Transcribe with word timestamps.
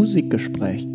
Musikgespräch. 0.00 0.88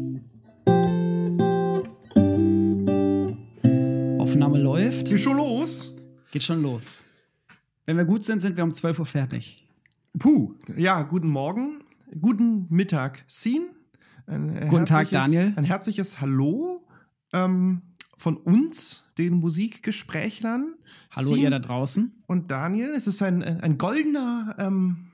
Aufnahme 4.17 4.57
läuft. 4.57 5.09
Geht 5.09 5.19
schon 5.19 5.37
los? 5.37 5.95
Geht 6.31 6.41
schon 6.41 6.63
los. 6.63 7.03
Wenn 7.85 7.97
wir 7.97 8.05
gut 8.05 8.23
sind, 8.23 8.39
sind 8.39 8.57
wir 8.57 8.63
um 8.63 8.73
12 8.73 8.97
Uhr 8.97 9.05
fertig. 9.05 9.63
Puh, 10.17 10.55
ja, 10.75 11.03
guten 11.03 11.29
Morgen, 11.29 11.83
guten 12.19 12.65
Mittag, 12.71 13.23
Scene. 13.29 13.65
Guten 14.25 14.87
Tag, 14.87 15.11
Daniel. 15.11 15.53
Ein 15.55 15.65
herzliches 15.65 16.19
Hallo 16.19 16.81
ähm, 17.31 17.83
von 18.17 18.37
uns, 18.37 19.03
den 19.19 19.35
Musikgesprächlern. 19.35 20.73
Hallo 21.11 21.27
Scene 21.27 21.41
ihr 21.43 21.51
da 21.51 21.59
draußen. 21.59 22.23
und 22.25 22.49
Daniel. 22.49 22.89
Es 22.89 23.05
ist 23.05 23.21
ein, 23.21 23.43
ein 23.43 23.77
goldener 23.77 24.55
ähm, 24.57 25.11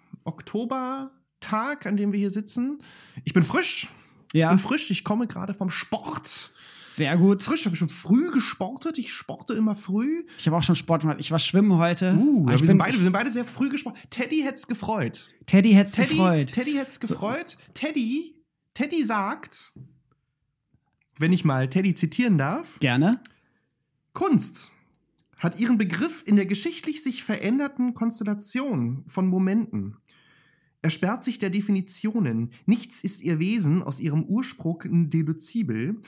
Oktobertag, 1.46 1.86
an 1.86 1.98
dem 1.98 2.12
wir 2.12 2.20
hier 2.20 2.32
sitzen. 2.32 2.80
Ich 3.24 3.34
bin 3.34 3.44
frisch. 3.44 3.90
Ich 4.34 4.40
Ja, 4.40 4.50
bin 4.50 4.60
frisch. 4.60 4.90
Ich 4.92 5.04
komme 5.04 5.28
gerade 5.28 5.54
vom 5.54 5.70
Sport. 5.70 6.52
sehr 6.76 7.18
gut. 7.18 7.42
Frisch, 7.42 7.66
habe 7.66 7.76
ich 7.76 7.80
schon 7.80 7.90
früh 7.90 8.32
gesportet. 8.32 8.98
Ich 8.98 9.12
sporte 9.14 9.54
immer 9.54 9.76
früh. 9.76 10.26
Ich 10.38 10.46
habe 10.48 10.58
auch 10.58 10.64
schon 10.64 10.76
Sport 10.76 11.02
gemacht. 11.02 11.18
Ich 11.20 11.32
war 11.32 11.40
schwimmen 11.40 11.78
heute. 11.78 12.16
Uh, 12.16 12.48
ja, 12.48 12.56
ich 12.56 12.62
wir, 12.62 12.68
sind 12.68 12.78
bin, 12.78 12.78
beide, 12.78 12.98
wir 12.98 13.04
sind 13.04 13.14
beide 13.14 13.32
sehr 13.32 13.46
früh 13.46 13.70
gesportet. 13.70 14.10
Teddy 14.10 14.42
hätte 14.42 14.56
es 14.56 14.68
gefreut. 14.68 15.32
Teddy 15.46 15.72
hätte 15.74 15.92
Teddy, 15.92 16.10
gefreut. 16.10 16.54
Teddy 16.54 16.74
hätte 16.74 16.92
es 16.92 17.00
gefreut. 17.00 17.58
Teddy, 17.74 18.36
Teddy 18.74 19.04
sagt, 19.04 19.74
wenn 21.18 21.34
ich 21.34 21.46
mal 21.46 21.70
Teddy 21.70 21.96
zitieren 21.96 22.38
darf, 22.38 22.80
Gerne. 22.80 23.22
Kunst 24.14 24.72
hat 25.40 25.60
ihren 25.60 25.78
Begriff 25.78 26.24
in 26.26 26.36
der 26.36 26.46
geschichtlich 26.46 27.02
sich 27.02 27.24
veränderten 27.24 27.94
Konstellation 27.94 29.04
von 29.08 29.28
Momenten. 29.28 29.98
Er 30.82 30.90
sperrt 30.90 31.24
sich 31.24 31.38
der 31.38 31.52
Definitionen. 31.52 32.50
Nichts 32.66 33.04
ist 33.04 33.22
ihr 33.22 33.40
Wesen 33.40 33.84
aus 33.84 34.00
ihrem 34.00 34.24
Ursprung 34.24 35.10
deduzibel, 35.10 36.00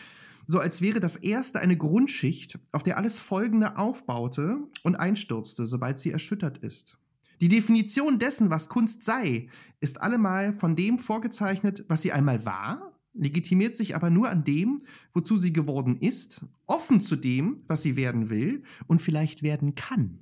so 0.48 0.60
als 0.60 0.82
wäre 0.82 1.00
das 1.00 1.16
erste 1.16 1.60
eine 1.60 1.78
Grundschicht, 1.78 2.60
auf 2.72 2.84
der 2.84 2.98
alles 2.98 3.20
Folgende 3.20 3.78
aufbaute 3.78 4.58
und 4.84 4.96
einstürzte, 4.96 5.68
sobald 5.68 6.00
sie 6.00 6.12
erschüttert 6.12 6.58
ist. 6.58 6.98
Die 7.40 7.48
Definition 7.48 8.20
dessen, 8.20 8.50
was 8.50 8.70
Kunst 8.70 9.04
sei, 9.04 9.48
ist 9.80 10.02
allemal 10.02 10.54
von 10.54 10.76
dem 10.76 11.00
vorgezeichnet, 11.00 11.86
was 11.88 12.02
sie 12.02 12.12
einmal 12.12 12.46
war, 12.46 12.94
legitimiert 13.14 13.76
sich 13.76 13.96
aber 13.96 14.10
nur 14.10 14.30
an 14.30 14.44
dem, 14.44 14.84
wozu 15.14 15.38
sie 15.38 15.54
geworden 15.54 15.98
ist, 16.00 16.46
offen 16.66 17.00
zu 17.00 17.16
dem, 17.16 17.64
was 17.68 17.82
sie 17.82 17.96
werden 17.96 18.30
will 18.30 18.64
und 18.88 19.02
vielleicht 19.02 19.44
werden 19.44 19.76
kann. 19.76 20.20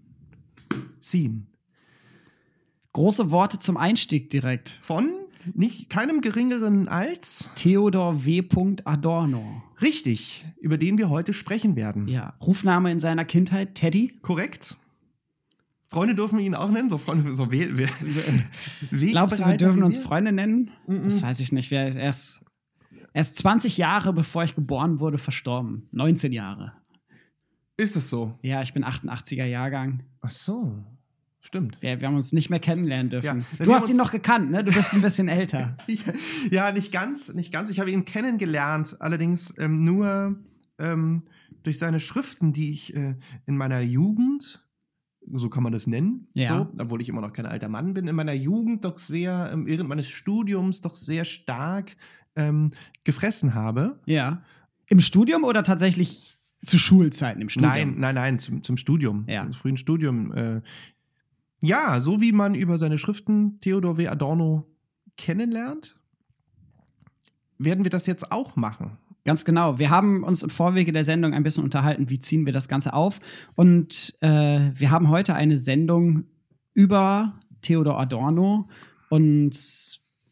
Scene. 1.01 1.47
Große 2.93 3.31
Worte 3.31 3.59
zum 3.59 3.77
Einstieg 3.77 4.29
direkt. 4.29 4.77
Von 4.81 5.09
nicht 5.53 5.89
keinem 5.89 6.21
geringeren 6.21 6.87
als 6.87 7.49
Theodor 7.55 8.25
W. 8.25 8.43
Adorno. 8.85 9.63
richtig, 9.81 10.45
über 10.59 10.77
den 10.77 10.97
wir 10.97 11.09
heute 11.09 11.33
sprechen 11.33 11.75
werden. 11.75 12.07
Ja, 12.07 12.35
Rufname 12.41 12.91
in 12.91 12.99
seiner 12.99 13.25
Kindheit, 13.25 13.75
Teddy. 13.75 14.19
Korrekt? 14.21 14.77
Freunde 15.87 16.15
dürfen 16.15 16.37
wir 16.37 16.45
ihn 16.45 16.55
auch 16.55 16.69
nennen, 16.69 16.89
so 16.89 16.97
Freunde, 16.97 17.33
so 17.33 17.51
we 17.51 17.77
we 17.77 17.87
Glaubst 19.09 19.39
du, 19.39 19.45
wir 19.45 19.57
dürfen 19.57 19.83
uns? 19.83 19.97
Freunde 19.99 20.31
nennen? 20.31 20.71
Mhm. 20.87 21.03
Das 21.03 21.21
weiß 21.21 21.39
ich 21.41 21.51
nicht. 21.51 21.71
Er 21.71 22.09
ist, 22.09 22.45
er 23.13 23.21
ist 23.21 23.35
20 23.37 23.77
Jahre, 23.77 24.13
bevor 24.13 24.43
ich 24.43 24.55
geboren 24.55 24.99
wurde, 24.99 25.17
verstorben. 25.17 25.87
19 25.91 26.31
Jahre. 26.31 26.73
Ist 27.75 27.95
es 27.97 28.09
so? 28.09 28.37
Ja, 28.41 28.61
ich 28.61 28.73
bin 28.73 28.85
88er 28.85 29.45
Jahrgang. 29.45 30.03
Ach 30.21 30.31
so, 30.31 30.81
stimmt. 31.41 31.81
Wir, 31.81 31.99
wir 31.99 32.07
haben 32.07 32.15
uns 32.15 32.31
nicht 32.33 32.49
mehr 32.49 32.59
kennenlernen 32.59 33.09
dürfen. 33.09 33.45
Ja, 33.59 33.65
du 33.65 33.73
hast 33.73 33.89
ihn 33.89 33.97
noch 33.97 34.11
gekannt, 34.11 34.49
ne? 34.51 34.63
Du 34.63 34.71
bist 34.71 34.93
ein 34.93 35.01
bisschen 35.01 35.27
älter. 35.27 35.75
Ja, 36.51 36.71
nicht 36.71 36.91
ganz, 36.91 37.33
nicht 37.33 37.51
ganz. 37.51 37.69
Ich 37.69 37.79
habe 37.79 37.91
ihn 37.91 38.05
kennengelernt, 38.05 38.97
allerdings 38.99 39.53
ähm, 39.57 39.83
nur 39.83 40.37
ähm, 40.79 41.23
durch 41.63 41.77
seine 41.79 41.99
Schriften, 41.99 42.53
die 42.53 42.71
ich 42.71 42.95
äh, 42.95 43.15
in 43.45 43.57
meiner 43.57 43.81
Jugend, 43.81 44.65
so 45.33 45.49
kann 45.49 45.61
man 45.63 45.71
das 45.71 45.85
nennen, 45.87 46.27
Ja. 46.33 46.57
so, 46.75 46.81
obwohl 46.83 47.01
ich 47.01 47.09
immer 47.09 47.21
noch 47.21 47.33
kein 47.33 47.45
alter 47.45 47.69
Mann 47.69 47.93
bin, 47.93 48.07
in 48.07 48.15
meiner 48.15 48.33
Jugend 48.33 48.83
doch 48.85 48.97
sehr, 48.97 49.51
ähm, 49.53 49.65
während 49.67 49.87
meines 49.89 50.09
Studiums 50.09 50.81
doch 50.81 50.95
sehr 50.95 51.25
stark 51.25 51.95
ähm, 52.35 52.71
gefressen 53.03 53.53
habe. 53.53 53.99
Ja. 54.05 54.41
Im 54.87 54.99
Studium 54.99 55.43
oder 55.43 55.63
tatsächlich 55.63 56.35
zu 56.65 56.77
Schulzeiten 56.79 57.41
im 57.41 57.49
Studium? 57.49 57.71
Nein, 57.71 57.95
nein, 57.97 58.15
nein, 58.15 58.39
zum, 58.39 58.63
zum 58.63 58.77
Studium, 58.77 59.25
Ja. 59.27 59.43
zum 59.43 59.53
frühen 59.53 59.77
Studium. 59.77 60.31
Äh, 60.33 60.61
ja, 61.61 61.99
so 61.99 62.21
wie 62.21 62.31
man 62.31 62.55
über 62.55 62.77
seine 62.77 62.97
Schriften 62.97 63.59
Theodor 63.61 63.97
W. 63.97 64.07
Adorno 64.07 64.67
kennenlernt, 65.17 65.97
werden 67.57 67.83
wir 67.83 67.91
das 67.91 68.07
jetzt 68.07 68.31
auch 68.31 68.55
machen. 68.55 68.97
Ganz 69.23 69.45
genau. 69.45 69.77
Wir 69.77 69.91
haben 69.91 70.23
uns 70.23 70.41
im 70.41 70.49
Vorwege 70.49 70.91
der 70.91 71.05
Sendung 71.05 71.33
ein 71.33 71.43
bisschen 71.43 71.63
unterhalten, 71.63 72.09
wie 72.09 72.19
ziehen 72.19 72.45
wir 72.47 72.53
das 72.53 72.67
Ganze 72.67 72.93
auf. 72.93 73.19
Und 73.55 74.17
äh, 74.21 74.71
wir 74.73 74.89
haben 74.89 75.09
heute 75.09 75.35
eine 75.35 75.59
Sendung 75.59 76.23
über 76.73 77.39
Theodor 77.61 77.99
Adorno 77.99 78.67
und 79.09 79.51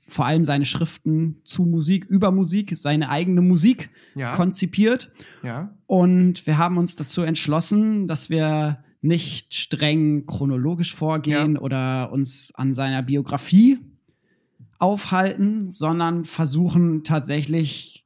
vor 0.07 0.25
allem 0.25 0.44
seine 0.44 0.66
Schriften 0.66 1.40
zu 1.44 1.66
Musik, 1.66 2.06
über 2.06 2.31
Musik, 2.31 2.75
seine 2.75 3.09
eigene 3.09 3.41
Musik 3.44 3.91
Ja. 4.16 4.35
konzipiert. 4.35 5.13
Ja. 5.44 5.75
Und 5.85 6.47
wir 6.47 6.57
haben 6.57 6.78
uns 6.79 6.96
dazu 6.96 7.22
entschlossen, 7.22 8.07
dass 8.07 8.31
wir 8.31 8.84
nicht 9.01 9.55
streng 9.55 10.25
chronologisch 10.25 10.93
vorgehen 10.93 11.53
Ja. 11.55 11.61
oder 11.61 12.11
uns 12.11 12.51
an 12.55 12.73
seiner 12.73 13.01
Biografie 13.01 13.79
aufhalten, 14.77 15.71
sondern 15.71 16.25
versuchen 16.25 17.03
tatsächlich 17.03 18.05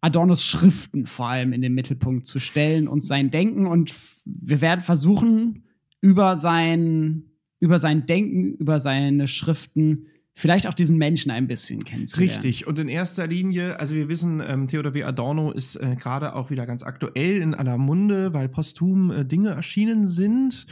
Adornos 0.00 0.44
Schriften 0.44 1.06
vor 1.06 1.26
allem 1.28 1.52
in 1.52 1.60
den 1.60 1.74
Mittelpunkt 1.74 2.26
zu 2.26 2.38
stellen 2.38 2.86
und 2.88 3.02
sein 3.02 3.30
Denken. 3.30 3.66
Und 3.66 3.92
wir 4.24 4.60
werden 4.60 4.80
versuchen, 4.80 5.64
über 6.00 6.36
sein, 6.36 7.24
über 7.58 7.78
sein 7.80 8.06
Denken, 8.06 8.54
über 8.54 8.78
seine 8.78 9.26
Schriften, 9.26 10.06
vielleicht 10.38 10.68
auch 10.68 10.74
diesen 10.74 10.98
Menschen 10.98 11.32
ein 11.32 11.48
bisschen 11.48 11.84
kennenzulernen. 11.84 12.30
Richtig. 12.30 12.68
Und 12.68 12.78
in 12.78 12.86
erster 12.86 13.26
Linie, 13.26 13.80
also 13.80 13.96
wir 13.96 14.08
wissen, 14.08 14.40
ähm, 14.46 14.68
Theodor 14.68 14.94
W. 14.94 15.02
Adorno 15.02 15.50
ist 15.50 15.74
äh, 15.74 15.96
gerade 15.96 16.36
auch 16.36 16.50
wieder 16.50 16.64
ganz 16.64 16.84
aktuell 16.84 17.42
in 17.42 17.54
aller 17.54 17.76
Munde, 17.76 18.32
weil 18.32 18.48
posthum 18.48 19.10
äh, 19.10 19.24
Dinge 19.24 19.50
erschienen 19.50 20.06
sind. 20.06 20.66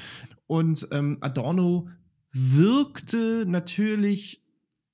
Und 0.46 0.86
ähm, 0.92 1.18
Adorno 1.20 1.88
wirkte 2.30 3.44
natürlich 3.48 4.44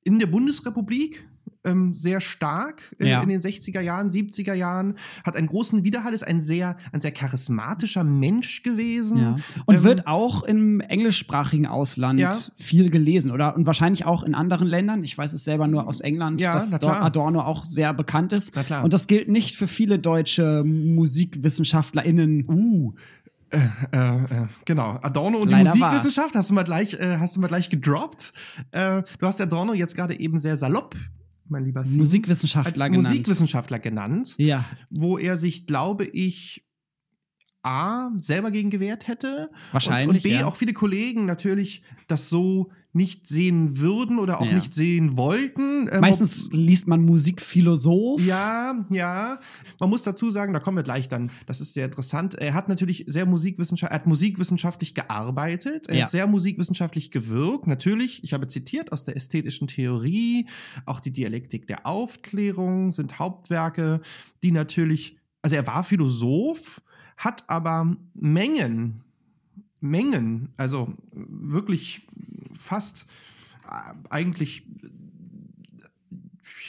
in 0.04 0.18
der 0.18 0.26
Bundesrepublik 0.26 1.28
ähm, 1.64 1.94
sehr 1.94 2.20
stark 2.20 2.82
äh, 2.98 3.08
Ja. 3.08 3.22
in 3.22 3.28
den 3.28 3.40
60er 3.40 3.80
Jahren, 3.80 4.10
70er 4.10 4.54
Jahren, 4.54 4.96
hat 5.24 5.36
einen 5.36 5.46
großen 5.46 5.84
Widerhall, 5.84 6.12
ist 6.12 6.26
ein 6.26 6.42
sehr, 6.42 6.76
ein 6.92 7.00
sehr 7.00 7.12
charismatischer 7.12 8.02
Mensch 8.04 8.62
gewesen. 8.62 9.18
Ja. 9.18 9.36
Und 9.66 9.76
Ähm, 9.76 9.84
wird 9.84 10.06
auch 10.06 10.42
im 10.42 10.80
englischsprachigen 10.80 11.66
Ausland 11.66 12.18
Ja. 12.20 12.36
viel 12.56 12.90
gelesen 12.90 13.30
oder 13.30 13.54
und 13.56 13.66
wahrscheinlich 13.66 14.04
auch 14.04 14.22
in 14.24 14.34
anderen 14.34 14.66
Ländern. 14.66 15.04
Ich 15.04 15.16
weiß 15.16 15.32
es 15.32 15.44
selber 15.44 15.68
nur 15.68 15.86
aus 15.86 16.00
England, 16.00 16.40
dass. 16.42 16.72
Adorno 16.74 17.40
auch 17.40 17.64
sehr 17.64 17.94
bekannt 17.94 18.32
ist. 18.32 18.52
Und 18.82 18.92
das 18.92 19.06
gilt 19.06 19.28
nicht 19.28 19.56
für 19.56 19.68
viele 19.68 19.98
deutsche 19.98 20.64
MusikwissenschaftlerInnen. 20.64 22.44
Uh, 22.48 22.92
äh, 23.50 23.58
äh, 23.92 24.24
äh, 24.24 24.46
genau. 24.64 24.98
Adorno 25.02 25.38
und 25.38 25.50
Leider 25.50 25.72
die. 25.72 25.78
Musikwissenschaft 25.78 26.34
hast 26.34 26.50
du 26.50 26.54
mal 26.54 26.62
gleich, 26.64 26.94
äh, 26.94 27.18
hast 27.18 27.36
du 27.36 27.40
mal 27.40 27.48
gleich 27.48 27.68
gedroppt. 27.68 28.32
Äh, 28.70 29.02
du 29.18 29.26
hast 29.26 29.40
Adorno 29.40 29.74
jetzt 29.74 29.94
gerade 29.94 30.18
eben 30.18 30.38
sehr 30.38 30.56
salopp, 30.56 30.96
mein 31.48 31.64
lieber 31.64 31.84
Sim, 31.84 31.98
Musikwissenschaftler 31.98 32.84
als 32.84 32.92
genannt. 32.92 33.08
Musikwissenschaftler 33.08 33.78
genannt, 33.78 34.34
Ja, 34.38 34.64
wo 34.90 35.18
er 35.18 35.36
sich, 35.36 35.66
glaube 35.66 36.04
ich, 36.04 36.64
A, 37.62 38.10
selber 38.16 38.50
gegen 38.50 38.70
gewehrt 38.70 39.06
hätte. 39.06 39.50
Wahrscheinlich, 39.70 40.08
Und, 40.08 40.16
und 40.16 40.22
B, 40.22 40.40
ja. 40.40 40.46
auch 40.46 40.56
viele 40.56 40.72
Kollegen 40.72 41.26
natürlich 41.26 41.82
das 42.08 42.28
so 42.28 42.72
nicht 42.94 43.26
sehen 43.26 43.78
würden 43.78 44.18
oder 44.18 44.38
auch 44.40 44.44
Ja. 44.46 44.54
nicht 44.54 44.74
sehen 44.74 45.16
wollten. 45.16 45.88
Ähm, 45.90 46.00
meistens 46.00 46.50
liest 46.52 46.88
man 46.88 47.02
Musikphilosoph. 47.04 48.20
ja, 48.24 48.84
ja. 48.90 49.40
Man 49.80 49.88
muss 49.88 50.02
dazu 50.02 50.30
sagen, 50.30 50.52
da 50.52 50.60
kommen 50.60 50.76
wir 50.76 50.82
gleich 50.82 51.08
dann, 51.08 51.30
das 51.46 51.60
ist 51.62 51.72
sehr 51.72 51.86
interessant. 51.86 52.34
Er 52.34 52.52
hat 52.52 52.68
natürlich 52.68 53.04
sehr 53.06 53.24
musikwissenschaftlich, 53.24 53.92
er 53.92 54.00
hat 54.00 54.06
musikwissenschaftlich 54.06 54.94
gearbeitet, 54.94 55.86
er 55.88 55.96
Ja. 55.96 56.04
hat 56.04 56.10
sehr 56.10 56.26
musikwissenschaftlich 56.26 57.10
gewirkt. 57.10 57.66
Natürlich, 57.66 58.22
ich 58.24 58.34
habe 58.34 58.46
zitiert 58.46 58.92
aus 58.92 59.04
der 59.04 59.16
ästhetischen 59.16 59.68
Theorie, 59.68 60.46
auch 60.84 61.00
die 61.00 61.12
Dialektik 61.12 61.66
der 61.66 61.86
Aufklärung 61.86 62.90
sind 62.90 63.18
Hauptwerke, 63.18 64.02
die 64.42 64.52
natürlich, 64.52 65.16
also 65.40 65.56
er 65.56 65.66
war 65.66 65.82
Philosoph, 65.82 66.82
hat 67.16 67.44
aber 67.48 67.96
Mengen, 68.14 69.00
Mengen, 69.80 70.50
also 70.56 70.92
wirklich 71.12 72.06
fast 72.52 73.06
äh, 73.68 73.92
eigentlich 74.10 74.64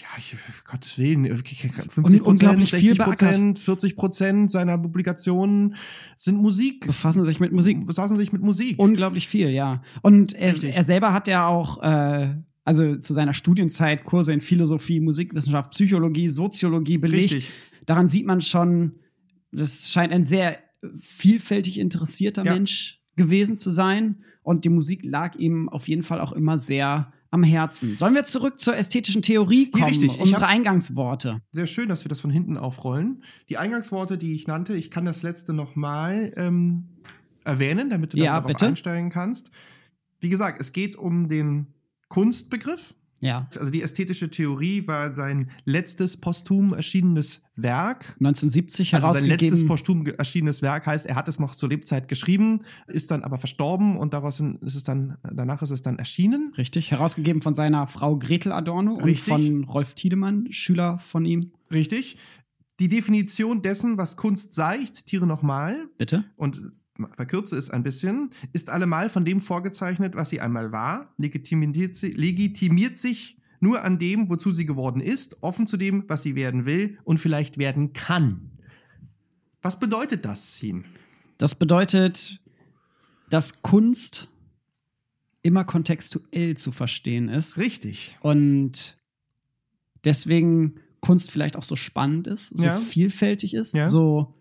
ja, 0.02 0.08
ich, 0.18 0.36
Gottes 0.66 0.98
Willen, 0.98 1.26
50 1.26 2.22
unglaublich 2.22 2.72
viel 2.72 2.96
60 2.96 3.00
Prozent, 3.00 3.60
40 3.60 3.96
Prozent 3.96 4.52
seiner 4.52 4.78
Publikationen 4.78 5.76
sind 6.18 6.38
Musik, 6.38 6.86
Befassen 6.86 7.26
sich 7.26 7.40
mit 7.40 7.52
Musik. 7.52 7.86
besaßen 7.86 8.18
sich 8.18 8.32
mit 8.32 8.42
Musik. 8.42 8.78
Unglaublich 8.78 9.28
viel, 9.28 9.50
ja. 9.50 9.82
Und 10.02 10.34
er, 10.34 10.62
er 10.64 10.84
selber 10.84 11.14
hat 11.14 11.28
ja 11.28 11.48
auch 11.48 11.82
äh, 11.82 12.36
also 12.64 12.96
zu 12.96 13.14
seiner 13.14 13.34
Studienzeit 13.34 14.04
Kurse 14.04 14.34
in 14.34 14.42
Philosophie, 14.42 15.00
Musikwissenschaft, 15.00 15.72
Psychologie, 15.72 16.28
Soziologie 16.28 16.98
belegt. 16.98 17.34
Richtig. 17.34 17.52
Daran 17.86 18.08
sieht 18.08 18.26
man 18.26 18.42
schon, 18.42 19.00
das 19.52 19.92
scheint 19.92 20.14
ein 20.14 20.24
sehr 20.24 20.58
vielfältig 20.98 21.80
interessierter 21.80 22.46
Ja. 22.46 22.54
Mensch 22.54 23.00
gewesen 23.16 23.58
zu 23.58 23.72
sein. 23.72 24.24
Und 24.42 24.66
die 24.66 24.70
Musik 24.70 25.04
lag 25.06 25.36
ihm 25.36 25.70
auf 25.70 25.88
jeden 25.88 26.04
Fall 26.04 26.20
auch 26.20 26.32
immer 26.34 26.58
sehr 26.58 27.12
am 27.32 27.44
Herzen. 27.44 27.96
Sollen 27.96 28.14
wir 28.14 28.24
zurück 28.26 28.60
zur 28.60 28.76
ästhetischen 28.78 29.22
Theorie 29.24 29.72
kommen? 29.72 29.86
richtig. 29.86 30.16
Ich 30.16 30.20
Unsere 30.22 30.46
Eingangsworte. 30.48 31.42
Sehr 31.52 31.66
schön, 31.68 31.90
dass 31.90 32.06
wir 32.06 32.10
das 32.10 32.20
von 32.20 32.30
hinten 32.30 32.58
aufrollen. 32.58 33.24
Die 33.50 33.58
Eingangsworte, 33.58 34.18
die 34.20 34.36
ich 34.36 34.46
nannte, 34.48 34.76
ich 34.76 34.92
kann 34.92 35.06
das 35.06 35.24
letzte 35.24 35.54
nochmal 35.54 36.32
ähm, 36.36 36.90
erwähnen, 37.44 37.90
damit 37.90 38.14
du 38.14 38.18
Ja, 38.18 38.34
darauf 38.36 38.48
bitte. 38.48 38.68
einsteigen 38.68 39.10
kannst. 39.10 39.50
Wie 40.20 40.30
gesagt, 40.30 40.62
es 40.62 40.74
geht 40.74 40.96
um 40.96 41.28
den 41.28 41.68
Kunstbegriff. 42.08 42.94
Ja. 43.24 43.48
Also 43.58 43.72
die 43.72 43.82
ästhetische 43.82 44.30
Theorie 44.30 44.86
war 44.86 45.10
sein 45.10 45.50
letztes 45.64 46.18
posthum 46.18 46.74
erschienenes 46.74 47.42
Werk. 47.56 48.16
1970 48.20 48.94
Also 48.96 49.14
sein 49.14 49.26
letztes 49.28 49.62
herausgegeben. 49.64 49.68
posthum 49.68 50.06
erschienenes 50.08 50.62
Werk 50.62 50.86
heißt, 50.86 51.06
er 51.06 51.16
hat 51.16 51.30
es 51.30 51.40
noch 51.40 51.56
zur 51.56 51.70
Lebzeit 51.70 52.10
geschrieben, 52.10 52.62
ist 52.88 53.12
dann 53.12 53.24
aber 53.24 53.40
verstorben 53.40 53.96
und 53.96 54.14
daraus 54.14 54.42
ist 54.42 54.76
es 54.76 54.84
dann, 54.84 55.18
danach 55.32 55.62
ist 55.62 55.70
es 55.70 55.82
dann 55.82 55.98
erschienen. 56.00 56.52
Richtig, 56.58 56.92
herausgegeben 56.92 57.42
von 57.42 57.54
seiner 57.56 57.88
Frau 57.88 58.18
Gretel 58.18 58.52
Adorno 58.52 58.96
und 58.96 59.06
Richtig. 59.06 59.24
von 59.34 59.64
Rolf 59.64 59.94
Tiedemann, 59.94 60.52
Schüler 60.52 60.98
von 60.98 61.24
ihm. 61.26 61.52
Richtig. 61.72 62.18
Die 62.82 62.90
Definition 62.90 63.62
dessen, 63.62 63.98
was 63.98 64.18
Kunst 64.18 64.54
sei, 64.54 64.80
ich 64.80 64.92
zitiere 64.92 65.26
nochmal, 65.28 65.78
Bitte? 65.98 66.26
und 66.36 66.74
verkürze 67.16 67.58
es 67.58 67.70
ein 67.70 67.84
bisschen, 67.84 68.30
ist 68.54 68.70
allemal 68.70 69.10
von 69.10 69.26
dem 69.26 69.42
vorgezeichnet, 69.42 70.16
was 70.16 70.30
sie 70.30 70.40
einmal 70.42 70.72
war, 70.72 71.14
legitimiert, 71.18 71.96
sie, 71.96 72.12
legitimiert 72.12 73.00
sich 73.00 73.38
nur 73.60 73.82
an 73.84 73.98
dem, 73.98 74.30
wozu 74.30 74.52
sie 74.52 74.66
geworden 74.66 75.02
ist, 75.02 75.42
offen 75.42 75.68
zu 75.68 75.78
dem, 75.78 76.04
was 76.08 76.22
sie 76.24 76.36
werden 76.36 76.66
will 76.66 76.98
und 77.04 77.20
vielleicht 77.20 77.58
werden 77.58 77.94
kann. 77.94 78.52
Was 79.62 79.80
bedeutet 79.80 80.26
das, 80.26 80.58
Sin? 80.58 80.84
Das 81.38 81.56
bedeutet, 81.56 82.42
dass 83.30 83.62
Kunst 83.62 84.28
immer 85.42 85.64
kontextuell 85.64 86.56
zu 86.56 86.72
verstehen 86.72 87.30
ist. 87.30 87.58
Richtig. 87.58 88.18
Und 88.22 88.98
deswegen 90.04 90.76
Kunst 91.00 91.32
vielleicht 91.32 91.58
auch 91.58 91.64
so 91.64 91.76
spannend 91.76 92.28
ist, 92.28 92.58
so 92.58 92.66
Ja. 92.66 92.76
vielfältig 92.78 93.54
ist, 93.54 93.74
Ja. 93.74 93.90
so 93.90 94.34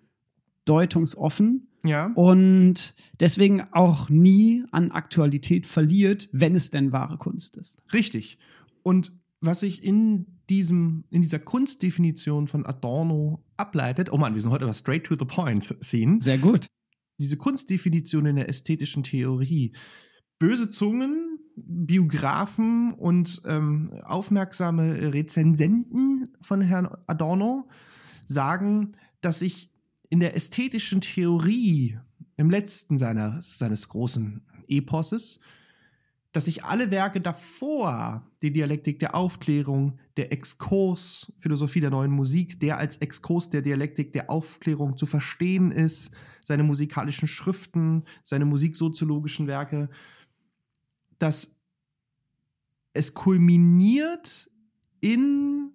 deutungsoffen 0.64 1.68
Ja. 1.84 2.12
und 2.14 2.94
deswegen 3.18 3.62
auch 3.72 4.08
nie 4.08 4.64
an 4.70 4.92
Aktualität 4.92 5.66
verliert, 5.66 6.28
wenn 6.32 6.54
es 6.54 6.70
denn 6.70 6.92
wahre 6.92 7.18
Kunst 7.18 7.56
ist. 7.56 7.82
Richtig. 7.92 8.38
Und 8.82 9.12
was 9.40 9.60
sich 9.60 9.82
in 9.82 10.26
diesem, 10.48 11.04
in 11.10 11.22
dieser 11.22 11.38
Kunstdefinition 11.38 12.46
von 12.46 12.64
Adorno 12.64 13.44
ableitet, 13.56 14.12
oh 14.12 14.16
Mann, 14.18 14.34
wir 14.34 14.42
sind 14.42 14.50
heute 14.50 14.64
aber 14.64 14.74
straight 14.74 15.04
to 15.04 15.16
the 15.18 15.24
point 15.24 15.76
sehen. 15.80 16.20
Sehr 16.20 16.38
gut. 16.38 16.66
Diese 17.18 17.36
Kunstdefinition 17.36 18.26
in 18.26 18.36
der 18.36 18.48
ästhetischen 18.48 19.02
Theorie. 19.02 19.72
Böse 20.38 20.70
Zungen, 20.70 21.38
Biografen 21.56 22.92
und 22.94 23.42
ähm, 23.46 23.90
aufmerksame 24.04 25.12
Rezensenten 25.12 26.28
von 26.42 26.60
Herrn 26.60 26.88
Adorno 27.06 27.68
sagen, 28.26 28.92
dass 29.20 29.40
sich 29.40 29.71
in 30.12 30.20
der 30.20 30.36
ästhetischen 30.36 31.00
Theorie 31.00 31.98
im 32.36 32.50
letzten 32.50 32.98
seiner, 32.98 33.40
seines 33.40 33.88
großen 33.88 34.42
Eposes 34.68 35.40
dass 36.32 36.46
sich 36.46 36.64
alle 36.64 36.90
Werke 36.90 37.20
davor, 37.20 38.26
die 38.40 38.52
Dialektik 38.52 38.98
der 38.98 39.14
Aufklärung, 39.14 39.98
der 40.16 40.32
Exkurs, 40.32 41.30
Philosophie 41.38 41.80
der 41.80 41.90
neuen 41.90 42.10
Musik, 42.10 42.58
der 42.58 42.78
als 42.78 42.96
Exkurs 42.96 43.50
der 43.50 43.60
Dialektik 43.60 44.14
der 44.14 44.30
Aufklärung 44.30 44.96
zu 44.96 45.04
verstehen 45.04 45.70
ist, 45.70 46.10
seine 46.42 46.62
musikalischen 46.62 47.28
Schriften, 47.28 48.04
seine 48.24 48.46
musiksoziologischen 48.46 49.46
Werke, 49.46 49.90
dass 51.18 51.58
es 52.94 53.12
kulminiert 53.12 54.50
in 55.00 55.70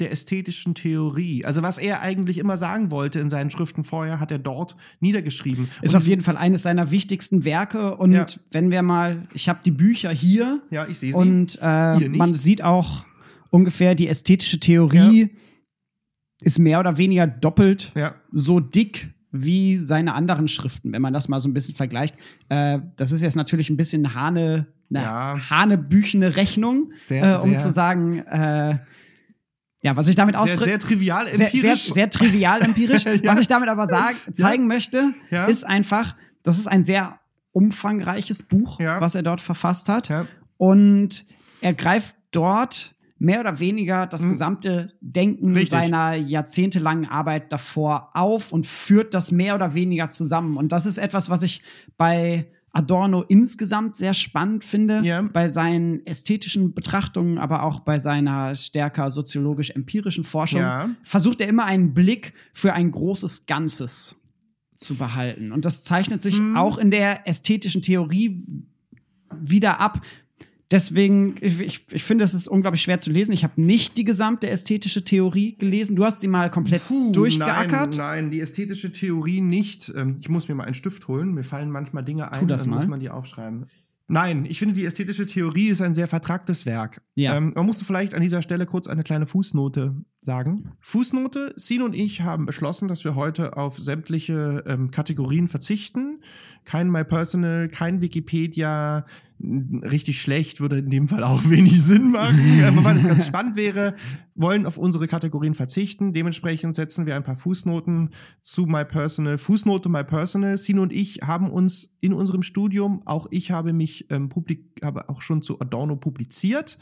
der 0.00 0.10
ästhetischen 0.12 0.74
Theorie. 0.74 1.44
Also 1.44 1.62
was 1.62 1.78
er 1.78 2.00
eigentlich 2.00 2.38
immer 2.38 2.56
sagen 2.58 2.90
wollte 2.90 3.20
in 3.20 3.30
seinen 3.30 3.50
Schriften 3.50 3.84
vorher, 3.84 4.18
hat 4.20 4.30
er 4.32 4.38
dort 4.38 4.76
niedergeschrieben. 5.00 5.68
Ist 5.82 5.94
Und 5.94 6.00
auf 6.00 6.06
jeden 6.06 6.22
Fall 6.22 6.36
eines 6.36 6.62
seiner 6.62 6.90
wichtigsten 6.90 7.44
Werke. 7.44 7.96
Und 7.96 8.12
Ja. 8.12 8.26
wenn 8.50 8.70
wir 8.70 8.82
mal, 8.82 9.24
ich 9.34 9.48
habe 9.48 9.60
die 9.64 9.70
Bücher 9.70 10.10
hier 10.10 10.62
Ja, 10.70 10.86
ich 10.88 10.98
sehe 10.98 11.12
sie. 11.12 11.18
und 11.18 11.58
äh, 11.62 12.08
man 12.08 12.34
sieht 12.34 12.62
auch 12.64 13.04
ungefähr 13.50 13.94
die 13.94 14.08
ästhetische 14.08 14.58
Theorie 14.60 15.30
ist 16.42 16.58
mehr 16.58 16.80
oder 16.80 16.96
weniger 16.98 17.26
doppelt 17.26 17.92
ja, 17.94 18.14
so 18.32 18.60
dick 18.60 19.10
wie 19.32 19.76
seine 19.76 20.14
anderen 20.14 20.48
Schriften, 20.48 20.92
wenn 20.92 21.02
man 21.02 21.12
das 21.12 21.28
mal 21.28 21.38
so 21.38 21.48
ein 21.48 21.54
bisschen 21.54 21.74
vergleicht. 21.74 22.16
Äh, 22.48 22.80
das 22.96 23.12
ist 23.12 23.22
jetzt 23.22 23.36
natürlich 23.36 23.70
ein 23.70 23.76
bisschen 23.76 24.14
Hane, 24.14 24.66
eine 24.92 25.02
Ja. 25.04 25.50
hanebüchene 25.50 26.34
Rechnung, 26.36 26.92
Sehr, 26.98 27.34
äh, 27.36 27.38
um 27.38 27.50
sehr- 27.50 27.58
zu 27.58 27.70
sagen, 27.70 28.18
äh, 28.26 28.78
ja, 29.82 29.96
was 29.96 30.08
ich 30.08 30.16
damit 30.16 30.34
sehr, 30.34 30.42
ausdrücke 30.42 30.64
sehr 30.70 30.78
trivial 30.78 31.26
sehr, 31.34 31.46
empirisch. 31.46 31.84
sehr, 31.86 31.94
sehr 31.94 32.10
trivial 32.10 32.62
empirisch. 32.62 33.04
Ja. 33.22 33.32
Was 33.32 33.40
ich 33.40 33.48
damit 33.48 33.68
aber 33.68 33.86
sag, 33.86 34.14
zeigen 34.34 34.66
möchte, 34.66 35.12
Ja. 35.30 35.46
ist 35.46 35.64
einfach, 35.64 36.14
das 36.42 36.58
ist 36.58 36.66
ein 36.66 36.82
sehr 36.82 37.18
umfangreiches 37.52 38.42
Buch, 38.44 38.78
Ja. 38.80 39.00
was 39.00 39.14
er 39.14 39.22
dort 39.22 39.40
verfasst 39.40 39.88
hat. 39.88 40.08
Ja. 40.08 40.26
Und 40.56 41.24
er 41.60 41.74
greift 41.74 42.14
dort 42.30 42.94
mehr 43.18 43.40
oder 43.40 43.58
weniger 43.60 44.06
das 44.06 44.22
gesamte 44.22 44.92
Denken. 45.02 45.52
Richtig. 45.52 45.68
seiner 45.70 46.14
jahrzehntelangen 46.14 47.06
Arbeit 47.06 47.52
davor 47.52 48.10
auf 48.14 48.50
und 48.52 48.66
führt 48.66 49.12
das 49.12 49.30
mehr 49.30 49.54
oder 49.54 49.74
weniger 49.74 50.08
zusammen. 50.08 50.56
Und 50.56 50.72
das 50.72 50.86
ist 50.86 50.96
etwas, 50.96 51.28
was 51.28 51.42
ich 51.42 51.62
bei 51.98 52.46
Adorno 52.72 53.22
insgesamt 53.22 53.96
sehr 53.96 54.14
spannend 54.14 54.64
finde, 54.64 55.00
Ja. 55.04 55.22
bei 55.22 55.48
seinen 55.48 56.06
ästhetischen 56.06 56.72
Betrachtungen, 56.74 57.38
aber 57.38 57.64
auch 57.64 57.80
bei 57.80 57.98
seiner 57.98 58.54
stärker 58.54 59.10
soziologisch-empirischen 59.10 60.24
Forschung, 60.24 60.60
Ja. 60.60 60.90
versucht 61.02 61.40
er 61.40 61.48
immer 61.48 61.64
einen 61.64 61.94
Blick 61.94 62.32
für 62.52 62.72
ein 62.72 62.90
großes 62.90 63.46
Ganzes 63.46 64.16
zu 64.74 64.94
behalten. 64.94 65.52
Und 65.52 65.64
das 65.64 65.82
zeichnet 65.82 66.22
sich 66.22 66.38
Mhm. 66.38 66.56
auch 66.56 66.78
in 66.78 66.90
der 66.90 67.26
ästhetischen 67.28 67.82
Theorie 67.82 68.42
wieder 69.40 69.78
ab. 69.80 70.00
Deswegen, 70.70 71.34
ich, 71.40 71.84
ich, 71.90 72.04
finde, 72.04 72.22
es 72.22 72.32
ist 72.32 72.46
unglaublich 72.46 72.82
schwer 72.82 72.98
zu 72.98 73.10
lesen. 73.10 73.32
Ich 73.32 73.42
habe 73.42 73.60
nicht 73.60 73.96
die 73.96 74.04
gesamte 74.04 74.48
ästhetische 74.48 75.04
Theorie 75.04 75.56
gelesen. 75.56 75.96
Du 75.96 76.04
hast 76.04 76.20
sie 76.20 76.28
mal 76.28 76.48
komplett 76.48 76.86
Puh, 76.86 77.10
durchgeackert. 77.10 77.96
Nein, 77.96 78.24
nein, 78.24 78.30
die 78.30 78.40
ästhetische 78.40 78.92
Theorie 78.92 79.40
nicht. 79.40 79.92
Ähm, 79.96 80.18
Ich 80.20 80.28
muss 80.28 80.48
mir 80.48 80.54
mal 80.54 80.64
einen 80.64 80.74
Stift 80.74 81.08
holen. 81.08 81.34
Mir 81.34 81.42
fallen 81.42 81.70
manchmal 81.70 82.04
Dinge 82.04 82.30
ein, 82.30 82.46
das 82.46 82.62
dann 82.62 82.70
mal. 82.70 82.76
muss 82.76 82.86
man 82.86 83.00
die 83.00 83.10
aufschreiben. 83.10 83.66
Nein, 84.12 84.44
ich 84.48 84.58
finde, 84.58 84.74
die 84.74 84.84
ästhetische 84.84 85.24
Theorie 85.24 85.68
ist 85.68 85.80
ein 85.80 85.94
sehr 85.94 86.08
vertragtes 86.08 86.66
Werk. 86.66 87.00
Ja. 87.14 87.36
Ähm, 87.36 87.52
man 87.54 87.64
muss 87.64 87.80
vielleicht 87.80 88.12
an 88.12 88.22
dieser 88.22 88.42
Stelle 88.42 88.66
kurz 88.66 88.88
eine 88.88 89.04
kleine 89.04 89.28
Fußnote 89.28 89.94
sagen. 90.20 90.72
Fußnote, 90.80 91.54
Sin 91.56 91.82
und 91.82 91.94
ich 91.94 92.22
haben 92.22 92.44
beschlossen, 92.44 92.88
dass 92.88 93.04
wir 93.04 93.14
heute 93.14 93.56
auf 93.56 93.78
sämtliche 93.78 94.64
ähm, 94.66 94.90
Kategorien 94.90 95.46
verzichten. 95.46 96.22
Kein 96.64 96.90
My 96.90 97.04
Personal, 97.04 97.68
kein 97.68 98.00
Wikipedia. 98.00 99.06
Richtig 99.42 100.20
schlecht 100.20 100.60
würde 100.60 100.78
in 100.78 100.90
dem 100.90 101.08
Fall 101.08 101.24
auch 101.24 101.42
wenig 101.48 101.82
Sinn 101.82 102.10
machen, 102.10 102.62
aber 102.66 102.84
weil 102.84 102.96
es 102.96 103.06
ganz 103.06 103.26
spannend 103.26 103.56
wäre, 103.56 103.94
wollen 104.34 104.66
auf 104.66 104.76
unsere 104.76 105.08
Kategorien 105.08 105.54
verzichten. 105.54 106.12
Dementsprechend 106.12 106.76
setzen 106.76 107.06
wir 107.06 107.16
ein 107.16 107.22
paar 107.22 107.38
Fußnoten 107.38 108.10
zu 108.42 108.66
My 108.66 108.84
Personal. 108.84 109.38
Fußnote 109.38 109.88
My 109.88 110.04
Personal. 110.04 110.58
Sin 110.58 110.78
und 110.78 110.92
ich 110.92 111.20
haben 111.22 111.50
uns 111.50 111.96
in 112.00 112.12
unserem 112.12 112.42
Studium, 112.42 113.02
auch 113.06 113.28
ich 113.30 113.50
habe 113.50 113.72
mich 113.72 114.10
ähm, 114.10 114.28
publik, 114.28 114.80
habe 114.82 115.08
auch 115.08 115.22
schon 115.22 115.42
zu 115.42 115.58
Adorno 115.60 115.96
publiziert, 115.96 116.76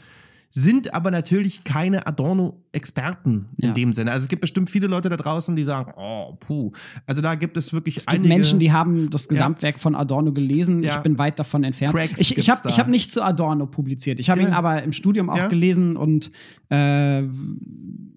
sind 0.51 0.93
aber 0.95 1.11
natürlich 1.11 1.63
keine 1.63 2.07
Adorno-Experten 2.07 3.45
in 3.57 3.67
Ja. 3.69 3.73
dem 3.73 3.93
Sinne. 3.93 4.11
Also 4.11 4.23
es 4.23 4.29
gibt 4.29 4.41
bestimmt 4.41 4.69
viele 4.69 4.87
Leute 4.87 5.07
da 5.09 5.15
draußen, 5.17 5.55
die 5.55 5.63
sagen, 5.63 5.93
oh, 5.95 6.35
puh. 6.39 6.71
Also 7.05 7.21
da 7.21 7.35
gibt 7.35 7.55
es 7.57 7.71
wirklich 7.71 7.97
Es 7.97 8.05
gibt 8.07 8.15
einige 8.15 8.33
Menschen, 8.33 8.59
die 8.59 8.71
haben 8.71 9.09
das 9.11 9.27
Gesamtwerk 9.27 9.79
von 9.79 9.93
Adorno 9.95 10.31
gelesen. 10.31 10.81
Ja. 10.81 10.97
Ich 10.97 11.03
bin 11.03 11.17
weit 11.19 11.37
davon 11.37 11.63
entfernt. 11.63 11.95
Cracks 11.95 12.19
ich 12.19 12.37
ich 12.37 12.49
habe 12.49 12.67
hab 12.69 12.87
nicht 12.87 13.11
zu 13.11 13.21
Adorno 13.23 13.67
publiziert. 13.67 14.19
Ich 14.19 14.29
habe 14.29 14.41
Ja. 14.41 14.47
ihn 14.47 14.53
aber 14.53 14.81
im 14.81 14.91
Studium 14.91 15.29
auch 15.29 15.37
Ja. 15.37 15.47
gelesen 15.47 15.95
und 15.95 16.31
äh, 16.69 17.23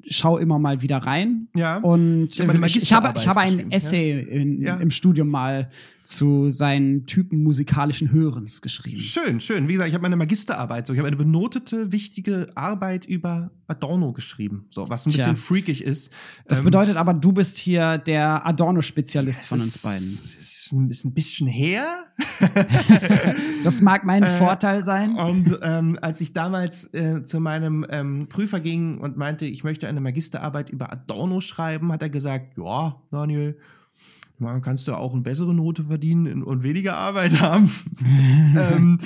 schau 0.09 0.39
immer 0.39 0.59
mal 0.59 0.83
wieder 0.83 0.99
rein. 0.99 1.49
Ja. 1.55 1.79
Und 1.79 2.29
Ich 2.33 2.41
ich, 2.41 2.83
ich, 2.85 2.93
habe, 2.93 3.13
ich 3.17 3.29
habe 3.29 3.41
ein 3.41 3.71
Essay 3.71 4.21
in, 4.21 4.61
Ja. 4.63 4.77
im 4.77 4.91
Studium 4.91 5.29
mal 5.29 5.71
zu 6.05 6.51
seinen 6.51 7.07
Typen 7.07 7.43
musikalischen 7.43 8.11
Hörens 8.13 8.63
geschrieben. 8.63 9.01
Schön, 9.01 9.41
schön. 9.41 9.69
Wie 9.69 9.73
gesagt, 9.75 9.89
ich 9.89 9.95
habe 9.95 10.03
meine 10.03 10.17
Magisterarbeit, 10.17 10.87
so 10.87 10.93
ich 10.93 10.99
habe 10.99 11.09
eine 11.09 11.17
benotete, 11.17 11.93
wichtige 11.93 12.49
Arbeit 12.55 13.07
über 13.07 13.51
Adorno 13.69 14.13
geschrieben, 14.13 14.67
so 14.71 14.89
was 14.89 15.07
ein 15.07 15.11
Tja. 15.13 15.25
bisschen 15.31 15.37
freakig 15.37 15.83
ist. 15.85 16.13
Das 16.47 16.59
Ähm, 16.59 16.65
bedeutet 16.67 16.97
aber, 16.97 17.15
du 17.15 17.33
bist 17.33 17.59
hier 17.59 17.99
der 17.99 18.47
Adorno-Spezialist 18.47 19.45
von 19.47 19.61
uns 19.61 19.79
beiden. 19.79 20.03
ist- 20.07 20.41
ist 20.41 20.73
ein 20.73 20.89
bisschen, 20.89 21.11
ein 21.11 21.15
bisschen 21.15 21.47
her. 21.49 22.05
Das 23.65 23.81
mag 23.81 24.05
mein 24.05 24.23
Äh, 24.23 24.31
Vorteil 24.39 24.83
sein. 24.83 25.15
Und 25.17 25.59
ähm, 25.63 25.99
als 26.03 26.21
ich 26.21 26.33
damals 26.33 26.93
äh, 26.95 27.25
zu 27.25 27.39
meinem 27.41 27.87
ähm, 27.89 28.27
Prüfer 28.29 28.61
ging 28.61 28.99
und 28.99 29.17
meinte, 29.17 29.45
ich 29.45 29.63
möchte 29.65 29.87
eine 29.89 30.01
Magisterarbeit 30.01 30.71
über 30.71 30.93
Adorno 30.93 31.41
schreiben, 31.41 31.93
hat 31.93 32.03
er 32.03 32.11
gesagt, 32.11 32.59
ja, 32.59 32.97
Daniel, 33.11 33.57
dann 34.39 34.61
kannst 34.63 34.89
du 34.89 34.93
auch 34.97 35.13
eine 35.13 35.23
bessere 35.23 35.55
Note 35.55 35.85
verdienen 35.85 36.43
und 36.43 36.63
weniger 36.63 36.97
Arbeit 36.97 37.41
haben. 37.41 37.71
ähm, 38.57 38.99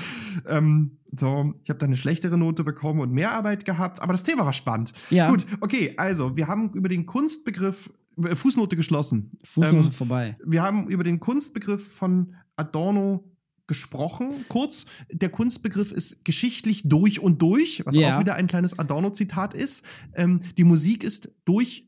ähm, 0.48 0.90
so, 1.16 1.54
ich 1.62 1.70
habe 1.70 1.78
dann 1.78 1.88
eine 1.90 1.96
schlechtere 1.96 2.36
Note 2.38 2.64
bekommen 2.64 3.00
und 3.00 3.12
mehr 3.12 3.32
Arbeit 3.32 3.64
gehabt, 3.64 4.00
aber 4.02 4.12
das 4.12 4.22
Thema 4.22 4.44
war 4.44 4.52
spannend. 4.52 4.92
Ja. 5.10 5.28
Gut, 5.30 5.46
okay, 5.60 5.94
also 5.96 6.36
wir 6.36 6.48
haben 6.48 6.70
über 6.74 6.88
den 6.88 7.06
Kunstbegriff 7.06 7.92
äh, 8.22 8.34
Fußnote 8.34 8.76
geschlossen. 8.76 9.30
Fußnote 9.44 9.86
Ähm, 9.88 9.92
vorbei. 9.92 10.36
wir 10.44 10.62
haben 10.62 10.88
über 10.88 11.04
den 11.04 11.20
Kunstbegriff 11.20 11.94
von 11.94 12.34
Adorno 12.56 13.24
gesprochen. 13.66 14.28
Kurz, 14.48 14.86
der 15.10 15.28
Kunstbegriff 15.28 15.90
ist 15.92 16.24
geschichtlich 16.24 16.84
durch 16.88 17.20
und 17.20 17.42
durch, 17.42 17.82
was 17.84 17.96
Ja. 17.96 18.16
auch 18.16 18.20
wieder 18.20 18.34
ein 18.36 18.46
kleines 18.46 18.78
Adorno-Zitat 18.78 19.54
ist. 19.54 19.84
Ähm, 20.14 20.40
die 20.56 20.64
Musik 20.64 21.02
ist 21.02 21.32
durch 21.44 21.85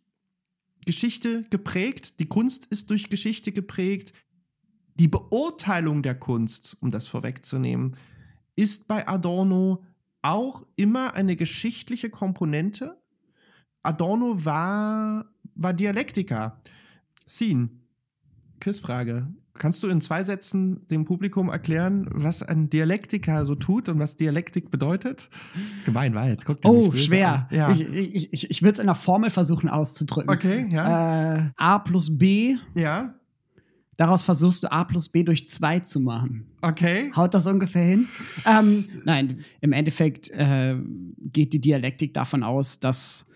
Geschichte 0.88 1.44
geprägt, 1.50 2.18
die 2.18 2.30
Kunst 2.30 2.64
ist 2.64 2.88
durch 2.88 3.10
Geschichte 3.10 3.52
geprägt. 3.52 4.14
Die 4.94 5.06
Beurteilung 5.06 6.02
der 6.02 6.14
Kunst, 6.14 6.78
um 6.80 6.90
das 6.90 7.06
vorwegzunehmen, 7.06 7.94
ist 8.56 8.88
bei 8.88 9.06
Adorno 9.06 9.84
auch 10.22 10.66
immer 10.76 11.12
eine 11.12 11.36
geschichtliche 11.36 12.08
Komponente. 12.08 12.96
Adorno 13.82 14.46
war, 14.46 15.30
war 15.54 15.74
Dialektiker. 15.74 16.62
Scene. 17.28 17.68
Quizfrage. 18.60 19.26
Kannst 19.54 19.82
du 19.82 19.88
in 19.88 20.00
zwei 20.00 20.22
Sätzen 20.22 20.86
dem 20.88 21.04
Publikum 21.04 21.48
erklären, 21.48 22.08
was 22.12 22.42
ein 22.44 22.70
Dialektiker 22.70 23.44
so 23.44 23.56
tut 23.56 23.88
und 23.88 23.98
was 23.98 24.16
Dialektik 24.16 24.70
bedeutet? 24.70 25.30
Gemein 25.84 26.14
war 26.14 26.28
jetzt. 26.28 26.46
Guck 26.46 26.62
dir 26.62 26.68
Oh, 26.68 26.92
schwer. 26.92 27.48
Ja. 27.50 27.72
Ich, 27.72 27.80
ich, 27.80 28.32
ich, 28.32 28.50
ich 28.50 28.62
will 28.62 28.70
es 28.70 28.78
in 28.78 28.86
der 28.86 28.94
Formel 28.94 29.30
versuchen 29.30 29.68
auszudrücken. 29.68 30.30
okay, 30.30 30.68
ja. 30.70 31.38
Äh, 31.38 31.50
A 31.56 31.80
plus 31.80 32.16
B, 32.18 32.56
ja. 32.76 33.14
daraus 33.96 34.22
versuchst 34.22 34.62
du 34.62 34.70
A 34.70 34.84
plus 34.84 35.08
B 35.08 35.24
durch 35.24 35.48
2 35.48 35.80
zu 35.80 35.98
machen. 35.98 36.46
Okay. 36.62 37.10
Haut 37.16 37.34
das 37.34 37.46
ungefähr 37.48 37.84
hin? 37.84 38.06
ähm, 38.46 38.84
nein, 39.04 39.40
im 39.60 39.72
Endeffekt 39.72 40.30
äh, 40.30 40.76
geht 41.18 41.52
die 41.52 41.60
Dialektik 41.60 42.14
davon 42.14 42.44
aus, 42.44 42.78
dass 42.78 43.26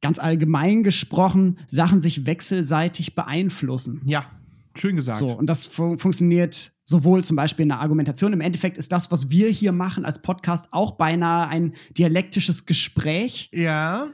ganz 0.00 0.20
allgemein 0.20 0.84
gesprochen 0.84 1.56
Sachen 1.66 1.98
sich 1.98 2.24
wechselseitig 2.24 3.16
beeinflussen. 3.16 4.00
Ja. 4.04 4.26
Schön 4.74 4.96
gesagt. 4.96 5.18
So, 5.18 5.28
und 5.36 5.46
das 5.46 5.66
fun 5.66 5.98
funktioniert 5.98 6.72
sowohl 6.84 7.22
zum 7.24 7.36
Beispiel 7.36 7.62
in 7.64 7.68
der 7.70 7.80
Argumentation. 7.80 8.32
Im 8.32 8.40
Endeffekt 8.40 8.78
ist 8.78 8.92
das, 8.92 9.10
was 9.12 9.30
wir 9.30 9.48
hier 9.48 9.72
machen 9.72 10.04
als 10.04 10.22
Podcast, 10.22 10.68
auch 10.72 10.92
beinahe 10.92 11.48
ein 11.48 11.74
dialektisches 11.96 12.66
Gespräch, 12.66 13.50
Ja. 13.52 14.08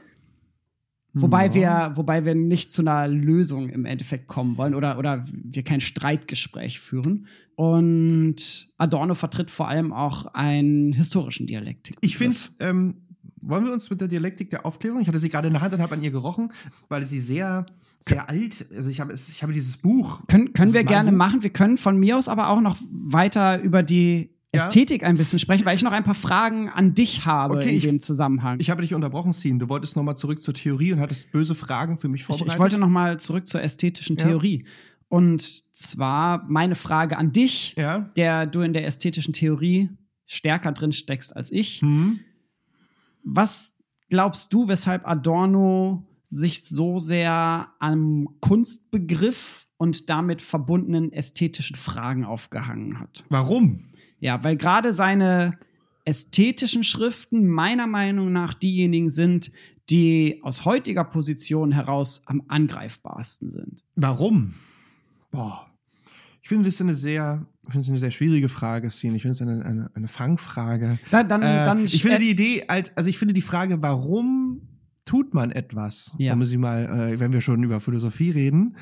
wobei, 1.13 1.47
Ja. 1.47 1.53
wir, 1.89 1.97
wobei 1.97 2.25
wir 2.25 2.35
nicht 2.35 2.71
zu 2.71 2.81
einer 2.81 3.07
Lösung 3.07 3.69
im 3.69 3.85
Endeffekt 3.85 4.27
kommen 4.27 4.57
wollen 4.57 4.75
oder, 4.75 4.97
oder 4.99 5.23
wir 5.31 5.63
kein 5.63 5.81
Streitgespräch 5.81 6.79
führen. 6.79 7.27
Und 7.55 8.69
Adorno 8.77 9.15
vertritt 9.15 9.51
vor 9.51 9.67
allem 9.67 9.91
auch 9.91 10.27
einen 10.33 10.93
historischen 10.93 11.45
Dialektik. 11.47 11.97
Ich 12.01 12.15
finde, 12.17 12.37
ähm, 12.59 12.95
wollen 13.41 13.65
wir 13.65 13.73
uns 13.73 13.89
mit 13.89 14.01
der 14.01 14.07
Dialektik 14.07 14.49
der 14.49 14.65
Aufklärung, 14.65 15.01
ich 15.01 15.07
hatte 15.07 15.19
sie 15.19 15.29
gerade 15.29 15.47
in 15.47 15.53
der 15.53 15.61
Hand 15.61 15.73
und 15.73 15.81
habe 15.81 15.95
an 15.95 16.01
ihr 16.03 16.11
gerochen, 16.11 16.51
weil 16.89 17.05
sie 17.05 17.19
sehr, 17.19 17.65
sehr 17.99 18.29
alt, 18.29 18.65
also 18.75 18.89
ich 18.89 18.99
habe, 18.99 19.13
ich 19.13 19.41
habe 19.43 19.53
dieses 19.53 19.77
Buch. 19.77 20.21
Können, 20.27 20.53
können 20.53 20.73
wir 20.73 20.83
gerne 20.83 21.11
Buch. 21.11 21.17
machen. 21.17 21.43
Wir 21.43 21.49
können 21.51 21.77
von 21.77 21.97
mir 21.97 22.17
aus 22.17 22.27
aber 22.27 22.49
auch 22.49 22.61
noch 22.61 22.77
weiter 22.91 23.61
über 23.61 23.83
die 23.83 24.29
Ja. 24.53 24.61
Ästhetik 24.65 25.03
ein 25.03 25.15
bisschen 25.15 25.37
sprechen, 25.37 25.63
weil 25.65 25.75
ich 25.75 25.83
noch 25.83 25.91
ein 25.91 26.03
paar 26.03 26.15
Fragen 26.15 26.69
an 26.69 26.95
dich 26.95 27.25
habe 27.25 27.57
Okay, 27.57 27.69
in 27.69 27.75
ich- 27.77 27.83
dem 27.83 27.99
Zusammenhang. 27.99 28.59
Ich 28.59 28.69
habe 28.71 28.81
dich 28.81 28.95
unterbrochen, 28.95 29.31
Sien. 29.31 29.59
Du 29.59 29.69
wolltest 29.69 29.95
nochmal 29.95 30.17
zurück 30.17 30.41
zur 30.41 30.55
Theorie 30.55 30.91
und 30.91 30.99
hattest 30.99 31.31
böse 31.31 31.53
Fragen 31.53 31.97
für 31.99 32.07
mich 32.09 32.21
Ich, 32.21 32.25
vorbereitet. 32.27 32.53
ich 32.55 32.59
wollte 32.59 32.77
noch 32.79 32.89
mal 32.89 33.19
zurück 33.19 33.47
zur 33.47 33.61
ästhetischen 33.61 34.17
Ja. 34.17 34.25
Theorie. 34.25 34.65
Und 35.07 35.41
zwar 35.75 36.45
meine 36.47 36.73
Frage 36.75 37.17
an 37.17 37.31
dich, 37.31 37.75
Ja. 37.77 37.99
der 38.17 38.47
du 38.47 38.61
in 38.61 38.73
der 38.73 38.85
ästhetischen 38.85 39.33
Theorie 39.33 39.89
stärker 40.25 40.71
drin 40.71 40.93
steckst 40.93 41.35
als 41.35 41.51
ich. 41.51 41.81
Hm. 41.81 42.19
Was 43.31 43.77
glaubst 44.09 44.51
du, 44.53 44.67
weshalb 44.67 45.07
Adorno 45.07 46.07
sich 46.23 46.63
so 46.63 46.99
sehr 46.99 47.69
am 47.79 48.29
Kunstbegriff 48.41 49.67
und 49.77 50.09
damit 50.09 50.41
verbundenen 50.41 51.11
ästhetischen 51.11 51.75
Fragen 51.75 52.25
aufgehangen 52.25 52.99
hat? 52.99 53.23
Warum? 53.29 53.85
Ja, 54.19 54.43
weil 54.43 54.57
gerade 54.57 54.93
seine 54.93 55.57
ästhetischen 56.05 56.83
Schriften 56.83 57.47
meiner 57.47 57.87
Meinung 57.87 58.31
nach 58.31 58.53
diejenigen 58.53 59.09
sind, 59.09 59.51
die 59.89 60.39
aus 60.43 60.65
heutiger 60.65 61.03
Position 61.03 61.71
heraus 61.71 62.23
am 62.25 62.43
angreifbarsten 62.47 63.51
sind. 63.51 63.83
Warum? 63.95 64.55
Boah. 65.31 65.67
Ich 66.41 66.49
finde, 66.49 66.65
das 66.65 66.75
ist 66.75 66.81
eine 66.81 66.93
sehr, 66.93 67.45
ich 67.69 67.73
finde 67.73 67.83
es 67.85 67.89
eine 67.89 67.97
sehr 67.99 68.11
schwierige 68.11 68.49
Frage, 68.49 68.89
Sien. 68.89 69.15
Ich 69.15 69.21
finde 69.21 69.33
es 69.33 69.41
eine, 69.41 69.63
eine, 69.65 69.91
eine 69.93 70.07
Fangfrage. 70.07 70.99
Dann, 71.11 71.29
dann, 71.29 71.41
Äh, 71.41 71.65
dann 71.65 71.85
ich 71.85 72.01
finde 72.01 72.19
die 72.19 72.31
Idee, 72.31 72.63
also 72.67 73.09
ich 73.09 73.17
finde 73.17 73.33
die 73.33 73.41
Frage, 73.41 73.81
warum 73.81 74.61
tut 75.05 75.33
man 75.33 75.51
etwas, 75.51 76.11
Ja. 76.17 76.33
um 76.33 76.43
sie 76.45 76.57
mal, 76.57 77.11
äh, 77.13 77.19
wenn 77.19 77.31
wir 77.33 77.41
schon 77.41 77.63
über 77.63 77.79
Philosophie 77.79 78.31
reden, 78.31 78.75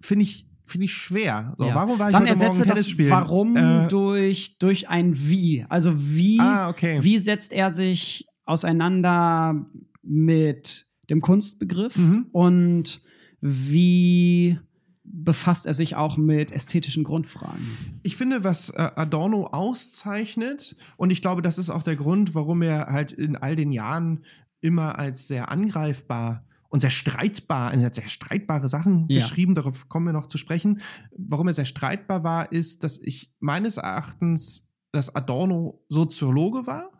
finde 0.00 0.24
ich, 0.24 0.46
finde 0.66 0.84
ich 0.86 0.92
schwer. 0.94 1.54
So, 1.58 1.64
Ja. 1.66 1.74
Warum 1.74 1.98
war 1.98 2.08
ich 2.10 2.12
dann 2.12 2.22
heute 2.22 2.34
Morgen 2.34 2.42
ersetze 2.50 2.66
Tennis 2.68 2.96
das? 2.96 3.10
Warum 3.10 3.56
Äh, 3.56 3.88
durch, 3.88 4.58
durch 4.58 4.88
ein 4.88 5.12
Wie. 5.16 5.64
Also 5.68 5.92
wie, 5.96 6.38
Ah, 6.40 6.68
okay. 6.70 6.98
wie 7.02 7.18
setzt 7.18 7.52
er 7.52 7.70
sich 7.72 8.26
auseinander 8.46 9.66
mit 10.02 10.86
dem 11.10 11.20
Kunstbegriff 11.20 11.96
Mhm. 11.96 12.26
und 12.32 13.00
wie 13.40 14.58
befasst 15.04 15.66
er 15.66 15.74
sich 15.74 15.96
auch 15.96 16.16
mit 16.16 16.52
ästhetischen 16.52 17.04
Grundfragen? 17.04 17.66
Ich 18.02 18.16
finde, 18.16 18.44
was 18.44 18.70
äh, 18.70 18.90
Adorno 18.96 19.46
auszeichnet, 19.46 20.76
und 20.96 21.10
ich 21.10 21.20
glaube, 21.22 21.42
das 21.42 21.58
ist 21.58 21.70
auch 21.70 21.82
der 21.82 21.96
Grund, 21.96 22.34
warum 22.34 22.62
er 22.62 22.86
halt 22.86 23.12
in 23.12 23.36
all 23.36 23.56
den 23.56 23.72
Jahren 23.72 24.24
immer 24.60 24.98
als 24.98 25.26
sehr 25.28 25.50
angreifbar 25.50 26.44
und 26.68 26.80
sehr 26.80 26.90
streitbar, 26.90 27.74
er 27.74 27.86
hat 27.86 27.94
sehr 27.96 28.08
streitbare 28.08 28.68
Sachen 28.68 29.06
Ja. 29.08 29.18
geschrieben, 29.18 29.54
darauf 29.54 29.88
kommen 29.88 30.06
wir 30.06 30.12
noch 30.12 30.26
zu 30.26 30.38
sprechen. 30.38 30.80
Warum 31.16 31.48
er 31.48 31.54
sehr 31.54 31.64
streitbar 31.64 32.22
war, 32.24 32.52
ist, 32.52 32.84
dass 32.84 32.98
ich 32.98 33.32
meines 33.40 33.76
Erachtens, 33.76 34.70
dass 34.92 35.14
Adorno 35.14 35.80
Soziologe 35.88 36.66
war, 36.66 36.90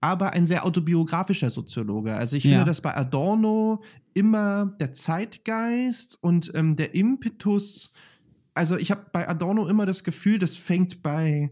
aber 0.00 0.32
ein 0.32 0.46
sehr 0.46 0.66
autobiografischer 0.66 1.50
Soziologe. 1.50 2.14
Also 2.14 2.36
ich 2.36 2.44
Ja. 2.44 2.50
finde, 2.50 2.64
dass 2.66 2.80
bei 2.80 2.94
Adorno 2.96 3.82
immer 4.14 4.74
der 4.80 4.92
Zeitgeist 4.92 6.18
und 6.22 6.50
ähm, 6.54 6.76
der 6.76 6.94
Impetus 6.94 7.92
also 8.54 8.76
ich 8.76 8.90
habe 8.90 9.06
bei 9.12 9.28
Adorno 9.28 9.66
immer 9.66 9.86
das 9.86 10.04
Gefühl, 10.04 10.38
das 10.38 10.56
fängt 10.56 11.02
bei 11.02 11.50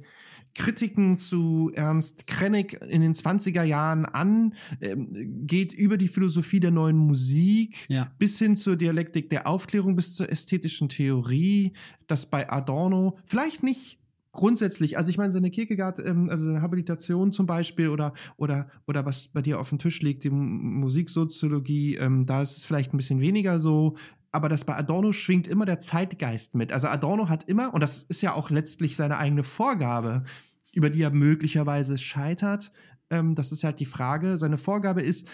Kritiken 0.54 1.16
zu 1.19 1.71
Ernst 1.75 2.26
Krennig 2.26 2.75
in 2.88 3.02
den 3.02 3.14
20er 3.14 3.62
Jahren 3.62 4.04
an, 4.04 4.54
ähm, 4.80 5.09
geht 5.47 5.73
über 5.73 5.97
die 5.97 6.09
Philosophie 6.09 6.61
der 6.61 6.73
neuen 6.73 6.97
Musik 6.97 7.87
Ja. 7.88 8.12
bis 8.19 8.38
hin 8.38 8.57
zur 8.57 8.76
Dialektik 8.76 9.30
der 9.30 9.47
Aufklärung, 9.47 9.95
bis 9.97 10.14
zur 10.14 10.30
ästhetischen 10.30 10.88
Theorie, 10.88 11.73
das 12.09 12.26
bei 12.26 12.50
Adorno 12.50 13.16
vielleicht 13.26 13.62
nicht 13.62 14.00
grundsätzlich, 14.33 14.97
also 14.97 15.11
ich 15.11 15.19
meine, 15.19 15.33
seine 15.33 15.50
Kierkegaard, 15.50 15.99
ähm, 16.04 16.28
also 16.30 16.45
seine 16.47 16.62
Habilitation 16.62 17.33
zum 17.33 17.47
Beispiel 17.47 17.88
oder, 17.88 18.12
oder, 18.37 18.69
oder 18.87 19.04
was 19.04 19.28
bei 19.28 19.42
dir 19.42 19.61
auf 19.61 19.69
dem 19.71 19.78
Tisch 19.78 20.02
liegt, 20.02 20.25
die 20.25 20.30
Musiksoziologie, 20.30 21.97
ähm, 21.97 22.26
da 22.26 22.42
ist 22.42 22.57
es 22.57 22.64
vielleicht 22.64 22.92
ein 22.92 22.97
bisschen 22.97 23.21
weniger 23.21 23.59
so, 23.59 23.97
aber 24.32 24.49
das 24.49 24.64
bei 24.64 24.76
Adorno 24.76 25.12
schwingt 25.12 25.49
immer 25.49 25.66
der 25.66 25.80
Zeitgeist 25.80 26.54
mit. 26.54 26.72
Also 26.72 26.87
Adorno 26.88 27.28
hat 27.28 27.44
immer, 27.49 27.75
und 27.75 27.80
das 27.82 28.04
ist 28.04 28.22
ja 28.22 28.34
auch 28.34 28.50
letztlich 28.50 28.96
seine 28.96 29.18
eigene 29.18 29.44
Vorgabe, 29.44 30.25
über 30.72 30.90
die 30.90 31.02
er 31.02 31.10
möglicherweise 31.10 31.99
scheitert, 31.99 32.70
ähm, 33.10 33.34
das 33.34 33.50
ist 33.52 33.64
halt 33.64 33.80
die 33.80 33.87
Frage, 33.87 34.38
seine 34.38 34.56
Vorgabe 34.58 35.02
ist, 35.02 35.28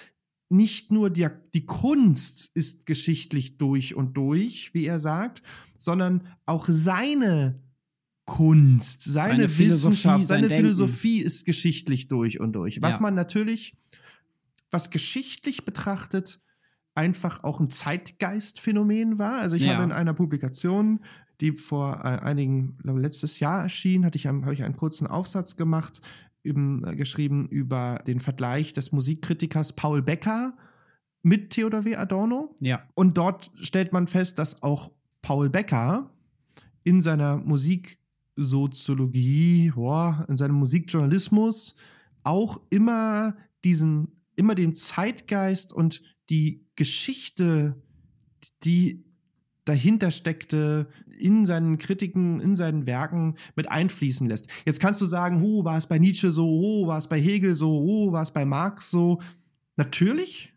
nicht 0.49 0.93
nur 0.93 1.11
die, 1.11 1.27
die 1.55 1.67
Kunst 1.67 2.51
ist 2.55 2.87
geschichtlich 2.87 3.59
durch 3.59 3.95
und 3.95 4.17
durch, 4.17 4.73
wie 4.75 4.87
er 4.87 5.01
sagt, 5.01 5.43
sondern 5.79 6.27
auch 6.47 6.67
seine 6.69 7.61
Kunst, 8.25 9.03
seine, 9.05 9.29
Seine 9.35 9.49
Philosophie, 9.49 9.93
Wissenschaft, 9.93 10.25
sein 10.25 10.39
seine 10.39 10.49
Denken. 10.49 10.65
Philosophie 10.65 11.19
ist 11.21 11.45
geschichtlich 11.45 12.09
durch 12.09 12.41
und 12.41 12.55
durch. 12.55 12.81
Was 12.83 12.97
Ja. 12.97 13.03
man 13.03 13.15
natürlich, 13.15 13.77
was 14.71 14.91
geschichtlich 14.91 15.65
betrachtet, 15.65 16.41
einfach 16.97 17.45
auch 17.45 17.61
ein 17.61 17.71
Zeitgeistphänomen 17.71 19.19
war. 19.19 19.39
Also 19.39 19.57
ich 19.57 19.63
Ja. 19.63 19.75
habe 19.75 19.85
in 19.85 19.93
einer 19.93 20.15
Publikation, 20.15 21.01
die 21.41 21.53
vor 21.53 22.01
äh, 22.05 22.19
einigen, 22.25 22.77
glaube 22.83 23.01
letztes 23.01 23.41
Jahr 23.41 23.63
erschien, 23.65 24.05
hatte 24.05 24.17
ich, 24.17 24.29
einen- 24.29 24.43
habe 24.45 24.55
ich 24.55 24.65
einen 24.65 24.77
kurzen 24.77 25.07
Aufsatz 25.07 25.57
gemacht, 25.57 26.01
eben, 26.43 26.83
äh, 26.85 26.97
geschrieben 26.97 27.49
über 27.49 27.99
den 28.07 28.21
Vergleich 28.21 28.73
des 28.73 28.93
Musikkritikers 28.93 29.75
Paul 29.75 30.03
Becker 30.03 30.57
mit 31.23 31.51
Theodor 31.51 31.85
W. 31.85 31.97
Adorno. 31.97 32.55
Ja. 32.61 32.83
Und 32.95 33.19
dort 33.19 33.51
stellt 33.57 33.93
man 33.93 34.07
fest, 34.07 34.39
dass 34.39 34.63
auch 34.63 34.91
Paul 35.23 35.51
Becker 35.51 36.11
in 36.85 37.03
seiner 37.03 37.37
Musiksoziologie, 37.39 39.73
in 40.29 40.37
seinem 40.37 40.55
Musikjournalismus 40.57 41.75
auch 42.23 42.61
immer 42.71 43.37
diesen, 43.65 44.09
immer 44.37 44.55
den 44.55 44.75
Zeitgeist 44.75 45.73
und 45.73 46.03
die 46.31 46.65
Geschichte, 46.77 47.83
die 48.65 49.05
dahinter 49.65 50.11
steckte, 50.13 50.89
in 51.19 51.45
seinen 51.45 51.79
Kritiken, 51.79 52.41
in 52.41 52.55
seinen 52.55 52.87
Werken 52.87 53.37
mit 53.57 53.69
einfließen 53.71 54.27
lässt. 54.27 54.47
Jetzt 54.65 54.79
kannst 54.81 55.01
du 55.01 55.07
sagen, 55.07 55.43
oh, 55.43 55.65
war 55.65 55.77
es 55.77 55.89
bei 55.89 55.99
Nietzsche 55.99 56.31
so, 56.31 56.47
oh, 56.47 56.87
war 56.87 56.99
es 56.99 57.09
bei 57.09 57.21
Hegel 57.21 57.55
so, 57.55 57.73
oh, 57.81 58.13
war 58.13 58.23
es 58.23 58.33
bei 58.33 58.45
Marx 58.45 58.91
so. 58.91 59.21
Natürlich, 59.77 60.53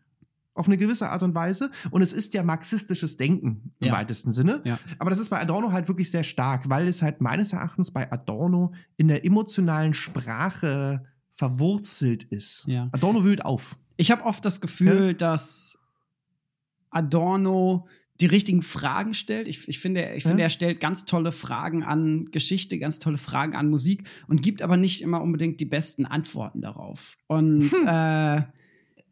auf 0.53 0.67
eine 0.67 0.77
gewisse 0.77 1.09
Art 1.09 1.23
und 1.23 1.33
Weise. 1.33 1.71
Und 1.89 2.01
es 2.01 2.13
ist 2.13 2.33
ja 2.33 2.43
marxistisches 2.43 3.17
Denken 3.17 3.73
im 3.79 3.87
Ja. 3.87 3.93
weitesten 3.93 4.31
Sinne. 4.31 4.61
Ja. 4.65 4.77
Aber 4.99 5.09
das 5.09 5.19
ist 5.19 5.29
bei 5.29 5.39
Adorno 5.41 5.71
halt 5.71 5.87
wirklich 5.87 6.11
sehr 6.11 6.23
stark, 6.23 6.69
weil 6.69 6.87
es 6.87 7.01
halt 7.01 7.21
meines 7.21 7.53
Erachtens 7.53 7.91
bei 7.91 8.11
Adorno 8.11 8.73
in 8.97 9.07
der 9.07 9.25
emotionalen 9.25 9.93
Sprache 9.93 11.05
verwurzelt 11.39 12.23
ist. 12.25 12.65
Ja. 12.67 12.89
Adorno 12.91 13.23
wühlt 13.23 13.45
auf. 13.45 13.77
Ich 13.95 14.11
habe 14.11 14.25
oft 14.25 14.43
das 14.43 14.59
Gefühl, 14.59 15.13
dass 15.13 15.79
Adorno 16.89 17.87
die 18.19 18.25
richtigen 18.25 18.61
Fragen 18.61 19.13
stellt. 19.13 19.47
Ich, 19.47 19.69
ich 19.69 19.79
finde, 19.79 20.11
ich 20.17 20.23
finde, 20.23 20.39
Ja. 20.39 20.43
er 20.47 20.49
stellt 20.49 20.81
ganz 20.81 21.05
tolle 21.05 21.31
Fragen 21.31 21.83
an 21.83 22.25
Geschichte, 22.31 22.77
ganz 22.77 22.99
tolle 22.99 23.17
Fragen 23.17 23.55
an 23.55 23.69
Musik 23.69 24.03
und 24.27 24.41
gibt 24.43 24.61
aber 24.61 24.75
nicht 24.75 25.01
immer 25.01 25.21
unbedingt 25.21 25.61
die 25.61 25.65
besten 25.65 26.05
Antworten 26.05 26.59
darauf. 26.59 27.15
Und 27.27 27.71
Hm. 27.71 27.87
äh, 27.87 28.41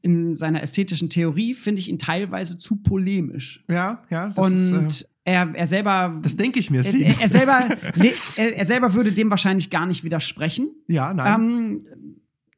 in 0.01 0.36
seiner 0.36 0.62
ästhetischen 0.62 1.10
Theorie 1.10 1.53
finde 1.53 1.79
ich 1.79 1.88
ihn 1.88 1.98
teilweise 1.98 2.60
zu 2.60 2.75
polemisch. 2.84 3.63
Ja, 3.69 4.03
ja. 4.10 4.34
Und 4.36 4.88
ist, 4.88 5.03
äh, 5.24 5.31
er, 5.31 5.55
er 5.55 5.65
selber. 5.67 6.19
das 6.22 6.36
denke 6.36 6.60
ich 6.60 6.69
mir. 6.72 6.81
er, 6.86 6.93
er, 6.93 7.22
er, 7.22 7.29
selber, 7.29 7.69
er, 8.36 8.57
er 8.57 8.65
selber 8.65 8.93
würde 8.93 9.13
dem 9.13 9.29
wahrscheinlich 9.29 9.69
gar 9.69 9.86
nicht 9.86 10.03
widersprechen. 10.03 10.69
ja, 10.88 11.13
nein. 11.13 11.41
Ähm, 11.41 11.86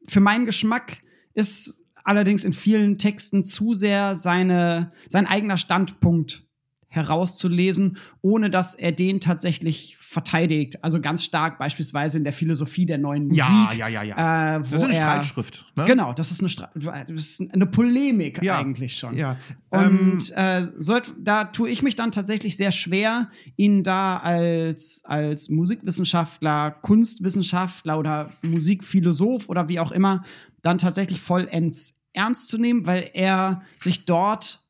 für 0.10 0.20
meinen 0.20 0.46
Geschmack 0.46 1.02
ist 1.34 1.86
allerdings 2.04 2.44
in 2.44 2.54
vielen 2.54 2.98
Texten 2.98 3.44
zu 3.44 3.74
sehr 3.74 4.16
seine, 4.16 4.92
sein 5.10 5.28
eigener 5.28 5.58
Standpunkt 5.58 6.48
herauszulesen, 6.88 7.98
ohne 8.22 8.50
dass 8.50 8.74
er 8.74 8.92
den 8.92 9.20
tatsächlich 9.20 9.98
verteidigt. 10.10 10.84
Also 10.84 11.00
ganz 11.02 11.24
stark 11.24 11.60
beispielsweise 11.60 12.18
in 12.18 12.24
der 12.24 12.34
Philosophie 12.34 12.88
der 12.88 12.98
neuen 12.98 13.28
Musik. 13.28 13.44
ja, 13.44 13.72
ja, 13.74 13.88
ja, 13.88 14.02
ja. 14.02 14.56
Äh, 14.56 14.60
das 14.60 14.72
ist 14.72 14.84
eine 14.84 14.94
Streitschrift. 14.96 15.72
Ne? 15.76 15.86
Genau, 15.86 16.14
das 16.14 16.32
ist 16.32 16.40
eine, 16.40 16.50
Stra 16.50 16.72
das 16.74 17.12
ist 17.12 17.54
eine 17.54 17.68
Polemik 17.68 18.42
Ja. 18.42 18.58
eigentlich 18.58 18.98
schon. 18.98 19.16
Ja. 19.16 19.38
Ähm, 19.72 20.14
Und 20.14 20.32
äh, 20.36 20.68
so, 20.80 20.98
da 21.20 21.44
tue 21.44 21.70
ich 21.70 21.84
mich 21.84 21.96
dann 21.96 22.12
tatsächlich 22.12 22.58
sehr 22.58 22.72
schwer, 22.72 23.30
ihn 23.56 23.84
da 23.84 24.18
als, 24.18 25.02
als 25.06 25.50
Musikwissenschaftler, 25.50 26.72
Kunstwissenschaftler 26.82 28.00
oder 28.00 28.32
Musikphilosoph 28.42 29.48
oder 29.48 29.70
wie 29.70 29.80
auch 29.80 29.92
immer 29.92 30.24
dann 30.64 30.80
tatsächlich 30.80 31.22
vollends 31.22 32.02
ernst 32.14 32.48
zu 32.48 32.58
nehmen, 32.58 32.88
weil 32.88 33.12
er 33.14 33.60
sich 33.78 34.06
dort 34.08 34.62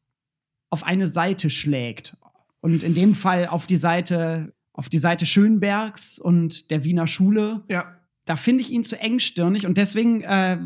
auf 0.70 0.84
eine 0.84 1.08
Seite 1.08 1.50
schlägt. 1.50 2.18
Und 2.60 2.84
in 2.84 2.94
dem 2.94 3.16
Fall 3.16 3.48
auf 3.48 3.68
die 3.68 3.78
Seite, 3.78 4.54
auf 4.80 4.88
die 4.88 4.98
Seite 4.98 5.26
Schönbergs 5.26 6.20
und 6.20 6.72
der 6.72 6.86
Wiener 6.86 7.06
Schule 7.06 7.64
ja. 7.70 7.84
da 8.26 8.36
finde 8.38 8.62
ich 8.62 8.72
ihn 8.72 8.86
zu 8.86 8.98
engstirnig 9.00 9.66
und 9.68 9.78
deswegen 9.78 10.22
äh, 10.22 10.58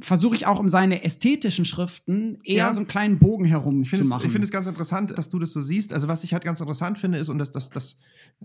versuche 0.00 0.36
ich 0.36 0.46
auch 0.46 0.60
um 0.60 0.68
seine 0.68 1.02
ästhetischen 1.02 1.64
Schriften 1.64 2.38
eher 2.44 2.56
Ja. 2.66 2.72
so 2.72 2.78
einen 2.78 2.86
kleinen 2.86 3.18
Bogen 3.18 3.46
herum 3.46 3.80
Ich 3.80 3.88
zu 3.90 3.96
finde 3.96 4.04
es, 4.04 4.10
machen. 4.10 4.26
ich 4.26 4.30
finde 4.32 4.44
es 4.46 4.52
ganz 4.52 4.68
interessant, 4.68 5.10
dass 5.18 5.28
du 5.28 5.40
das 5.40 5.50
so 5.52 5.60
siehst. 5.60 5.92
Also 5.92 6.06
was 6.06 6.22
ich 6.22 6.32
halt 6.34 6.44
ganz 6.44 6.60
interessant 6.60 6.98
finde, 6.98 7.18
ist, 7.18 7.28
und 7.30 7.38
das, 7.38 7.50
das, 7.50 7.68
das 7.70 7.96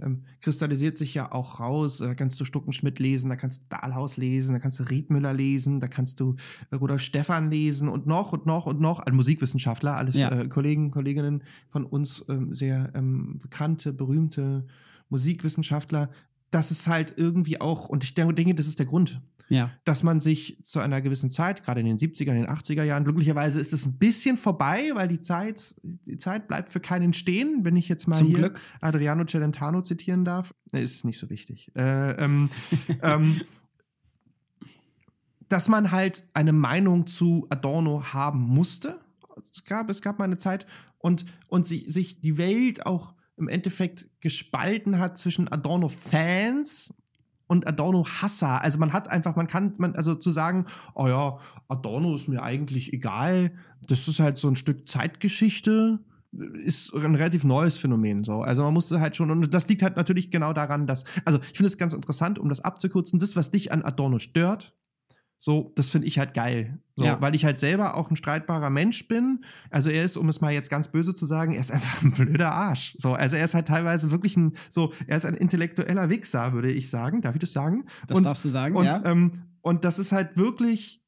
ähm, 0.01 0.23
kristallisiert 0.41 0.97
sich 0.97 1.13
ja 1.13 1.31
auch 1.31 1.59
raus, 1.59 1.99
äh, 2.01 2.07
da 2.07 2.15
kannst 2.15 2.39
du 2.39 2.45
Stuckenschmidt 2.45 2.97
lesen, 2.97 3.29
da 3.29 3.35
kannst 3.35 3.61
du 3.61 3.65
Dahlhaus 3.69 4.17
lesen, 4.17 4.53
da 4.53 4.59
kannst 4.59 4.79
du 4.79 4.83
Riedmüller 4.83 5.31
lesen, 5.33 5.79
da 5.79 5.87
kannst 5.87 6.19
du 6.19 6.37
äh, 6.71 6.75
Rudolf 6.75 7.01
Stephan 7.03 7.51
lesen 7.51 7.87
und 7.87 8.07
noch 8.07 8.33
und 8.33 8.47
noch 8.47 8.65
und 8.65 8.81
noch, 8.81 8.99
also 8.99 9.15
Musikwissenschaftler, 9.15 9.95
alles 9.95 10.15
Ja. 10.15 10.31
äh, 10.31 10.47
Kollegen, 10.47 10.89
Kolleginnen 10.89 11.43
von 11.69 11.85
uns, 11.85 12.25
ähm, 12.29 12.51
sehr 12.51 12.91
ähm, 12.95 13.37
bekannte, 13.39 13.93
berühmte 13.93 14.65
Musikwissenschaftler. 15.13 16.09
Das 16.49 16.71
ist 16.71 16.87
halt 16.87 17.13
irgendwie 17.17 17.61
auch, 17.61 17.87
und 17.87 18.03
ich 18.03 18.15
denke, 18.15 18.55
das 18.55 18.67
ist 18.67 18.79
der 18.79 18.87
Grund, 18.87 19.21
ja. 19.49 19.69
dass 19.85 20.01
man 20.01 20.19
sich 20.19 20.59
zu 20.63 20.79
einer 20.79 21.01
gewissen 21.01 21.29
Zeit, 21.29 21.63
gerade 21.63 21.81
in 21.81 21.85
den 21.85 21.97
70er, 21.97 22.31
in 22.31 22.41
den 22.41 22.47
80er 22.47 22.83
Jahren, 22.83 23.03
glücklicherweise 23.03 23.59
ist 23.59 23.73
es 23.73 23.85
ein 23.85 23.97
bisschen 23.97 24.37
vorbei, 24.37 24.91
weil 24.93 25.07
die 25.07 25.21
Zeit, 25.21 25.75
die 25.83 26.17
Zeit 26.17 26.47
bleibt 26.47 26.71
für 26.71 26.79
keinen 26.79 27.13
stehen, 27.13 27.63
wenn 27.63 27.75
ich 27.75 27.87
jetzt 27.89 28.07
mal 28.07 28.17
Zum 28.17 28.27
hier 28.27 28.39
Glück. 28.39 28.61
Adriano 28.81 29.25
Celentano 29.25 29.81
zitieren 29.81 30.25
darf. 30.25 30.53
Ist 30.71 31.05
nicht 31.05 31.19
so 31.19 31.29
wichtig. 31.29 31.71
Äh, 31.75 32.11
ähm, 32.23 32.49
ähm, 33.01 33.41
dass 35.49 35.67
man 35.67 35.91
halt 35.91 36.23
eine 36.33 36.53
Meinung 36.53 37.05
zu 37.05 37.45
Adorno 37.49 38.03
haben 38.13 38.39
musste. 38.39 38.99
Es 39.51 39.63
gab, 39.65 39.89
es 39.89 40.01
gab 40.01 40.17
mal 40.17 40.25
eine 40.25 40.39
Zeit 40.39 40.65
und, 40.97 41.25
und 41.47 41.67
sich, 41.67 41.85
sich 41.93 42.21
die 42.21 42.39
Welt 42.39 42.87
auch 42.87 43.13
im 43.37 43.47
Endeffekt 43.47 44.09
gespalten 44.21 44.99
hat 44.99 45.17
zwischen 45.17 45.47
Adorno-Fans 45.47 46.93
und 47.47 47.67
Adorno-Hasser. 47.67 48.61
Also 48.61 48.79
man 48.79 48.93
hat 48.93 49.09
einfach, 49.09 49.35
man 49.35 49.47
kann, 49.47 49.73
man, 49.77 49.95
also 49.95 50.15
zu 50.15 50.31
sagen, 50.31 50.65
oh 50.95 51.07
ja, 51.07 51.37
Adorno 51.67 52.15
ist 52.15 52.27
mir 52.27 52.41
eigentlich 52.41 52.93
egal, 52.93 53.53
das 53.87 54.07
ist 54.07 54.19
halt 54.19 54.37
so 54.37 54.47
ein 54.47 54.55
Stück 54.55 54.87
Zeitgeschichte, 54.87 55.99
ist 56.63 56.93
ein 56.93 57.15
relativ 57.15 57.43
neues 57.43 57.77
Phänomen 57.77 58.23
so. 58.23 58.41
Also 58.41 58.63
man 58.63 58.73
musste 58.73 58.99
halt 58.99 59.15
schon, 59.15 59.29
und 59.29 59.53
das 59.53 59.67
liegt 59.67 59.83
halt 59.83 59.97
natürlich 59.97 60.31
genau 60.31 60.53
daran, 60.53 60.87
dass, 60.87 61.03
also 61.25 61.39
ich 61.39 61.57
finde 61.57 61.67
es 61.67 61.77
ganz 61.77 61.93
interessant, 61.93 62.39
um 62.39 62.49
das 62.49 62.61
abzukürzen, 62.61 63.19
das, 63.19 63.35
was 63.35 63.51
dich 63.51 63.71
an 63.71 63.83
Adorno 63.83 64.19
stört, 64.19 64.73
so, 65.43 65.73
das 65.75 65.89
finde 65.89 66.07
ich 66.07 66.19
halt 66.19 66.33
geil. 66.33 66.79
So, 66.95 67.03
Ja. 67.03 67.21
weil 67.21 67.35
ich 67.35 67.43
halt 67.43 67.59
selber 67.59 67.97
auch 67.97 68.09
ein 68.09 68.15
streitbarer 68.15 68.69
Mensch 68.69 69.09
bin. 69.09 69.43
Also 69.69 69.89
er 69.89 70.05
ist, 70.05 70.15
um 70.15 70.29
es 70.29 70.39
mal 70.39 70.53
jetzt 70.53 70.69
ganz 70.69 70.87
böse 70.87 71.13
zu 71.13 71.25
sagen, 71.25 71.51
er 71.51 71.59
ist 71.59 71.69
einfach 71.69 72.01
ein 72.01 72.13
blöder 72.13 72.53
Arsch. 72.53 72.95
So, 72.97 73.11
also 73.11 73.35
er 73.35 73.43
ist 73.43 73.53
halt 73.53 73.67
teilweise 73.67 74.09
wirklich 74.09 74.37
ein, 74.37 74.55
so, 74.69 74.93
er 75.05 75.17
ist 75.17 75.25
ein 75.25 75.33
intellektueller 75.33 76.09
Wichser, 76.09 76.53
würde 76.53 76.71
ich 76.71 76.89
sagen. 76.89 77.19
Darf 77.19 77.35
ich 77.35 77.41
das 77.41 77.51
sagen? 77.51 77.87
Das 78.07 78.17
und, 78.19 78.23
darfst 78.23 78.45
du 78.45 78.47
sagen, 78.47 78.77
und, 78.77 78.85
ja. 78.85 79.03
ähm, 79.03 79.33
und 79.59 79.83
das 79.83 79.99
ist 79.99 80.13
halt 80.13 80.37
wirklich, 80.37 81.03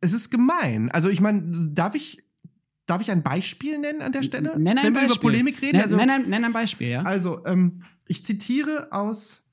es 0.00 0.12
ist 0.12 0.30
gemein. 0.30 0.88
Also 0.92 1.08
ich 1.08 1.20
meine, 1.20 1.70
darf 1.72 1.96
ich, 1.96 2.22
darf 2.86 3.02
ich 3.02 3.10
ein 3.10 3.24
Beispiel 3.24 3.78
nennen 3.78 4.00
an 4.00 4.12
der 4.12 4.22
Stelle? 4.22 4.56
Nenn 4.60 4.78
ein 4.78 4.84
Wenn 4.84 4.94
wir 4.94 5.00
Beispiel. 5.00 5.16
über 5.16 5.20
Polemik 5.22 5.60
reden? 5.60 5.72
Nenn, 5.72 5.82
also, 5.82 5.96
nenn, 5.96 6.08
ein, 6.10 6.30
nenn 6.30 6.44
ein 6.44 6.52
Beispiel, 6.52 6.86
ja. 6.86 7.02
also, 7.02 7.44
ähm, 7.46 7.82
ich 8.06 8.24
zitiere 8.24 8.92
aus 8.92 9.48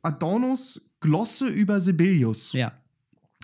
Adornos 0.00 0.80
Glosse 1.04 1.46
über 1.48 1.80
Sibelius. 1.80 2.52
ja. 2.52 2.72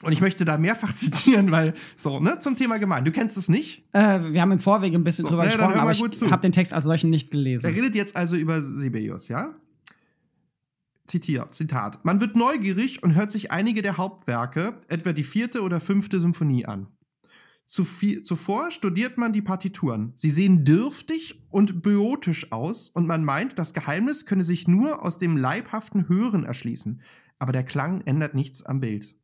Und 0.02 0.12
ich 0.12 0.22
möchte 0.22 0.46
da 0.46 0.56
mehrfach 0.56 0.94
zitieren, 1.04 1.50
weil, 1.50 1.74
so, 1.94 2.20
ne, 2.20 2.38
zum 2.38 2.56
Thema 2.56 2.78
gemein. 2.78 3.04
Du 3.04 3.12
kennst 3.12 3.36
es 3.36 3.50
nicht. 3.50 3.84
Äh, 3.92 4.32
wir 4.32 4.40
haben 4.40 4.50
im 4.52 4.58
Vorweg 4.58 4.94
ein 4.94 5.04
bisschen 5.04 5.24
So, 5.26 5.28
drüber 5.28 5.44
ja, 5.44 5.50
gesprochen, 5.50 5.78
aber 5.78 5.92
ich 5.92 6.00
habe 6.32 6.40
den 6.40 6.52
Text 6.52 6.72
als 6.72 6.86
solchen 6.86 7.10
nicht 7.10 7.26
Er 7.26 7.30
gelesen. 7.32 7.66
redet 7.74 7.94
jetzt 7.94 8.16
also 8.16 8.34
über 8.34 8.62
Sibelius, 8.62 9.28
ja? 9.28 9.54
Zitier, 11.06 11.48
Zitat. 11.50 12.02
Man 12.04 12.18
wird 12.20 12.34
neugierig 12.34 13.02
und 13.02 13.14
hört 13.14 13.30
sich 13.30 13.50
einige 13.50 13.82
der 13.82 13.98
Hauptwerke, 13.98 14.78
etwa 14.88 15.12
die 15.12 15.22
vierte 15.22 15.60
oder 15.60 15.80
fünfte 15.82 16.18
Symphonie 16.18 16.64
an. 16.64 16.86
Zuvor 17.66 18.70
studiert 18.70 19.18
man 19.18 19.34
die 19.34 19.42
Partituren. 19.42 20.14
Sie 20.16 20.30
sehen 20.30 20.64
dürftig 20.64 21.42
und 21.50 21.82
biotisch 21.82 22.50
aus 22.52 22.88
und 22.88 23.06
man 23.06 23.22
meint, 23.22 23.58
das 23.58 23.74
Geheimnis 23.74 24.24
könne 24.24 24.44
sich 24.44 24.66
nur 24.66 25.04
aus 25.04 25.18
dem 25.18 25.36
leibhaften 25.36 26.08
Hören 26.08 26.44
erschließen. 26.44 27.02
Aber 27.40 27.50
der 27.50 27.64
Klang 27.64 28.02
ändert 28.02 28.34
nichts 28.34 28.62
am 28.62 28.80
Bild. 28.80 29.16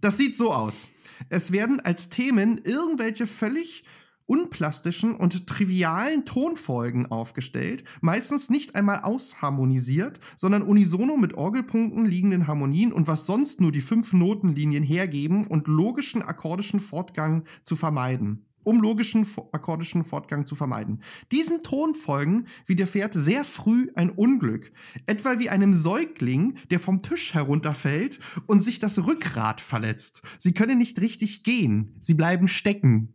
Das 0.00 0.16
sieht 0.16 0.36
so 0.36 0.52
aus. 0.52 0.90
Es 1.30 1.50
werden 1.50 1.80
als 1.80 2.10
Themen 2.10 2.60
irgendwelche 2.62 3.26
völlig 3.26 3.84
unplastischen 4.26 5.14
und 5.14 5.46
trivialen 5.46 6.24
Tonfolgen 6.24 7.06
aufgestellt, 7.06 7.84
meistens 8.00 8.48
nicht 8.48 8.74
einmal 8.74 9.00
ausharmonisiert, 9.00 10.18
sondern 10.36 10.62
unisono 10.62 11.16
mit 11.16 11.34
Orgelpunkten 11.34 12.06
liegenden 12.06 12.46
Harmonien 12.46 12.92
und 12.92 13.06
was 13.06 13.26
sonst 13.26 13.60
nur 13.60 13.72
die 13.72 13.80
fünf 13.80 14.12
Notenlinien 14.12 14.82
hergeben 14.82 15.46
und 15.46 15.66
logischen 15.66 16.22
akkordischen 16.22 16.80
Fortgang 16.80 17.44
zu 17.62 17.76
vermeiden. 17.76 18.46
Um 18.64 18.80
logischen 18.80 19.26
akkordischen 19.52 20.04
Fortgang 20.04 20.46
zu 20.46 20.54
vermeiden. 20.54 21.02
Diesen 21.32 21.62
Tonfolgen 21.62 22.46
widerfährt 22.66 23.14
sehr 23.14 23.44
früh 23.44 23.88
ein 23.94 24.10
Unglück, 24.10 24.72
etwa 25.06 25.38
wie 25.38 25.50
einem 25.50 25.74
Säugling, 25.74 26.56
der 26.70 26.80
vom 26.80 27.00
Tisch 27.02 27.34
herunterfällt 27.34 28.18
und 28.46 28.60
sich 28.60 28.78
das 28.78 29.06
Rückgrat 29.06 29.60
verletzt. 29.60 30.22
Sie 30.38 30.52
können 30.54 30.78
nicht 30.78 31.00
richtig 31.00 31.44
gehen, 31.44 31.94
sie 32.00 32.14
bleiben 32.14 32.48
stecken. 32.48 33.14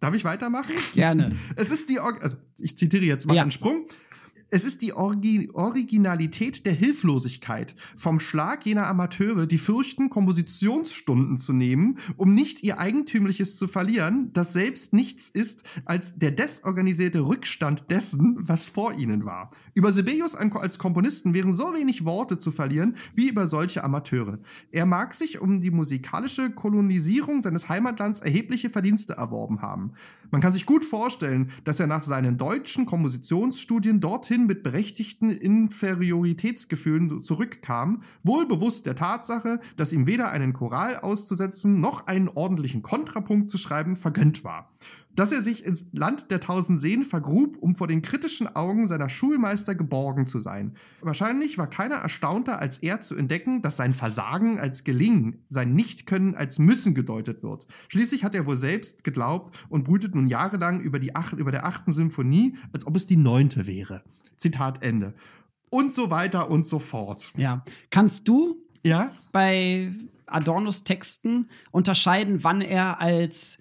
Darf 0.00 0.14
ich 0.14 0.24
weitermachen? 0.24 0.74
Gerne. 0.94 1.36
Es 1.56 1.70
ist 1.70 1.90
die, 1.90 1.98
Or 2.00 2.16
also 2.22 2.36
ich 2.58 2.78
zitiere 2.78 3.04
jetzt 3.04 3.26
mal 3.26 3.34
Ja. 3.34 3.42
einen 3.42 3.50
Sprung. 3.52 3.84
Es 4.52 4.64
ist 4.64 4.82
die 4.82 4.92
Orgi 4.92 5.48
Originalität 5.52 6.66
der 6.66 6.72
Hilflosigkeit 6.72 7.76
vom 7.96 8.18
Schlag 8.18 8.66
jener 8.66 8.88
Amateure, 8.88 9.46
die 9.46 9.58
fürchten, 9.58 10.10
Kompositionsstunden 10.10 11.36
zu 11.36 11.52
nehmen, 11.52 11.98
um 12.16 12.34
nicht 12.34 12.64
ihr 12.64 12.80
Eigentümliches 12.80 13.56
zu 13.56 13.68
verlieren, 13.68 14.32
das 14.32 14.52
selbst 14.52 14.92
nichts 14.92 15.28
ist 15.28 15.62
als 15.84 16.18
der 16.18 16.32
desorganisierte 16.32 17.20
Rückstand 17.20 17.92
dessen, 17.92 18.38
was 18.40 18.66
vor 18.66 18.94
ihnen 18.94 19.24
war. 19.24 19.52
Über 19.74 19.92
Sibelius 19.92 20.34
als 20.34 20.78
Komponisten 20.80 21.32
wären 21.32 21.52
so 21.52 21.72
wenig 21.72 22.04
Worte 22.04 22.36
zu 22.38 22.50
verlieren 22.50 22.96
wie 23.14 23.28
über 23.28 23.46
solche 23.46 23.84
Amateure. 23.84 24.40
Er 24.72 24.84
mag 24.84 25.14
sich 25.14 25.40
um 25.40 25.60
die 25.60 25.70
musikalische 25.70 26.50
Kolonisierung 26.50 27.42
seines 27.42 27.68
Heimatlands 27.68 28.18
erhebliche 28.18 28.68
Verdienste 28.68 29.12
erworben 29.12 29.62
haben. 29.62 29.92
Man 30.32 30.40
kann 30.40 30.52
sich 30.52 30.66
gut 30.66 30.84
vorstellen, 30.84 31.50
dass 31.64 31.78
er 31.78 31.86
nach 31.86 32.02
seinen 32.02 32.36
deutschen 32.36 32.86
Kompositionsstudien 32.86 34.00
dorthin 34.00 34.39
mit 34.46 34.62
berechtigten 34.62 35.30
Inferioritätsgefühlen 35.30 37.22
zurückkam, 37.22 38.02
wohl 38.22 38.46
bewusst 38.46 38.86
der 38.86 38.96
Tatsache, 38.96 39.60
dass 39.76 39.92
ihm 39.92 40.06
weder 40.06 40.30
einen 40.30 40.52
Choral 40.52 40.96
auszusetzen 40.96 41.80
noch 41.80 42.06
einen 42.06 42.28
ordentlichen 42.28 42.82
Kontrapunkt 42.82 43.50
zu 43.50 43.58
schreiben 43.58 43.96
vergönnt 43.96 44.44
war 44.44 44.70
dass 45.16 45.32
er 45.32 45.42
sich 45.42 45.64
ins 45.64 45.86
Land 45.92 46.30
der 46.30 46.40
tausend 46.40 46.80
Seen 46.80 47.04
vergrub, 47.04 47.56
um 47.60 47.74
vor 47.76 47.88
den 47.88 48.02
kritischen 48.02 48.54
Augen 48.54 48.86
seiner 48.86 49.08
Schulmeister 49.08 49.74
geborgen 49.74 50.26
zu 50.26 50.38
sein. 50.38 50.76
Wahrscheinlich 51.00 51.58
war 51.58 51.68
keiner 51.68 51.96
erstaunter 51.96 52.58
als 52.58 52.78
er 52.78 53.00
zu 53.00 53.16
entdecken, 53.16 53.62
dass 53.62 53.76
sein 53.76 53.92
Versagen 53.92 54.58
als 54.58 54.84
Gelingen, 54.84 55.44
sein 55.48 55.74
Nichtkönnen 55.74 56.34
als 56.34 56.58
Müssen 56.58 56.94
gedeutet 56.94 57.42
wird. 57.42 57.66
Schließlich 57.88 58.24
hat 58.24 58.34
er 58.34 58.46
wohl 58.46 58.56
selbst 58.56 59.04
geglaubt 59.04 59.66
und 59.68 59.84
brütet 59.84 60.14
nun 60.14 60.26
jahrelang 60.26 60.80
über, 60.80 60.98
die 60.98 61.14
acht, 61.14 61.38
über 61.38 61.50
der 61.50 61.66
achten 61.66 61.92
Symphonie, 61.92 62.56
als 62.72 62.86
ob 62.86 62.96
es 62.96 63.06
die 63.06 63.16
neunte 63.16 63.66
wäre. 63.66 64.02
Zitat 64.40 64.82
Ende. 64.82 65.14
Und 65.68 65.94
so 65.94 66.10
weiter 66.10 66.50
und 66.50 66.66
so 66.66 66.80
fort. 66.80 67.30
Ja. 67.36 67.64
Kannst 67.90 68.26
du 68.26 68.56
ja? 68.82 69.12
bei 69.32 69.92
Adornos 70.26 70.82
Texten 70.82 71.48
unterscheiden, 71.70 72.42
wann 72.42 72.60
er 72.60 73.00
als 73.00 73.58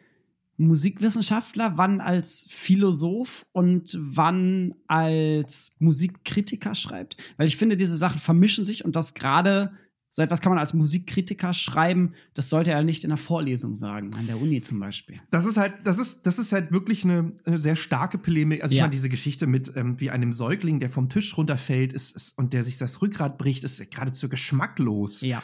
Musikwissenschaftler, 0.57 1.77
wann 1.77 2.01
als 2.01 2.45
Philosoph 2.49 3.45
und 3.53 3.95
wann 3.97 4.75
als 4.87 5.75
Musikkritiker 5.79 6.75
schreibt. 6.75 7.15
Weil 7.37 7.47
ich 7.47 7.55
finde, 7.55 7.77
diese 7.77 7.95
Sachen 7.95 8.19
vermischen 8.19 8.65
sich 8.65 8.83
und 8.83 8.95
das 8.95 9.13
gerade, 9.13 9.71
so 10.11 10.21
etwas 10.21 10.41
kann 10.41 10.51
man 10.51 10.59
als 10.59 10.73
Musikkritiker 10.73 11.53
schreiben, 11.53 12.13
das 12.33 12.49
sollte 12.49 12.71
er 12.71 12.83
nicht 12.83 13.03
in 13.03 13.09
der 13.09 13.17
Vorlesung 13.17 13.75
sagen, 13.75 14.13
an 14.15 14.27
der 14.27 14.41
Uni 14.41 14.61
zum 14.61 14.79
Beispiel. 14.79 15.17
Das 15.31 15.45
ist 15.45 15.57
halt, 15.57 15.73
das 15.83 15.99
ist, 15.99 16.25
das 16.25 16.39
ist 16.39 16.51
halt 16.51 16.71
wirklich 16.71 17.03
eine, 17.03 17.31
eine 17.45 17.57
sehr 17.57 17.75
starke 17.75 18.17
Polemik. 18.17 18.63
Also 18.63 18.73
ja. 18.73 18.79
ich 18.79 18.81
meine, 18.81 18.91
diese 18.91 19.09
Geschichte 19.09 19.45
mit 19.47 19.71
ähm, 19.75 19.99
wie 19.99 20.09
einem 20.09 20.33
Säugling, 20.33 20.79
der 20.79 20.89
vom 20.89 21.09
Tisch 21.09 21.37
runterfällt 21.37 21.93
ist, 21.93 22.15
ist, 22.15 22.37
und 22.37 22.53
der 22.53 22.63
sich 22.63 22.77
das 22.77 23.01
Rückgrat 23.01 23.37
bricht, 23.37 23.63
ist 23.63 23.91
geradezu 23.91 24.29
geschmacklos. 24.29 25.21
Ja 25.21 25.43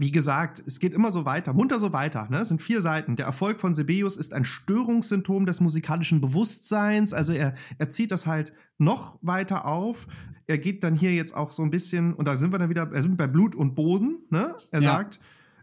wie 0.00 0.12
gesagt, 0.12 0.62
es 0.64 0.78
geht 0.78 0.94
immer 0.94 1.10
so 1.10 1.24
weiter, 1.24 1.52
munter 1.52 1.80
so 1.80 1.92
weiter. 1.92 2.28
Ne? 2.30 2.38
Es 2.38 2.48
sind 2.48 2.62
vier 2.62 2.80
Seiten. 2.82 3.16
Der 3.16 3.26
Erfolg 3.26 3.60
von 3.60 3.74
Sebeus 3.74 4.16
ist 4.16 4.32
ein 4.32 4.44
Störungssymptom 4.44 5.44
des 5.44 5.60
musikalischen 5.60 6.20
Bewusstseins. 6.20 7.12
Also 7.12 7.32
er, 7.32 7.54
er 7.78 7.90
zieht 7.90 8.12
das 8.12 8.24
halt 8.24 8.52
noch 8.78 9.18
weiter 9.22 9.66
auf. 9.66 10.06
Er 10.46 10.56
geht 10.56 10.84
dann 10.84 10.94
hier 10.94 11.12
jetzt 11.14 11.34
auch 11.34 11.50
so 11.50 11.64
ein 11.64 11.70
bisschen, 11.70 12.14
und 12.14 12.28
da 12.28 12.36
sind 12.36 12.52
wir 12.52 12.60
dann 12.60 12.70
wieder, 12.70 12.88
er 12.92 13.02
sind 13.02 13.16
bei 13.16 13.26
Blut 13.26 13.56
und 13.56 13.74
Boden. 13.74 14.20
Ne? 14.30 14.54
Er 14.70 14.80
ja. 14.80 14.92
sagt, 14.92 15.18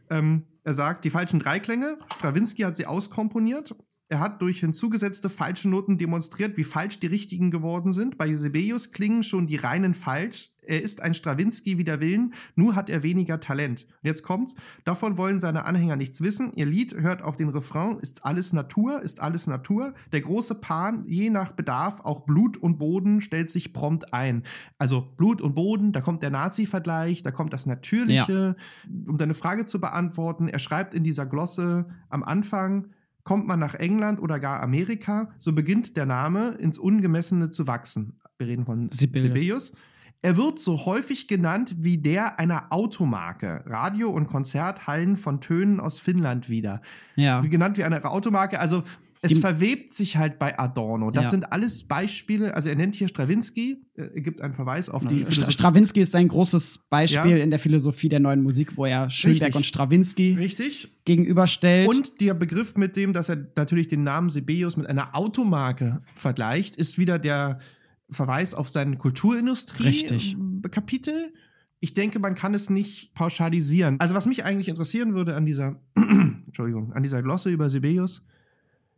ähm, 0.10 0.44
er 0.66 0.74
sagt, 0.74 1.06
die 1.06 1.10
falschen 1.10 1.40
Dreiklänge, 1.40 1.98
Strawinski 2.14 2.64
hat 2.64 2.76
sie 2.76 2.88
auskomponiert. 2.88 3.74
Er 4.10 4.20
hat 4.20 4.42
durch 4.42 4.60
hinzugesetzte 4.60 5.30
falsche 5.30 5.70
Noten 5.70 5.98
demonstriert, 5.98 6.58
wie 6.58 6.66
falsch 6.66 7.00
die 7.00 7.08
richtigen 7.08 7.52
geworden 7.52 7.94
sind. 7.94 8.18
Bei 8.18 8.32
Sibelius 8.36 8.92
klingen 8.92 9.24
schon 9.24 9.48
die 9.48 9.56
reinen 9.56 9.94
falsch. 9.94 10.55
Er 10.68 10.82
ist 10.82 11.02
ein 11.02 11.14
Strawinski 11.14 11.78
wider 11.78 12.00
Willen, 12.00 12.34
nur 12.56 12.76
hat 12.76 12.90
er 12.90 13.04
weniger 13.04 13.40
Talent. 13.40 13.86
Und 13.86 14.08
jetzt 14.08 14.24
kommt's. 14.24 14.56
Davon 14.84 15.18
wollen 15.18 15.40
seine 15.40 15.66
Anhänger 15.66 15.96
nichts 15.96 16.22
wissen. 16.22 16.54
Ihr 16.56 16.66
Lied 16.66 16.96
hört 16.96 17.22
auf 17.22 17.36
den 17.36 17.50
Refrain, 17.50 18.00
ist 18.00 18.26
alles 18.26 18.54
Natur, 18.54 19.02
ist 19.02 19.22
alles 19.22 19.48
Natur. 19.48 19.94
Der 20.12 20.22
große 20.22 20.56
Pan, 20.56 21.06
je 21.08 21.30
nach 21.30 21.52
Bedarf, 21.52 22.02
auch 22.02 22.22
Blut 22.22 22.58
und 22.58 22.78
Boden, 22.78 23.22
stellt 23.22 23.50
sich 23.50 23.74
prompt 23.74 24.14
ein. 24.14 24.44
Also 24.78 25.02
Blut 25.18 25.42
und 25.42 25.56
Boden, 25.56 25.92
da 25.92 26.02
kommt 26.02 26.24
der 26.24 26.32
Nazi-Vergleich, 26.32 27.24
da 27.24 27.32
kommt 27.32 27.54
das 27.54 27.66
Natürliche. 27.66 28.56
Ja. 28.58 28.96
Um 29.08 29.18
deine 29.18 29.34
Frage 29.34 29.66
zu 29.66 29.80
beantworten, 29.80 30.48
er 30.48 30.60
schreibt 30.60 30.94
in 30.94 31.04
dieser 31.04 31.26
Glosse 31.26 31.88
am 32.10 32.24
Anfang, 32.24 32.90
Kommt 33.26 33.48
man 33.48 33.60
nach 33.60 33.74
England 33.74 34.22
oder 34.22 34.40
gar 34.40 34.62
Amerika, 34.62 35.32
so 35.40 35.52
beginnt 35.54 35.98
der 35.98 36.06
Name 36.06 36.50
ins 36.60 36.78
Ungemessene 36.78 37.50
zu 37.50 37.66
wachsen. 37.66 38.20
Wir 38.38 38.46
reden 38.46 38.66
von 38.66 38.92
Sibelius. 38.92 39.74
Er 40.22 40.38
wird 40.38 40.60
so 40.60 40.86
häufig 40.86 41.28
genannt 41.28 41.76
wie 41.80 42.00
der 42.00 42.40
einer 42.40 42.72
Automarke. 42.72 43.64
Radio- 43.68 44.10
und 44.10 44.28
Konzerthallen 44.28 45.18
von 45.18 45.40
Tönen 45.40 45.80
aus 45.80 46.00
Finnland 46.00 46.50
wieder. 46.50 46.82
Ja. 47.16 47.44
Wie 47.44 47.50
genannt 47.50 47.78
wie 47.78 47.84
eine 47.84 48.04
Automarke. 48.06 48.60
Also 48.60 48.84
es 49.26 49.34
die, 49.34 49.42
verwebt 49.42 49.94
sich 49.94 50.18
halt 50.18 50.38
bei 50.38 50.58
Adorno. 50.60 51.10
Das 51.10 51.26
ja. 51.26 51.30
sind 51.32 51.52
alles 51.52 51.84
Beispiele. 51.84 52.54
Also 52.54 52.70
er 52.70 52.76
nennt 52.76 52.96
hier 52.96 53.08
Strawinski, 53.08 53.78
er 53.96 54.22
gibt 54.22 54.42
einen 54.42 54.54
Verweis 54.54 54.90
auf 54.90 55.06
die. 55.06 55.26
St 55.26 55.52
Strawinski 55.52 56.02
ist 56.02 56.16
ein 56.16 56.28
großes 56.28 56.86
Beispiel 56.90 57.38
ja. 57.38 57.44
in 57.44 57.50
der 57.50 57.60
Philosophie 57.60 58.10
der 58.10 58.20
neuen 58.20 58.44
Musik, 58.44 58.78
wo 58.78 58.86
er 58.86 59.10
Schönberg 59.10 59.42
Richtig. 59.42 59.56
und 59.56 59.66
Strawinski 59.66 60.36
Richtig. 60.38 60.90
gegenüberstellt. 61.06 61.90
Und 61.90 62.22
der 62.22 62.34
Begriff 62.34 62.76
mit 62.76 62.96
dem, 62.96 63.14
dass 63.14 63.30
er 63.30 63.38
natürlich 63.56 63.88
den 63.88 64.04
Namen 64.04 64.30
Sibelius 64.30 64.78
mit 64.78 64.88
einer 64.88 65.16
Automarke 65.16 66.02
vergleicht, 66.16 66.76
ist 66.76 66.98
wieder 66.98 67.18
der 67.18 67.60
Verweis 68.10 68.54
auf 68.54 68.72
seinen 68.72 68.98
Kulturindustrie-Kapitel. 68.98 71.34
Ich 71.80 71.94
denke, 71.94 72.20
man 72.20 72.36
kann 72.36 72.54
es 72.54 72.70
nicht 72.70 73.14
pauschalisieren. 73.14 74.00
Also 74.00 74.16
was 74.16 74.26
mich 74.26 74.44
eigentlich 74.44 74.70
interessieren 74.70 75.14
würde 75.14 75.36
an 75.36 75.46
dieser, 75.46 75.80
Entschuldigung, 75.96 76.94
an 76.94 77.04
dieser 77.04 77.22
Glosse 77.22 77.50
über 77.50 77.70
Sibelius, 77.70 78.26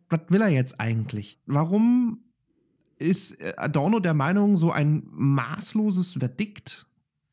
was 0.10 0.22
will 0.30 0.42
er 0.42 0.50
jetzt 0.50 0.80
eigentlich? 0.80 1.40
Warum 1.46 2.20
ist 2.98 3.38
Adorno 3.58 4.00
der 4.00 4.14
Meinung, 4.14 4.58
so 4.58 4.72
ein 4.72 5.04
maßloses 5.12 6.14
Verdikt 6.14 6.88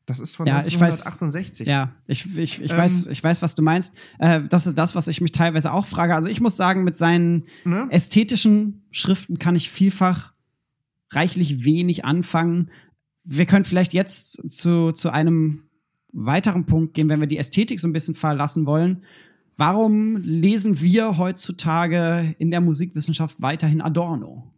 das 0.05 0.19
ist 0.19 0.35
von 0.35 0.45
ja, 0.45 0.57
1968. 0.57 1.65
Ich 1.65 1.67
weiß, 1.67 1.73
ja, 1.73 1.91
ich, 2.05 2.37
ich, 2.37 2.61
ich, 2.61 2.71
ähm, 2.71 2.77
weiß, 2.77 3.07
ich 3.07 3.23
weiß, 3.23 3.41
was 3.41 3.55
du 3.55 3.63
meinst. 3.63 3.95
Äh, 4.19 4.41
das 4.43 4.67
ist 4.67 4.77
das, 4.77 4.93
was 4.93 5.07
ich 5.07 5.19
mich 5.19 5.31
teilweise 5.31 5.73
auch 5.73 5.87
frage. 5.87 6.13
Also 6.13 6.29
ich 6.29 6.41
muss 6.41 6.55
sagen, 6.55 6.83
mit 6.83 6.95
seinen 6.95 7.45
ne? 7.63 7.87
ästhetischen 7.89 8.85
Schriften 8.91 9.39
kann 9.39 9.55
ich 9.55 9.69
vielfach 9.69 10.31
reichlich 11.15 11.65
wenig 11.65 12.05
anfangen. 12.05 12.71
Wir 13.23 13.45
können 13.45 13.65
vielleicht 13.65 13.93
jetzt 13.93 14.51
zu, 14.51 14.91
zu 14.91 15.09
einem 15.09 15.63
weiteren 16.11 16.65
Punkt 16.65 16.93
gehen, 16.93 17.09
wenn 17.09 17.19
wir 17.19 17.27
die 17.27 17.37
Ästhetik 17.37 17.79
so 17.79 17.87
ein 17.87 17.93
bisschen 17.93 18.15
verlassen 18.15 18.65
wollen. 18.65 19.03
Warum 19.57 20.17
lesen 20.17 20.81
wir 20.81 21.17
heutzutage 21.17 22.35
in 22.39 22.51
der 22.51 22.61
Musikwissenschaft 22.61 23.41
weiterhin 23.41 23.81
Adorno? 23.81 24.51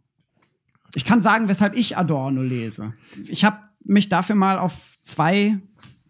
Ich 0.94 1.04
kann 1.04 1.20
sagen, 1.20 1.48
weshalb 1.48 1.76
ich 1.76 1.96
Adorno 1.96 2.42
lese. 2.42 2.94
Ich 3.28 3.44
habe 3.44 3.58
mich 3.84 4.08
dafür 4.08 4.34
mal 4.34 4.58
auf 4.58 4.96
zwei 5.02 5.58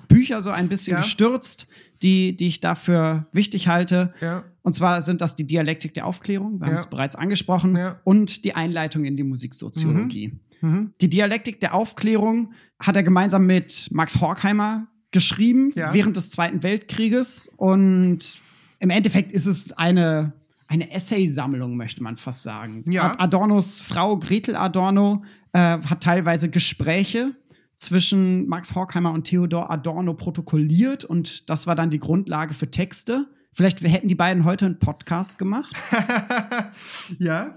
Bücher 0.09 0.41
so 0.41 0.51
ein 0.51 0.69
bisschen 0.69 0.95
ja. 0.95 1.01
gestürzt, 1.01 1.69
die, 2.03 2.37
die 2.37 2.47
ich 2.47 2.61
dafür 2.61 3.27
wichtig 3.33 3.69
halte. 3.69 4.15
Ja. 4.21 4.45
Und 4.69 4.75
zwar 4.75 5.01
sind 5.01 5.23
das 5.23 5.35
die 5.35 5.47
Dialektik 5.47 5.95
der 5.95 6.05
Aufklärung, 6.05 6.61
wir 6.61 6.67
ja. 6.67 6.73
haben 6.73 6.79
es 6.79 6.89
bereits 6.89 7.15
angesprochen, 7.15 7.79
und 8.05 8.45
die 8.45 8.55
Einleitung 8.55 9.07
in 9.07 9.17
die 9.17 9.23
Musiksoziologie. 9.23 10.39
Mhm. 10.61 10.69
Mhm. 10.69 10.93
Die 11.01 11.09
Dialektik 11.09 11.59
der 11.63 11.73
Aufklärung 11.73 12.53
hat 12.79 12.95
er 12.95 13.03
gemeinsam 13.03 13.47
mit 13.47 13.89
Max 13.93 14.21
Horkheimer 14.21 14.87
geschrieben 15.11 15.73
während 15.75 16.19
des 16.19 16.29
Zweiten 16.29 16.63
Weltkrieges 16.63 17.51
und 17.57 18.43
im 18.79 18.91
Endeffekt 18.91 19.33
ist 19.33 19.47
es 19.47 19.73
eine, 19.73 20.35
eine 20.67 20.93
Essay-Sammlung, 20.93 21.79
möchte 21.79 22.03
man 22.03 22.19
fast 22.19 22.43
sagen. 22.43 22.85
Ja. 22.91 23.19
Adornos 23.19 23.81
Frau 23.81 24.19
Gretel 24.19 24.55
Adorno 24.55 25.25
äh, 25.55 25.59
hat 25.59 26.03
teilweise 26.03 26.51
Gespräche 26.51 27.35
zwischen 27.75 28.47
Max 28.49 28.75
Horkheimer 28.75 29.13
und 29.13 29.25
Theodor 29.25 29.71
Adorno 29.71 30.13
protokolliert 30.13 31.07
und 31.07 31.49
das 31.49 31.67
war 31.67 31.75
dann 31.75 31.89
die 31.89 32.01
Grundlage 32.01 32.53
für 32.53 32.71
Texte. 32.71 33.29
Vielleicht 33.53 33.81
hätten 33.83 34.09
die 34.09 34.15
beiden 34.15 34.45
heute 34.45 34.67
einen 34.67 34.79
Podcast 34.79 35.39
gemacht. 35.39 35.75
ja. 37.19 37.57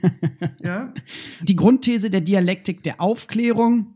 ja. 0.62 0.92
Die 1.40 1.56
Grundthese 1.56 2.10
der 2.10 2.20
Dialektik 2.20 2.82
der 2.82 3.00
Aufklärung 3.00 3.94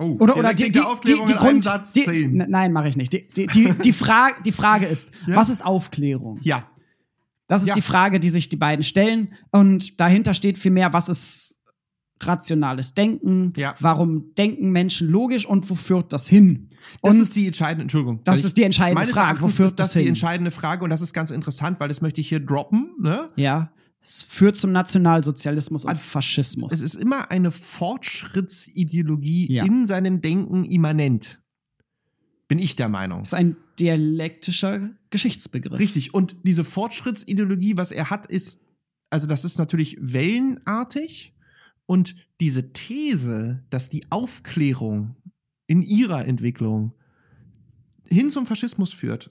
Oh, 0.00 0.16
oder, 0.20 0.36
oder 0.36 0.54
die, 0.54 0.64
die, 0.64 0.72
die, 0.72 0.80
Aufklärung 0.80 1.26
die, 1.26 1.34
Grund, 1.34 1.64
Satz 1.64 1.92
die, 1.92 2.28
Nein, 2.28 2.72
mache 2.72 2.88
ich 2.88 2.96
nicht. 2.96 3.12
Die, 3.12 3.26
die, 3.26 3.48
die, 3.48 3.72
die, 3.72 3.92
Frage, 3.92 4.36
die 4.44 4.52
Frage 4.52 4.86
ist, 4.86 5.10
ja. 5.26 5.34
was 5.34 5.48
ist 5.48 5.64
Aufklärung? 5.64 6.38
Ja. 6.42 6.70
Das 7.48 7.62
ist 7.62 7.68
ja. 7.68 7.74
die 7.74 7.80
Frage, 7.80 8.20
die 8.20 8.28
sich 8.28 8.48
die 8.48 8.56
beiden 8.56 8.84
stellen. 8.84 9.32
Und 9.50 10.00
dahinter 10.00 10.34
steht 10.34 10.56
vielmehr, 10.56 10.92
was 10.92 11.08
ist 11.08 11.57
rationales 12.26 12.94
Denken? 12.94 13.52
Ja. 13.56 13.74
Warum 13.80 14.34
denken 14.36 14.70
Menschen 14.70 15.08
logisch 15.08 15.46
und 15.46 15.68
wo 15.68 15.74
führt 15.74 16.12
das 16.12 16.28
hin? 16.28 16.68
Das 17.02 17.14
und 17.14 17.22
ist 17.22 17.36
die 17.36 17.46
entscheidende, 17.46 17.82
Entschuldigung. 17.82 18.20
Das 18.24 18.44
ist 18.44 18.56
die 18.56 18.62
entscheidende 18.62 19.08
Frage. 19.08 19.40
Wo 19.40 19.48
führt 19.48 19.78
das, 19.78 19.88
das 19.88 19.92
hin? 19.92 19.94
Das 20.00 20.00
ist 20.00 20.04
die 20.04 20.08
entscheidende 20.08 20.50
Frage 20.50 20.84
und 20.84 20.90
das 20.90 21.00
ist 21.00 21.12
ganz 21.12 21.30
interessant, 21.30 21.80
weil 21.80 21.88
das 21.88 22.00
möchte 22.00 22.20
ich 22.20 22.28
hier 22.28 22.40
droppen. 22.40 22.94
Ne? 23.00 23.28
Ja. 23.36 23.72
Es 24.00 24.22
führt 24.22 24.56
zum 24.56 24.72
Nationalsozialismus 24.72 25.84
und 25.84 25.98
Faschismus. 25.98 26.72
Es 26.72 26.80
ist 26.80 26.94
immer 26.94 27.30
eine 27.30 27.50
Fortschrittsideologie 27.50 29.52
Ja. 29.52 29.64
in 29.64 29.86
seinem 29.86 30.20
Denken 30.20 30.64
immanent. 30.64 31.40
Bin 32.46 32.58
ich 32.58 32.76
der 32.76 32.88
Meinung. 32.88 33.20
Das 33.20 33.30
ist 33.30 33.34
ein 33.34 33.56
dialektischer 33.78 34.90
Geschichtsbegriff. 35.10 35.78
Richtig. 35.78 36.14
Und 36.14 36.36
diese 36.44 36.64
Fortschrittsideologie, 36.64 37.76
was 37.76 37.92
er 37.92 38.10
hat, 38.10 38.26
ist, 38.26 38.60
also 39.10 39.26
das 39.26 39.44
ist 39.44 39.58
natürlich 39.58 39.98
wellenartig. 40.00 41.34
Und 41.88 42.16
diese 42.38 42.74
These, 42.74 43.64
dass 43.70 43.88
die 43.88 44.04
Aufklärung 44.10 45.16
in 45.66 45.80
ihrer 45.80 46.26
Entwicklung 46.26 46.92
hin 48.06 48.30
zum 48.30 48.44
Faschismus 48.44 48.92
führt, 48.92 49.30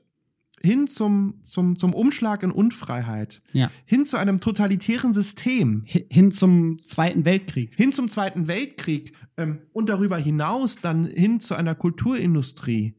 hin 0.59 0.87
zum, 0.87 1.35
zum, 1.43 1.77
zum 1.77 1.93
Umschlag 1.93 2.41
in 2.41 2.49
Unfreiheit, 2.49 3.43
Ja. 3.53 3.69
hin 3.85 4.07
zu 4.07 4.17
einem 4.17 4.39
totalitären 4.39 5.13
System, 5.13 5.85
Hi- 5.87 6.07
Hin 6.09 6.31
zum 6.31 6.79
Zweiten 6.83 7.25
Weltkrieg. 7.25 7.75
hin 7.75 7.91
zum 7.93 8.09
Zweiten 8.09 8.47
Weltkrieg 8.47 9.13
ähm, 9.37 9.59
und 9.71 9.87
darüber 9.89 10.17
hinaus 10.17 10.77
dann 10.77 11.05
hin 11.05 11.39
zu 11.39 11.53
einer 11.53 11.75
Kulturindustrie, 11.75 12.95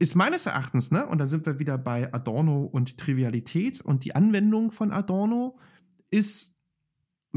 ist 0.00 0.16
meines 0.16 0.46
Erachtens, 0.46 0.90
ne, 0.90 1.06
und 1.06 1.18
da 1.20 1.26
sind 1.26 1.46
wir 1.46 1.60
wieder 1.60 1.78
bei 1.78 2.12
Adorno 2.12 2.64
und 2.64 2.98
Trivialität 2.98 3.80
und 3.80 4.04
die 4.04 4.16
Anwendung 4.16 4.72
von 4.72 4.90
Adorno 4.90 5.56
ist 6.10 6.57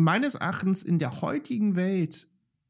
meines 0.04 0.36
Erachtens 0.36 0.84
in 0.84 1.00
der 1.00 1.22
heutigen 1.22 1.76
Welt 1.76 2.28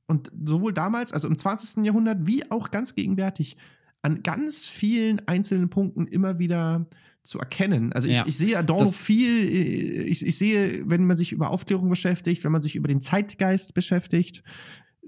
und 0.08 0.32
sowohl 0.46 0.74
damals, 0.74 1.14
also 1.14 1.28
im 1.28 1.38
20. 1.38 1.86
Jahrhundert, 1.86 2.28
wie 2.28 2.50
auch 2.52 2.72
ganz 2.72 2.96
gegenwärtig, 2.96 3.58
an 4.02 4.24
ganz 4.24 4.66
vielen 4.66 5.28
einzelnen 5.28 5.70
Punkten 5.70 6.08
immer 6.08 6.40
wieder 6.40 6.86
zu 7.24 7.40
erkennen. 7.40 7.94
Also 7.94 8.08
ich, 8.08 8.16
Ja. 8.16 8.26
ich 8.26 8.38
sehe 8.38 8.58
Adorno 8.58 8.88
viel, 8.90 9.48
äh, 9.48 10.04
ich, 10.04 10.26
ich 10.26 10.38
sehe, 10.38 10.84
wenn 10.90 11.06
man 11.06 11.18
sich 11.18 11.32
über 11.32 11.52
Aufklärung 11.52 11.90
beschäftigt, 11.90 12.44
wenn 12.44 12.52
man 12.52 12.64
sich 12.64 12.76
über 12.76 12.88
den 12.88 13.02
Zeitgeist 13.02 13.74
beschäftigt, 13.76 14.44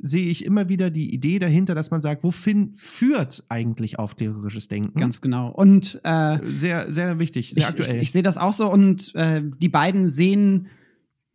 sehe 0.02 0.30
ich 0.30 0.46
immer 0.46 0.70
wieder 0.70 0.90
die 0.90 1.14
Idee 1.14 1.40
dahinter, 1.40 1.76
dass 1.76 1.90
man 1.92 2.02
sagt, 2.02 2.24
wohin 2.24 2.74
führt 2.76 3.44
eigentlich 3.50 4.00
aufklärerisches 4.00 4.68
Denken? 4.68 5.00
Ganz 5.00 5.22
genau. 5.22 5.50
Und 5.50 6.00
äh, 6.04 6.40
sehr, 6.44 6.92
sehr 6.92 7.20
wichtig, 7.20 7.52
sehr 7.52 7.64
ich, 7.64 7.68
aktuell. 7.68 7.96
ich, 7.96 8.02
ich 8.04 8.12
sehe 8.12 8.22
das 8.24 8.38
auch 8.38 8.54
so 8.54 8.72
und 8.72 9.14
äh, 9.16 9.42
die 9.60 9.70
beiden 9.70 10.08
sehen 10.08 10.68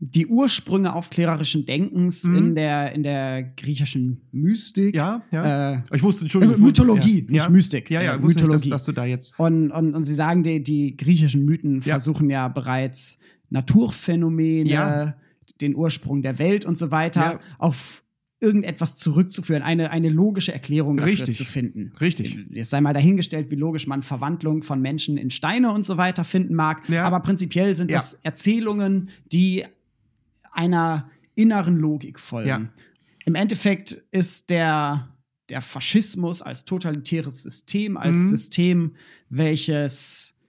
die 0.00 0.28
Ursprünge 0.28 0.94
aufklärerischen 0.94 1.66
Denkens 1.66 2.22
Mhm. 2.24 2.36
in, 2.36 2.54
der, 2.54 2.92
in 2.94 3.02
der 3.02 3.42
griechischen 3.42 4.20
Mystik. 4.30 4.94
ja, 4.94 5.22
ja. 5.32 5.72
Äh, 5.74 5.82
ich 5.92 6.02
wusste, 6.04 6.22
Entschuldigung. 6.24 6.54
wusste- 6.54 6.66
Mythologie, 6.82 7.18
ja, 7.26 7.30
nicht 7.32 7.42
ja. 7.44 7.48
Mystik. 7.50 7.90
Ja, 7.90 8.02
ja, 8.02 8.12
äh, 8.12 8.16
ich 8.16 8.22
wusste 8.22 8.42
Mythologie. 8.44 8.64
nicht, 8.66 8.72
dass, 8.72 8.82
dass 8.82 8.86
du 8.86 8.92
da 8.92 9.04
jetzt. 9.06 9.34
und, 9.38 9.72
und, 9.72 9.94
und 9.96 10.04
sie 10.04 10.14
sagen, 10.14 10.44
die, 10.44 10.62
die 10.62 10.96
griechischen 10.96 11.44
Mythen 11.44 11.76
Ja. 11.76 11.80
versuchen 11.94 12.30
ja 12.30 12.46
bereits 12.48 13.18
Naturphänomene, 13.50 14.68
Ja. 14.68 15.14
den 15.60 15.74
Ursprung 15.74 16.22
der 16.22 16.38
Welt 16.38 16.64
und 16.64 16.76
so 16.78 16.90
weiter 16.90 17.40
auf 17.58 18.04
irgendetwas 18.40 18.98
zurückzuführen, 18.98 19.62
eine, 19.64 19.90
eine 19.90 20.08
logische 20.10 20.52
Erklärung 20.52 20.96
dafür 20.98 21.12
Richtig. 21.12 21.36
zu 21.38 21.44
finden. 21.44 21.90
Richtig. 22.00 22.36
Es 22.54 22.70
sei 22.70 22.80
mal 22.80 22.94
dahingestellt, 22.94 23.50
wie 23.50 23.56
logisch 23.56 23.88
man 23.88 24.02
Verwandlung 24.02 24.62
von 24.62 24.80
Menschen 24.80 25.16
in 25.18 25.30
Steine 25.30 25.72
und 25.72 25.84
so 25.84 25.96
weiter 25.96 26.22
finden 26.22 26.54
mag. 26.54 26.88
Ja. 26.88 27.04
Aber 27.04 27.18
prinzipiell 27.18 27.74
sind 27.74 27.90
das 27.92 28.14
Erzählungen, 28.22 29.08
die 29.32 29.64
einer 30.58 31.08
inneren 31.36 31.76
Logik 31.76 32.18
folgen. 32.18 32.48
Ja. 32.48 32.68
Im 33.24 33.34
Endeffekt 33.36 33.92
ist 34.10 34.50
der, 34.50 35.08
der 35.48 35.62
Faschismus 35.62 36.42
als 36.42 36.64
totalitäres 36.64 37.42
System, 37.44 37.96
als 37.96 38.18
Mhm. 38.18 38.28
System, 38.28 38.94
welches, 39.30 40.40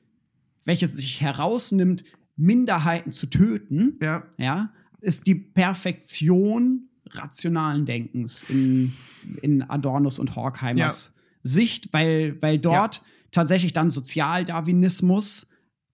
welches 0.65 0.95
sich 0.95 1.21
herausnimmt, 1.21 2.03
Minderheiten 2.35 3.11
zu 3.11 3.27
töten, 3.27 3.99
Ja, 4.01 4.23
ja, 4.37 4.73
ist 5.01 5.27
die 5.27 5.35
Perfektion 5.35 6.89
rationalen 7.11 7.85
Denkens 7.85 8.43
in, 8.49 8.93
in 9.41 9.61
Adornos 9.63 10.17
und 10.19 10.35
Horkheimers 10.35 11.15
Sicht, 11.43 11.93
weil, 11.93 12.41
weil 12.41 12.57
dort 12.59 13.01
tatsächlich 13.31 13.73
dann 13.73 13.89
Sozialdarwinismus 13.89 15.48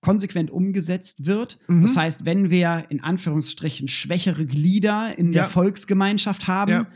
konsequent 0.05 0.51
umgesetzt 0.51 1.25
wird. 1.25 1.57
Mhm. 1.67 1.81
Das 1.81 1.97
heißt, 1.97 2.25
wenn 2.25 2.49
wir 2.49 2.85
in 2.89 3.01
Anführungsstrichen 3.01 3.87
schwächere 3.87 4.45
Glieder 4.45 5.17
in 5.17 5.31
der 5.31 5.43
Ja. 5.43 5.49
Volksgemeinschaft 5.49 6.47
haben, 6.47 6.71
Ja. 6.71 6.87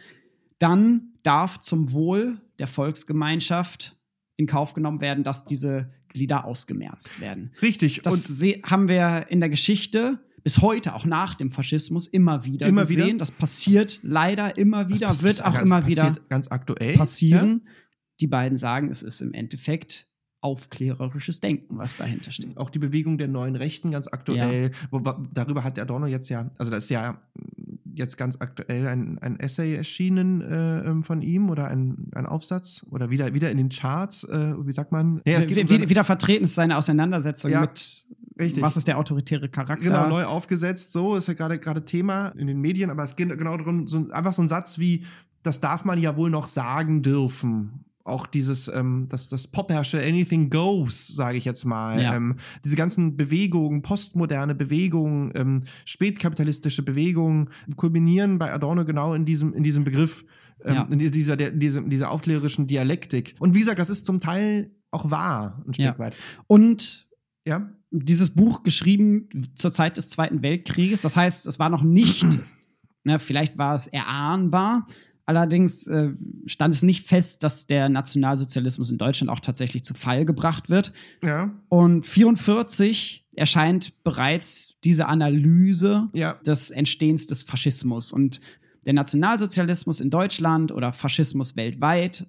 dann 0.59 1.13
darf 1.23 1.59
zum 1.59 1.91
Wohl 1.91 2.39
der 2.59 2.67
Volksgemeinschaft 2.67 3.97
in 4.37 4.47
Kauf 4.47 4.73
genommen 4.73 5.01
werden, 5.01 5.23
dass 5.23 5.45
diese 5.45 5.91
Glieder 6.09 6.45
ausgemerzt 6.45 7.19
werden. 7.19 7.51
richtig. 7.61 8.01
Das 8.03 8.29
und 8.41 8.63
haben 8.63 8.87
wir 8.87 9.25
in 9.29 9.39
der 9.39 9.49
Geschichte 9.49 10.19
bis 10.43 10.59
heute, 10.61 10.95
auch 10.95 11.05
nach 11.05 11.35
dem 11.35 11.51
Faschismus, 11.51 12.07
immer 12.07 12.45
wieder 12.45 12.65
Immer 12.67 12.81
gesehen. 12.81 13.05
wieder? 13.07 13.17
Das 13.17 13.31
passiert 13.31 13.99
leider 14.03 14.57
immer 14.57 14.87
wieder, 14.89 15.07
das 15.07 15.21
wird 15.23 15.43
auch 15.45 15.61
immer 15.61 15.85
wieder 15.85 16.13
ganz 16.29 16.47
aktuell 16.49 16.95
passieren. 16.95 17.67
Die 18.21 18.27
beiden 18.27 18.57
sagen, 18.57 18.89
es 18.89 19.03
ist 19.03 19.21
im 19.21 19.33
Endeffekt 19.33 20.07
aufklärerisches 20.41 21.41
Denken, 21.41 21.77
was 21.77 21.97
dahinter 21.97 22.31
steht. 22.31 22.51
Ja? 22.55 22.57
Auch 22.57 22.69
die 22.69 22.79
Bewegung 22.79 23.17
der 23.17 23.27
neuen 23.27 23.55
Rechten 23.55 23.91
ganz 23.91 24.07
aktuell. 24.07 24.71
Wobei, 24.91 25.15
darüber 25.33 25.63
hat 25.63 25.77
der 25.77 25.83
Adorno 25.83 26.05
jetzt 26.07 26.29
ja, 26.29 26.49
also 26.57 26.71
da 26.71 26.77
ist 26.77 26.89
ja 26.89 27.19
jetzt 27.93 28.17
ganz 28.17 28.37
aktuell 28.39 28.87
ein, 28.87 29.19
ein 29.19 29.39
Essay 29.39 29.75
erschienen 29.75 30.41
äh, 30.41 30.81
ähm, 30.89 31.03
von 31.03 31.21
ihm 31.21 31.49
oder 31.49 31.67
ein, 31.67 32.09
ein 32.15 32.25
Aufsatz 32.25 32.85
oder 32.89 33.09
wieder, 33.09 33.33
wieder 33.33 33.51
in 33.51 33.57
den 33.57 33.69
Charts, 33.69 34.23
äh, 34.23 34.53
wie 34.65 34.71
sagt 34.71 34.91
man? 34.93 35.21
Ja, 35.25 35.39
Wie- 35.45 35.61
um 35.61 35.67
seine- 35.67 35.81
wie- 35.83 35.89
wieder 35.89 36.03
vertreten 36.05 36.43
ist 36.45 36.55
seine 36.55 36.77
Auseinandersetzung 36.77 37.51
Ja, 37.51 37.61
mit, 37.61 38.05
richtig. 38.39 38.63
was 38.63 38.77
ist 38.77 38.87
der 38.87 38.97
autoritäre 38.97 39.49
Charakter. 39.49 39.83
Genau, 39.83 40.07
neu 40.07 40.23
aufgesetzt, 40.23 40.93
so 40.93 41.15
ist 41.17 41.27
ja 41.27 41.33
gerade 41.33 41.59
gerade 41.59 41.83
Thema 41.83 42.29
in 42.29 42.47
den 42.47 42.61
Medien, 42.61 42.89
aber 42.89 43.03
es 43.03 43.15
geht 43.17 43.27
genau 43.37 43.57
darum, 43.57 43.87
so, 43.89 43.97
ein- 43.97 44.11
einfach 44.11 44.31
so 44.33 44.41
ein 44.41 44.47
Satz 44.47 44.79
wie, 44.79 45.03
das 45.43 45.59
darf 45.59 45.83
man 45.83 45.99
ja 46.01 46.15
wohl 46.15 46.29
noch 46.29 46.47
sagen 46.47 47.01
dürfen. 47.01 47.83
Auch 48.09 48.27
dieses, 48.27 48.67
ähm, 48.67 49.07
das, 49.09 49.29
das 49.29 49.47
Popherrsche, 49.47 50.01
anything 50.01 50.49
goes, 50.49 51.07
sage 51.07 51.37
ich 51.37 51.45
jetzt 51.45 51.65
mal. 51.65 52.01
Ja. 52.01 52.15
Ähm, 52.15 52.35
diese 52.65 52.75
ganzen 52.75 53.15
Bewegungen, 53.17 53.81
postmoderne 53.81 54.55
Bewegungen, 54.55 55.31
ähm, 55.35 55.63
spätkapitalistische 55.85 56.83
Bewegungen, 56.83 57.49
kulminieren 57.75 58.39
bei 58.39 58.51
Adorno 58.53 58.85
genau 58.85 59.13
in 59.13 59.25
diesem, 59.25 59.53
in 59.53 59.63
diesem 59.63 59.83
Begriff, 59.83 60.25
ähm, 60.65 60.75
Ja. 60.75 60.87
in 60.89 60.99
dieser, 60.99 61.37
der, 61.37 61.51
dieser, 61.51 61.81
dieser 61.81 62.11
aufklärerischen 62.11 62.67
Dialektik. 62.67 63.35
Und 63.39 63.55
wie 63.55 63.59
gesagt, 63.59 63.79
das 63.79 63.89
ist 63.89 64.05
zum 64.05 64.19
Teil 64.19 64.71
auch 64.91 65.09
wahr, 65.11 65.63
ein 65.67 65.73
Stück 65.73 65.85
Ja. 65.85 65.99
weit. 65.99 66.15
Und 66.47 67.07
Ja? 67.45 67.69
dieses 67.91 68.35
Buch 68.35 68.61
geschrieben 68.63 69.29
zur 69.55 69.71
Zeit 69.71 69.97
des 69.97 70.09
Zweiten 70.09 70.43
Weltkrieges. 70.43 71.01
Das 71.01 71.17
heißt, 71.17 71.47
es 71.47 71.57
war 71.59 71.69
noch 71.69 71.81
nicht, 71.83 72.23
ne, 73.03 73.17
vielleicht 73.19 73.57
war 73.57 73.73
es 73.75 73.87
erahnbar. 73.87 74.85
Allerdings 75.29 75.85
äh, 75.85 76.09
stand 76.47 76.73
es 76.73 76.81
nicht 76.81 77.05
fest, 77.05 77.43
dass 77.43 77.67
der 77.67 77.87
Nationalsozialismus 77.87 78.89
in 78.89 78.97
Deutschland 78.97 79.29
auch 79.29 79.39
tatsächlich 79.39 79.83
zu 79.83 79.93
Fall 79.93 80.25
gebracht 80.25 80.71
wird. 80.71 80.91
Ja. 81.21 81.53
Und 81.69 82.03
44 82.07 83.27
erscheint 83.35 84.03
bereits 84.03 84.79
diese 84.83 85.05
Analyse 85.07 86.09
Ja. 86.13 86.33
des 86.47 86.71
Entstehens 86.71 87.27
des 87.27 87.43
Faschismus. 87.43 88.11
Und 88.11 88.41
der 88.87 88.93
Nationalsozialismus 88.93 89.99
in 89.99 90.09
Deutschland 90.09 90.71
oder 90.71 90.91
Faschismus 90.93 91.55
weltweit 91.55 92.25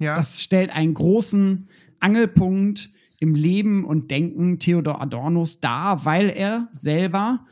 Ja. 0.00 0.14
das 0.16 0.42
stellt 0.42 0.70
einen 0.70 0.94
großen 0.94 1.68
Angelpunkt 2.00 2.88
im 3.20 3.34
Leben 3.34 3.84
und 3.84 4.10
Denken 4.10 4.58
Theodor 4.58 5.02
Adornos 5.02 5.60
dar, 5.60 6.06
weil 6.06 6.30
er 6.30 6.68
selber 6.72 7.44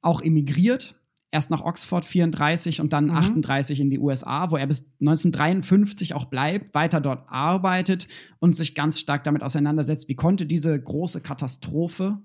auch 0.00 0.22
emigriert. 0.22 0.99
Erst 1.32 1.50
nach 1.50 1.62
Oxford 1.62 2.04
34 2.04 2.80
und 2.80 2.92
dann 2.92 3.06
Mhm. 3.06 3.10
38 3.16 3.78
in 3.80 3.90
die 3.90 3.98
USA, 4.00 4.50
wo 4.50 4.56
er 4.56 4.66
bis 4.66 4.92
1953 5.00 6.14
auch 6.14 6.24
bleibt, 6.24 6.74
weiter 6.74 7.00
dort 7.00 7.24
arbeitet 7.28 8.08
und 8.40 8.56
sich 8.56 8.74
ganz 8.74 8.98
stark 8.98 9.22
damit 9.24 9.42
auseinandersetzt, 9.42 10.08
wie 10.08 10.16
konnte 10.16 10.46
diese 10.46 10.80
große 10.80 11.20
Katastrophe 11.20 12.18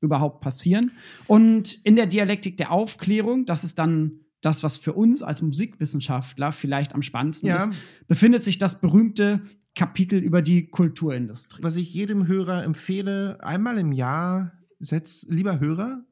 überhaupt 0.00 0.40
passieren. 0.40 0.92
Und 1.26 1.74
in 1.84 1.96
der 1.96 2.06
Dialektik 2.06 2.56
der 2.56 2.70
Aufklärung, 2.72 3.44
das 3.46 3.64
ist 3.64 3.78
dann 3.78 4.20
das, 4.40 4.62
was 4.62 4.76
für 4.76 4.92
uns 4.92 5.22
als 5.22 5.42
Musikwissenschaftler 5.42 6.52
vielleicht 6.52 6.94
am 6.94 7.02
spannendsten 7.02 7.48
Ja. 7.48 7.56
ist, 7.56 7.70
befindet 8.06 8.42
sich 8.42 8.58
das 8.58 8.80
berühmte 8.80 9.42
Kapitel 9.74 10.20
über 10.20 10.40
die 10.42 10.68
Kulturindustrie. 10.68 11.62
was 11.62 11.76
ich 11.76 11.92
jedem 11.92 12.26
Hörer 12.28 12.64
empfehle, 12.64 13.38
einmal 13.42 13.78
im 13.78 13.92
Jahr, 13.92 14.52
setz, 14.80 15.26
lieber 15.28 15.60
Hörer, 15.60 16.04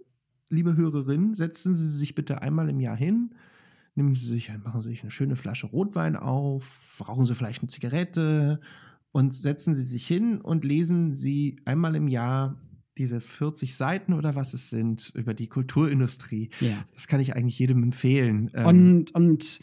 liebe 0.48 0.76
Hörerin, 0.76 1.34
setzen 1.34 1.74
Sie 1.74 1.88
sich 1.88 2.14
bitte 2.14 2.42
einmal 2.42 2.68
im 2.68 2.80
Jahr 2.80 2.96
hin, 2.96 3.34
nehmen 3.94 4.14
Sie 4.14 4.26
sich, 4.26 4.50
machen 4.64 4.82
Sie 4.82 4.90
sich 4.90 5.02
eine 5.02 5.10
schöne 5.10 5.36
Flasche 5.36 5.66
Rotwein 5.66 6.16
auf, 6.16 7.02
rauchen 7.06 7.26
Sie 7.26 7.34
vielleicht 7.34 7.62
eine 7.62 7.68
Zigarette 7.68 8.60
und 9.12 9.34
setzen 9.34 9.74
Sie 9.74 9.82
sich 9.82 10.06
hin 10.06 10.40
und 10.40 10.64
lesen 10.64 11.14
Sie 11.14 11.60
einmal 11.64 11.94
im 11.96 12.08
Jahr 12.08 12.60
diese 12.98 13.20
40 13.20 13.76
Seiten 13.76 14.12
oder 14.12 14.34
was 14.34 14.54
es 14.54 14.70
sind 14.70 15.12
über 15.14 15.34
die 15.34 15.48
Kulturindustrie. 15.48 16.50
Ja. 16.60 16.84
Das 16.94 17.06
kann 17.06 17.20
ich 17.20 17.36
eigentlich 17.36 17.58
jedem 17.58 17.82
empfehlen. 17.82 18.50
Ähm, 18.54 18.66
Und, 18.66 19.14
und 19.14 19.60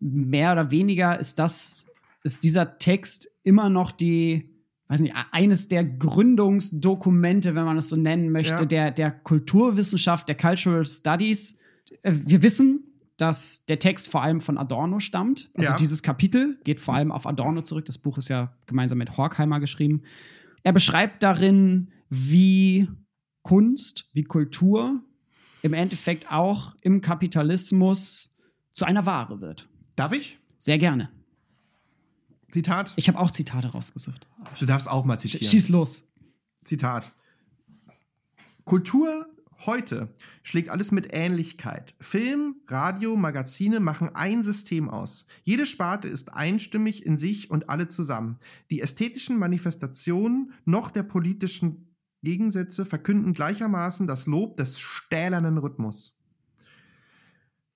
mehr 0.00 0.52
oder 0.52 0.70
weniger 0.70 1.18
ist 1.18 1.38
das, 1.38 1.86
ist 2.22 2.44
dieser 2.44 2.78
Text 2.78 3.28
immer 3.42 3.70
noch 3.70 3.90
die, 3.90 4.53
weiß 4.88 5.00
nicht, 5.00 5.14
eines 5.32 5.68
der 5.68 5.84
Gründungsdokumente, 5.84 7.54
wenn 7.54 7.64
man 7.64 7.76
es 7.76 7.88
so 7.88 7.96
nennen 7.96 8.30
möchte, 8.30 8.52
Ja. 8.54 8.64
der, 8.64 8.90
der 8.90 9.10
Kulturwissenschaft, 9.10 10.28
der 10.28 10.36
Cultural 10.36 10.86
Studies. 10.86 11.58
Äh, 12.02 12.12
Wir 12.14 12.42
wissen, 12.42 12.84
dass 13.16 13.64
der 13.66 13.78
Text 13.78 14.08
vor 14.10 14.22
allem 14.22 14.40
von 14.40 14.58
Adorno 14.58 15.00
stammt. 15.00 15.50
Also 15.54 15.70
Ja. 15.70 15.76
dieses 15.76 16.02
Kapitel 16.02 16.58
geht 16.64 16.80
vor 16.80 16.94
allem 16.94 17.12
auf 17.12 17.26
Adorno 17.26 17.62
zurück. 17.62 17.84
Das 17.84 17.98
Buch 17.98 18.18
ist 18.18 18.28
ja 18.28 18.52
gemeinsam 18.66 18.98
mit 18.98 19.16
Horkheimer 19.16 19.60
geschrieben. 19.60 20.02
Er 20.64 20.72
beschreibt 20.72 21.22
darin, 21.22 21.90
wie 22.10 22.88
Kunst, 23.42 24.10
wie 24.14 24.24
Kultur 24.24 25.00
im 25.62 25.72
Endeffekt 25.74 26.30
auch 26.32 26.74
im 26.80 27.00
Kapitalismus 27.00 28.36
zu 28.72 28.84
einer 28.84 29.06
Ware 29.06 29.40
wird. 29.40 29.68
Darf 29.96 30.12
ich? 30.12 30.38
Sehr 30.58 30.78
gerne. 30.78 31.10
Zitat. 32.54 32.92
Ich 32.94 33.08
habe 33.08 33.18
auch 33.18 33.32
Zitate 33.32 33.72
rausgesucht. 33.72 34.28
Du 34.60 34.64
darfst 34.64 34.88
auch 34.88 35.04
mal 35.04 35.18
zitieren. 35.18 35.48
Schieß 35.48 35.70
los. 35.70 36.04
Zitat. 36.62 37.12
Kultur 38.64 39.26
heute 39.66 40.14
schlägt 40.44 40.68
alles 40.68 40.92
mit 40.92 41.08
Ähnlichkeit. 41.12 41.96
Film, 41.98 42.54
Radio, 42.68 43.16
Magazine 43.16 43.80
machen 43.80 44.14
ein 44.14 44.44
System 44.44 44.88
aus. 44.88 45.26
Jede 45.42 45.66
Sparte 45.66 46.06
ist 46.06 46.32
einstimmig 46.32 47.04
in 47.04 47.18
sich 47.18 47.50
und 47.50 47.68
alle 47.68 47.88
zusammen. 47.88 48.38
Die 48.70 48.80
ästhetischen 48.80 49.36
Manifestationen 49.36 50.52
noch 50.64 50.92
der 50.92 51.02
politischen 51.02 51.92
Gegensätze 52.22 52.86
verkünden 52.86 53.32
gleichermaßen 53.32 54.06
das 54.06 54.26
Lob 54.26 54.58
des 54.58 54.78
stählernen 54.78 55.58
Rhythmus. 55.58 56.20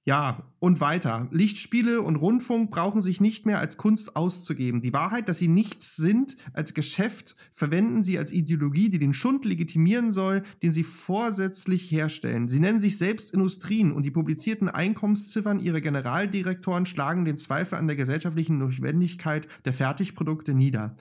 Ja, 0.08 0.42
und 0.58 0.80
weiter. 0.80 1.28
Lichtspiele 1.32 2.00
und 2.00 2.16
Rundfunk 2.16 2.70
brauchen 2.70 3.02
sich 3.02 3.20
nicht 3.20 3.44
mehr 3.44 3.58
als 3.58 3.76
Kunst 3.76 4.16
auszugeben. 4.16 4.80
Die 4.80 4.94
Wahrheit, 4.94 5.28
dass 5.28 5.36
sie 5.36 5.48
nichts 5.48 5.96
sind 5.96 6.36
als 6.54 6.72
Geschäft, 6.72 7.36
verwenden 7.52 8.02
sie 8.02 8.18
als 8.18 8.32
Ideologie, 8.32 8.88
die 8.88 8.98
den 8.98 9.12
Schund 9.12 9.44
legitimieren 9.44 10.10
soll, 10.10 10.44
den 10.62 10.72
sie 10.72 10.82
vorsätzlich 10.82 11.92
herstellen. 11.92 12.48
Sie 12.48 12.58
nennen 12.58 12.80
sich 12.80 12.96
selbst 12.96 13.34
Industrien 13.34 13.92
und 13.92 14.02
die 14.02 14.10
publizierten 14.10 14.70
Einkommensziffern 14.70 15.60
ihrer 15.60 15.82
Generaldirektoren 15.82 16.86
schlagen 16.86 17.26
den 17.26 17.36
Zweifel 17.36 17.74
an 17.74 17.86
der 17.86 17.96
gesellschaftlichen 17.96 18.56
Notwendigkeit 18.56 19.46
der 19.66 19.74
Fertigprodukte 19.74 20.54
nieder. 20.54 20.96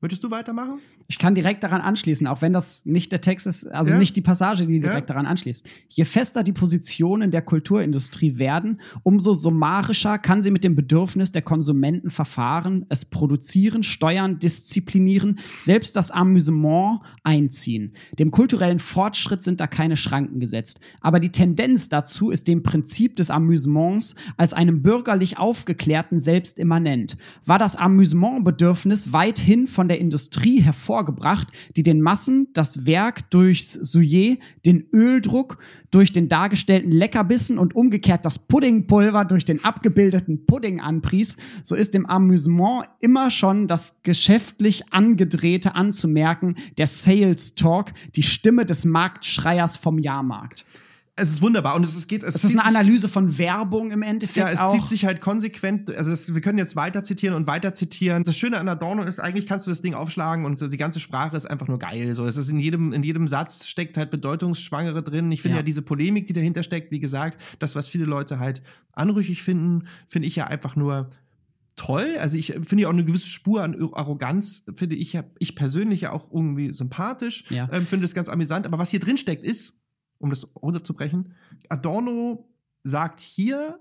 Möchtest 0.00 0.22
du 0.22 0.30
weitermachen? 0.30 0.78
Ich 1.08 1.18
kann 1.18 1.34
direkt 1.34 1.64
daran 1.64 1.80
anschließen, 1.80 2.26
auch 2.28 2.40
wenn 2.40 2.52
das 2.52 2.86
nicht 2.86 3.10
der 3.10 3.20
Text 3.20 3.48
ist, 3.48 3.66
also 3.66 3.92
Ja. 3.92 3.98
nicht 3.98 4.14
die 4.14 4.20
Passage, 4.20 4.64
die 4.64 4.78
direkt 4.78 5.08
Ja. 5.08 5.14
daran 5.14 5.26
anschließt. 5.26 5.66
Je 5.88 6.04
fester 6.04 6.44
die 6.44 6.52
Positionen 6.52 7.32
der 7.32 7.42
Kulturindustrie 7.42 8.38
werden, 8.38 8.80
umso 9.02 9.34
summarischer 9.34 10.18
kann 10.18 10.40
sie 10.40 10.52
mit 10.52 10.62
dem 10.62 10.76
Bedürfnis 10.76 11.32
der 11.32 11.42
Konsumenten 11.42 12.10
verfahren, 12.10 12.86
es 12.90 13.06
produzieren, 13.06 13.82
steuern, 13.82 14.38
disziplinieren, 14.38 15.40
selbst 15.58 15.96
das 15.96 16.12
Amüsement 16.12 17.00
einziehen. 17.24 17.92
Dem 18.20 18.30
kulturellen 18.30 18.78
Fortschritt 18.78 19.42
sind 19.42 19.60
da 19.60 19.66
keine 19.66 19.96
Schranken 19.96 20.38
gesetzt. 20.38 20.78
Aber 21.00 21.18
die 21.18 21.32
Tendenz 21.32 21.88
dazu 21.88 22.30
ist 22.30 22.46
dem 22.46 22.62
Prinzip 22.62 23.16
des 23.16 23.30
Amüsements 23.30 24.14
als 24.36 24.52
einem 24.52 24.82
bürgerlich 24.82 25.38
Aufgeklärten 25.38 26.20
selbst 26.20 26.60
immanent. 26.60 27.16
War 27.44 27.58
das 27.58 27.74
Amüsementbedürfnis 27.74 29.12
weithin 29.12 29.66
von 29.66 29.87
der 29.88 29.98
Industrie 29.98 30.60
hervorgebracht, 30.60 31.48
die 31.76 31.82
den 31.82 32.00
Massen 32.00 32.48
das 32.52 32.86
Werk 32.86 33.30
durchs 33.30 33.72
Souillet, 33.72 34.38
den 34.64 34.86
Öldruck, 34.92 35.58
durch 35.90 36.12
den 36.12 36.28
dargestellten 36.28 36.90
Leckerbissen 36.90 37.58
und 37.58 37.74
umgekehrt 37.74 38.24
das 38.24 38.38
Puddingpulver 38.38 39.24
durch 39.24 39.44
den 39.44 39.64
abgebildeten 39.64 40.44
Pudding 40.44 40.80
anpries, 40.80 41.36
so 41.62 41.74
ist 41.74 41.94
dem 41.94 42.06
Amüsement 42.06 42.84
immer 43.00 43.30
schon 43.30 43.68
das 43.68 44.00
geschäftlich 44.02 44.92
Angedrehte 44.92 45.74
anzumerken, 45.74 46.56
der 46.76 46.86
Sales 46.86 47.54
Talk, 47.54 47.92
die 48.16 48.22
Stimme 48.22 48.66
des 48.66 48.84
Marktschreiers 48.84 49.76
vom 49.76 49.98
Jahrmarkt. 49.98 50.64
Es 51.18 51.30
ist 51.30 51.42
wunderbar 51.42 51.74
und 51.76 51.84
es, 51.84 51.94
es 51.96 52.06
geht. 52.06 52.22
Es, 52.22 52.34
Das 52.34 52.44
ist 52.44 52.52
eine 52.52 52.64
Analyse 52.64 53.08
von 53.08 53.38
Werbung 53.38 53.90
im 53.90 54.02
Endeffekt 54.02 54.36
Ja, 54.46 54.50
es 54.50 54.60
auch. 54.60 54.72
zieht 54.72 54.88
sich 54.88 55.04
halt 55.04 55.20
konsequent, 55.20 55.90
also 55.94 56.10
es, 56.10 56.34
wir 56.34 56.40
können 56.40 56.58
jetzt 56.58 56.76
weiter 56.76 57.04
zitieren 57.04 57.34
und 57.34 57.46
weiter 57.46 57.74
zitieren. 57.74 58.24
Das 58.24 58.36
Schöne 58.36 58.58
an 58.58 58.68
Adorno 58.68 59.02
ist, 59.02 59.18
eigentlich 59.18 59.46
kannst 59.46 59.66
du 59.66 59.70
das 59.70 59.82
Ding 59.82 59.94
aufschlagen 59.94 60.44
und 60.44 60.72
die 60.72 60.76
ganze 60.76 61.00
Sprache 61.00 61.36
ist 61.36 61.46
einfach 61.46 61.68
nur 61.68 61.78
geil. 61.78 62.14
So, 62.14 62.26
es 62.26 62.36
ist 62.36 62.48
in 62.48 62.58
jedem, 62.58 62.92
in 62.92 63.02
jedem 63.02 63.28
Satz 63.28 63.66
steckt 63.66 63.96
halt 63.96 64.10
Bedeutungsschwangere 64.10 65.02
drin. 65.02 65.30
Ich 65.32 65.42
finde 65.42 65.56
ja. 65.56 65.60
Ja. 65.60 65.62
diese 65.64 65.82
Polemik, 65.82 66.26
die 66.26 66.32
dahinter 66.32 66.62
steckt, 66.62 66.90
wie 66.90 67.00
gesagt, 67.00 67.40
das, 67.58 67.74
was 67.74 67.88
viele 67.88 68.04
Leute 68.04 68.38
halt 68.38 68.62
anrüchig 68.92 69.42
finden, 69.42 69.86
finde 70.08 70.28
ich 70.28 70.36
ja 70.36 70.46
einfach 70.46 70.76
nur 70.76 71.08
toll. 71.78 72.16
Also 72.20 72.36
ich 72.36 72.52
finde 72.62 72.82
ja 72.82 72.88
auch 72.88 72.92
eine 72.92 73.04
gewisse 73.04 73.28
Spur 73.28 73.62
an 73.62 73.76
Arroganz, 73.94 74.64
finde 74.74 74.96
ich 74.96 75.12
ja, 75.14 75.24
ich 75.38 75.54
persönlich 75.54 76.02
ja 76.02 76.12
auch 76.12 76.30
irgendwie 76.32 76.74
sympathisch. 76.74 77.44
Ja. 77.50 77.68
Ähm, 77.72 77.86
finde 77.86 78.04
es 78.04 78.14
ganz 78.14 78.28
amüsant. 78.28 78.66
Aber 78.66 78.78
was 78.78 78.90
hier 78.90 79.00
drin 79.00 79.16
steckt, 79.16 79.44
ist, 79.44 79.77
um 80.18 80.30
das 80.30 80.54
runterzubrechen, 80.56 81.34
Adorno 81.68 82.48
sagt 82.82 83.20
hier, 83.20 83.80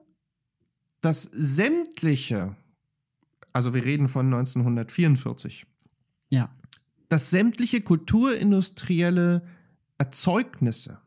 dass 1.02 1.23
sämtliche, 1.23 2.56
also 3.54 3.73
wir 3.73 3.84
reden 3.86 4.08
von 4.10 4.28
1944, 4.28 5.65
ja. 6.30 6.50
dass 7.10 7.30
sämtliche 7.30 7.82
kulturindustrielle 7.82 9.41
Erzeugnisse 9.97 11.00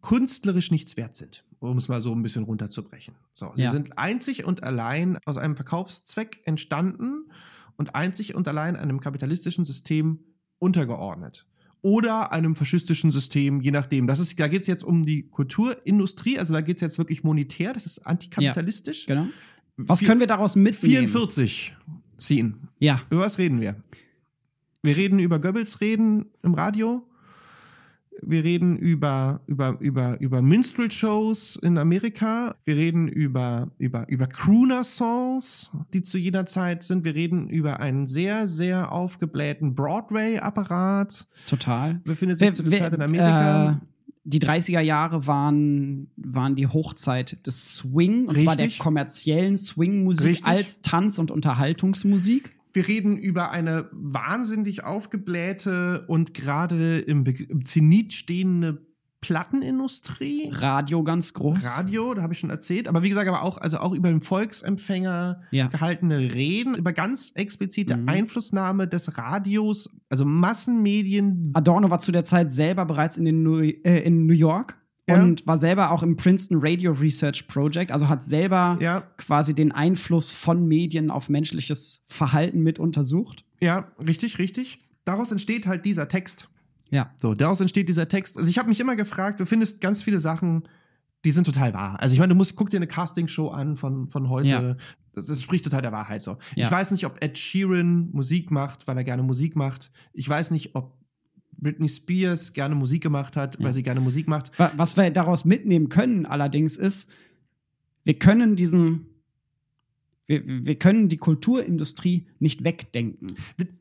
künstlerisch 0.00 0.70
nichts 0.70 0.96
wert 0.96 1.16
sind, 1.16 1.44
um 1.58 1.78
es 1.78 1.88
mal 1.88 2.00
so 2.02 2.14
ein 2.14 2.22
bisschen 2.22 2.44
runterzubrechen. 2.44 3.14
So, 3.34 3.52
sie 3.56 3.62
Ja. 3.62 3.72
sind 3.72 3.98
einzig 3.98 4.44
und 4.44 4.62
allein 4.62 5.18
aus 5.24 5.36
einem 5.36 5.56
Verkaufszweck 5.56 6.40
entstanden 6.44 7.30
und 7.76 7.94
einzig 7.94 8.34
und 8.34 8.46
allein 8.48 8.76
einem 8.76 9.00
kapitalistischen 9.00 9.64
System 9.64 10.20
untergeordnet. 10.58 11.46
Oder 11.86 12.32
einem 12.32 12.56
faschistischen 12.56 13.12
System, 13.12 13.60
je 13.60 13.70
nachdem. 13.70 14.08
Das 14.08 14.18
ist, 14.18 14.40
da 14.40 14.48
geht 14.48 14.62
es 14.62 14.66
jetzt 14.66 14.82
um 14.82 15.04
die 15.04 15.22
Kulturindustrie, 15.28 16.36
also 16.36 16.52
da 16.52 16.60
geht 16.60 16.78
es 16.78 16.80
jetzt 16.80 16.98
wirklich 16.98 17.22
monetär, 17.22 17.72
das 17.74 17.86
ist 17.86 18.00
antikapitalistisch. 18.04 19.06
Genau. 19.06 19.28
Was 19.76 20.00
Vier- 20.00 20.08
können 20.08 20.18
wir 20.18 20.26
daraus 20.26 20.56
mitnehmen? 20.56 21.06
44 21.06 21.76
Scene. 22.18 22.54
Ja. 22.80 23.02
Über 23.08 23.20
was 23.20 23.38
reden 23.38 23.60
wir? 23.60 23.76
Wir 24.82 24.96
reden 24.96 25.20
über 25.20 25.38
Goebbels 25.38 25.80
reden 25.80 26.26
im 26.42 26.54
Radio. 26.54 27.06
Wir 28.22 28.44
reden 28.44 28.76
über, 28.76 29.40
über, 29.46 29.76
über, 29.80 30.20
über 30.20 30.42
Minstrel-Shows 30.42 31.56
in 31.62 31.78
Amerika. 31.78 32.56
Wir 32.64 32.76
reden 32.76 33.08
über, 33.08 33.70
über, 33.78 34.08
über 34.08 34.26
Crooner-Songs, 34.26 35.70
die 35.92 36.02
zu 36.02 36.18
jener 36.18 36.46
Zeit 36.46 36.82
sind. 36.82 37.04
Wir 37.04 37.14
reden 37.14 37.48
über 37.48 37.80
einen 37.80 38.06
sehr, 38.06 38.48
sehr 38.48 38.92
aufgeblähten 38.92 39.74
Broadway-Apparat. 39.74 41.26
Total. 41.46 42.00
Befindet 42.04 42.38
sich 42.38 42.52
zu 42.52 42.62
der 42.62 42.78
Zeit 42.78 42.94
in 42.94 43.02
Amerika. 43.02 43.72
Äh, 43.72 43.76
die 44.28 44.40
30er 44.40 44.80
Jahre 44.80 45.28
waren, 45.28 46.08
waren 46.16 46.56
die 46.56 46.66
Hochzeit 46.66 47.46
des 47.46 47.76
Swing, 47.76 48.26
und 48.26 48.36
zwar 48.36 48.56
der 48.56 48.66
Richtig. 48.66 48.80
kommerziellen 48.80 49.56
Swing-Musik 49.56 50.28
Richtig. 50.28 50.46
als 50.46 50.82
Tanz- 50.82 51.18
und 51.18 51.30
Unterhaltungsmusik. 51.30 52.55
Wir 52.76 52.86
reden 52.88 53.16
über 53.16 53.50
eine 53.52 53.88
wahnsinnig 53.90 54.84
aufgeblähte 54.84 56.04
und 56.08 56.34
gerade 56.34 56.98
im, 56.98 57.24
Be 57.24 57.32
im 57.48 57.64
Zenit 57.64 58.12
stehende 58.12 58.86
Plattenindustrie. 59.22 60.50
Radio 60.52 61.02
ganz 61.02 61.32
groß. 61.32 61.64
Radio, 61.78 62.12
da 62.12 62.20
habe 62.22 62.34
ich 62.34 62.38
schon 62.38 62.50
erzählt, 62.50 62.86
aber 62.86 63.02
wie 63.02 63.08
gesagt, 63.08 63.28
aber 63.28 63.42
auch, 63.42 63.56
also 63.56 63.78
auch 63.78 63.94
über 63.94 64.10
den 64.10 64.20
Volksempfänger 64.20 65.40
Ja. 65.52 65.68
gehaltene 65.68 66.18
Reden, 66.34 66.74
über 66.74 66.92
ganz 66.92 67.32
explizite 67.34 67.96
Mhm. 67.96 68.08
Einflussnahme 68.10 68.86
des 68.86 69.16
Radios, 69.16 69.96
also 70.10 70.26
Massenmedien. 70.26 71.52
Adorno 71.54 71.90
war 71.90 71.98
zu 71.98 72.12
der 72.12 72.24
Zeit 72.24 72.52
selber 72.52 72.84
bereits 72.84 73.16
in, 73.16 73.24
den 73.24 73.42
New, 73.42 73.60
äh, 73.62 74.00
in 74.04 74.26
New 74.26 74.34
York 74.34 74.78
Ja. 75.08 75.22
und 75.22 75.46
war 75.46 75.56
selber 75.56 75.92
auch 75.92 76.02
im 76.02 76.16
Princeton 76.16 76.58
Radio 76.60 76.90
Research 76.92 77.46
Project, 77.46 77.92
also 77.92 78.08
hat 78.08 78.24
selber 78.24 78.76
Ja, 78.80 79.02
quasi 79.18 79.54
den 79.54 79.70
Einfluss 79.70 80.32
von 80.32 80.66
Medien 80.66 81.10
auf 81.12 81.28
menschliches 81.28 82.04
Verhalten 82.08 82.60
mit 82.62 82.78
untersucht. 82.78 83.44
ja, 83.60 83.92
richtig, 84.06 84.38
richtig. 84.38 84.80
Daraus 85.04 85.30
entsteht 85.30 85.66
halt 85.68 85.84
dieser 85.84 86.08
Text. 86.08 86.48
Ja. 86.90 87.12
So, 87.16 87.34
daraus 87.34 87.60
entsteht 87.60 87.88
dieser 87.88 88.08
Text. 88.08 88.36
Also 88.36 88.50
ich 88.50 88.58
habe 88.58 88.68
mich 88.68 88.80
immer 88.80 88.96
gefragt, 88.96 89.38
du 89.38 89.46
findest 89.46 89.80
ganz 89.80 90.02
viele 90.02 90.18
Sachen, 90.18 90.64
die 91.24 91.30
sind 91.30 91.44
total 91.44 91.72
wahr. 91.74 92.00
Also 92.00 92.12
ich 92.14 92.18
meine, 92.18 92.30
du 92.32 92.36
musst, 92.36 92.56
guck 92.56 92.70
dir 92.70 92.78
eine 92.78 92.86
Castingshow 92.88 93.48
an 93.50 93.76
von, 93.76 94.08
von 94.08 94.28
heute. 94.28 94.48
Ja. 94.48 94.76
Das, 95.14 95.26
das 95.26 95.40
spricht 95.42 95.64
total 95.64 95.82
der 95.82 95.92
Wahrheit 95.92 96.22
so. 96.22 96.36
Ja. 96.56 96.66
Ich 96.66 96.70
weiß 96.70 96.90
nicht, 96.90 97.06
ob 97.06 97.22
Ed 97.22 97.38
Sheeran 97.38 98.10
Musik 98.12 98.50
macht, 98.50 98.86
weil 98.88 98.96
er 98.96 99.04
gerne 99.04 99.22
Musik 99.22 99.54
macht. 99.56 99.90
Ich 100.12 100.28
weiß 100.28 100.50
nicht, 100.50 100.74
ob 100.74 100.95
Britney 101.58 101.88
Spears 101.88 102.52
gerne 102.52 102.74
Musik 102.74 103.02
gemacht 103.02 103.36
hat, 103.36 103.58
weil 103.58 103.66
Ja. 103.66 103.72
sie 103.72 103.82
gerne 103.82 104.00
Musik 104.00 104.28
macht. 104.28 104.56
Wa- 104.58 104.72
Was 104.76 104.96
wir 104.96 105.10
daraus 105.10 105.44
mitnehmen 105.44 105.88
können, 105.88 106.26
allerdings, 106.26 106.76
ist, 106.76 107.10
wir 108.04 108.14
können 108.14 108.56
diesen, 108.56 109.06
wir, 110.26 110.42
wir 110.44 110.74
können 110.76 111.08
die 111.08 111.16
Kulturindustrie 111.18 112.26
nicht 112.38 112.64
wegdenken. 112.64 113.36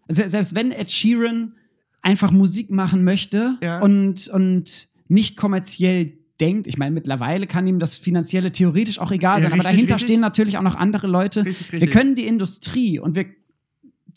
Se- 0.07 0.30
Selbst 0.30 0.55
wenn 0.55 0.71
Ed 0.71 0.91
Sheeran 0.91 1.53
einfach 2.01 2.32
Musik 2.32 2.71
machen 2.71 3.03
möchte 3.03 3.57
Ja. 3.63 3.82
und, 3.82 4.28
und 4.30 4.88
nicht 5.07 5.38
kommerziell 5.38 6.13
denkt, 6.39 6.67
ich 6.67 6.78
meine, 6.78 6.91
mittlerweile 6.93 7.47
kann 7.47 7.65
ihm 7.65 7.80
das 7.80 7.97
Finanzielle 7.97 8.51
theoretisch 8.51 8.99
auch 8.99 9.11
egal 9.11 9.38
Ja, 9.38 9.43
sein, 9.43 9.51
aber 9.53 9.59
richtig, 9.61 9.71
dahinter 9.73 9.95
richtig. 9.95 10.07
stehen 10.09 10.19
natürlich 10.21 10.57
auch 10.57 10.61
noch 10.63 10.76
andere 10.76 11.07
Leute. 11.07 11.45
Richtig, 11.45 11.82
Wir 11.82 11.89
können 11.89 12.15
die 12.15 12.28
Industrie 12.28 12.99
und 12.99 13.15
wir, 13.15 13.26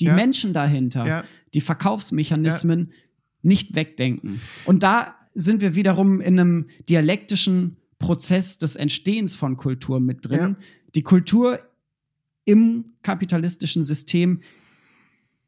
die 0.00 0.06
Ja. 0.06 0.14
Menschen 0.16 0.52
dahinter, 0.52 1.06
Ja. 1.06 1.24
die 1.54 1.60
Verkaufsmechanismen 1.60 2.90
nicht 3.48 3.74
wegdenken. 3.74 4.40
Und 4.64 4.82
da 4.82 5.16
sind 5.34 5.60
wir 5.60 5.74
wiederum 5.74 6.20
in 6.20 6.38
einem 6.38 6.66
dialektischen 6.88 7.76
Prozess 7.98 8.58
des 8.58 8.76
Entstehens 8.76 9.34
von 9.34 9.56
Kultur 9.56 9.98
mit 9.98 10.28
drin. 10.28 10.56
Ja. 10.58 10.66
Die 10.94 11.02
Kultur 11.02 11.58
im 12.44 12.92
kapitalistischen 13.02 13.84
System 13.84 14.40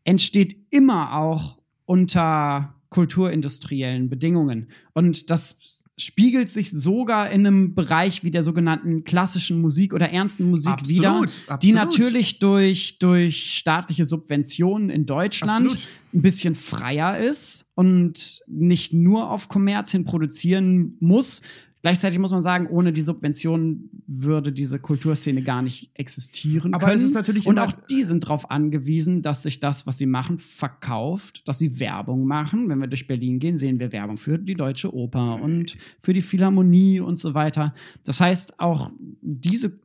entsteht 0.05 0.57
immer 0.71 1.17
auch 1.17 1.59
unter 1.87 2.75
kulturindustriellen 2.89 4.09
Bedingungen. 4.09 4.69
Und 4.93 5.31
das 5.31 5.80
spiegelt 6.01 6.49
sich 6.49 6.71
sogar 6.71 7.31
in 7.31 7.47
einem 7.47 7.75
Bereich 7.75 8.25
wie 8.25 8.31
der 8.31 8.43
sogenannten 8.43 9.05
klassischen 9.05 9.61
Musik 9.61 9.93
oder 9.93 10.11
ernsten 10.11 10.49
Musik 10.49 10.73
Absolut, 10.73 10.97
wieder, 10.97 11.11
absolut. 11.11 11.63
die 11.63 11.73
natürlich 11.73 12.39
durch, 12.39 12.99
durch 12.99 13.55
staatliche 13.55 14.07
Subventionen 14.07 14.89
in 14.89 15.05
Deutschland 15.05 15.67
Absolut. 15.67 15.89
ein 16.15 16.23
bisschen 16.23 16.55
freier 16.55 17.19
ist 17.19 17.71
und 17.75 18.41
nicht 18.49 18.95
nur 18.95 19.31
auf 19.31 19.49
Kommerz 19.49 19.91
hin 19.93 20.05
produzieren 20.05 20.97
muss. 21.01 21.43
Gleichzeitig 21.83 22.19
muss 22.19 22.31
man 22.31 22.43
sagen, 22.43 22.67
ohne 22.67 22.93
die 22.93 23.01
Subventionen 23.01 24.03
würde 24.07 24.53
diese 24.53 24.79
Kulturszene 24.79 25.43
gar 25.43 25.63
nicht 25.63 25.91
existieren 25.95 26.75
Aber 26.75 26.89
es 26.89 26.95
können. 26.95 27.05
ist 27.07 27.15
natürlich 27.15 27.47
und 27.47 27.59
auch 27.59 27.73
die 27.91 28.05
sind 28.05 28.25
darauf 28.25 28.51
angewiesen, 28.51 29.23
dass 29.23 29.43
sich 29.43 29.61
das, 29.61 29.87
was 29.87 29.97
sie 29.97 30.07
machen, 30.07 30.39
verkauft, 30.39 31.49
dass 31.49 31.59
sie 31.59 31.81
Werbung 31.81 32.27
machen. 32.27 32.69
Wenn 32.69 32.81
wir 32.81 32.87
durch 32.87 33.07
Berlin 33.07 33.39
gehen, 33.39 33.57
sehen 33.57 33.81
wir 33.81 33.93
Werbung 33.93 34.19
für 34.19 34.39
die 34.39 34.55
Deutsche 34.55 34.95
Oper 34.95 35.41
und 35.41 35.77
für 36.01 36.13
die 36.13 36.23
Philharmonie 36.23 37.01
und 37.01 37.19
so 37.19 37.33
weiter. 37.33 37.73
Das 38.05 38.21
heißt, 38.21 38.61
auch 38.61 38.91
diese 39.23 39.79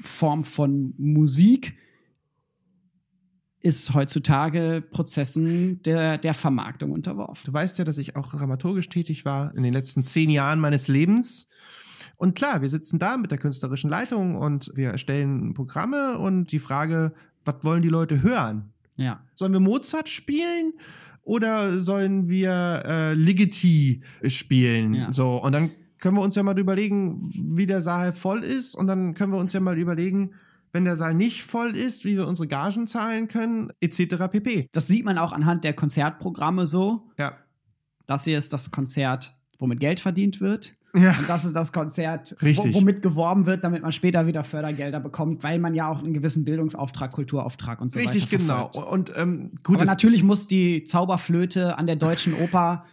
Form 0.00 0.44
von 0.44 0.94
Musik 0.96 1.76
ist 3.60 3.94
heutzutage 3.94 4.82
Prozessen 4.90 5.82
der, 5.82 6.18
der 6.18 6.34
Vermarktung 6.34 6.92
unterworfen. 6.92 7.42
Du 7.46 7.52
weißt 7.52 7.78
ja, 7.78 7.84
dass 7.84 7.98
ich 7.98 8.14
auch 8.14 8.30
dramaturgisch 8.30 8.88
tätig 8.88 9.24
war 9.24 9.54
in 9.56 9.62
den 9.62 9.72
letzten 9.72 10.04
zehn 10.04 10.30
Jahren 10.30 10.60
meines 10.60 10.86
Lebens. 10.88 11.48
Und 12.16 12.34
klar, 12.34 12.62
wir 12.62 12.68
sitzen 12.68 12.98
da 12.98 13.16
mit 13.16 13.30
der 13.30 13.38
künstlerischen 13.38 13.90
Leitung 13.90 14.36
und 14.36 14.72
wir 14.74 14.90
erstellen 14.90 15.54
Programme 15.54 16.18
und 16.18 16.52
die 16.52 16.58
Frage, 16.58 17.12
was 17.44 17.56
wollen 17.62 17.82
die 17.82 17.88
Leute 17.88 18.22
hören? 18.22 18.72
Ja. 18.96 19.20
Sollen 19.34 19.52
wir 19.52 19.60
Mozart 19.60 20.08
spielen 20.08 20.72
oder 21.22 21.80
sollen 21.80 22.28
wir 22.28 22.82
äh, 22.84 23.14
Ligeti 23.14 24.02
spielen? 24.28 24.94
Ja. 24.94 25.12
So, 25.12 25.42
und 25.42 25.52
dann 25.52 25.70
können 25.98 26.16
wir 26.16 26.22
uns 26.22 26.34
ja 26.34 26.42
mal 26.42 26.58
überlegen, 26.58 27.32
wie 27.34 27.66
der 27.66 27.82
Saal 27.82 28.12
voll 28.12 28.44
ist 28.44 28.74
und 28.74 28.86
dann 28.86 29.14
können 29.14 29.32
wir 29.32 29.38
uns 29.38 29.52
ja 29.52 29.60
mal 29.60 29.78
überlegen, 29.78 30.32
wenn 30.78 30.84
der 30.84 30.94
Saal 30.94 31.12
nicht 31.12 31.42
voll 31.42 31.76
ist, 31.76 32.04
wie 32.04 32.16
wir 32.16 32.28
unsere 32.28 32.46
Gagen 32.46 32.86
zahlen 32.86 33.26
können, 33.26 33.72
etc. 33.80 34.28
pp. 34.30 34.68
Das 34.70 34.86
sieht 34.86 35.04
man 35.04 35.18
auch 35.18 35.32
anhand 35.32 35.64
der 35.64 35.72
Konzertprogramme 35.72 36.68
so. 36.68 37.10
Ja. 37.18 37.32
Das 38.06 38.22
hier 38.22 38.38
ist 38.38 38.52
das 38.52 38.70
Konzert, 38.70 39.34
womit 39.58 39.80
Geld 39.80 39.98
verdient 39.98 40.40
wird. 40.40 40.76
Ja. 40.94 41.10
Und 41.18 41.28
das 41.28 41.44
ist 41.44 41.54
das 41.56 41.72
Konzert, 41.72 42.36
Richtig. 42.42 42.74
womit 42.74 43.02
geworben 43.02 43.44
wird, 43.46 43.64
damit 43.64 43.82
man 43.82 43.90
später 43.90 44.28
wieder 44.28 44.44
Fördergelder 44.44 45.00
bekommt, 45.00 45.42
weil 45.42 45.58
man 45.58 45.74
ja 45.74 45.88
auch 45.88 45.98
einen 45.98 46.14
gewissen 46.14 46.44
Bildungsauftrag, 46.44 47.10
Kulturauftrag 47.10 47.80
und 47.80 47.90
so 47.90 47.98
Richtig, 47.98 48.22
weiter 48.32 48.38
genau. 48.38 48.70
verfolgt. 48.72 48.76
Und 48.92 49.12
ähm, 49.16 49.50
gut, 49.64 49.78
Aber 49.78 49.84
natürlich 49.84 50.22
muss 50.22 50.46
die 50.46 50.84
Zauberflöte 50.84 51.76
an 51.76 51.88
der 51.88 51.96
deutschen 51.96 52.34
Oper 52.34 52.84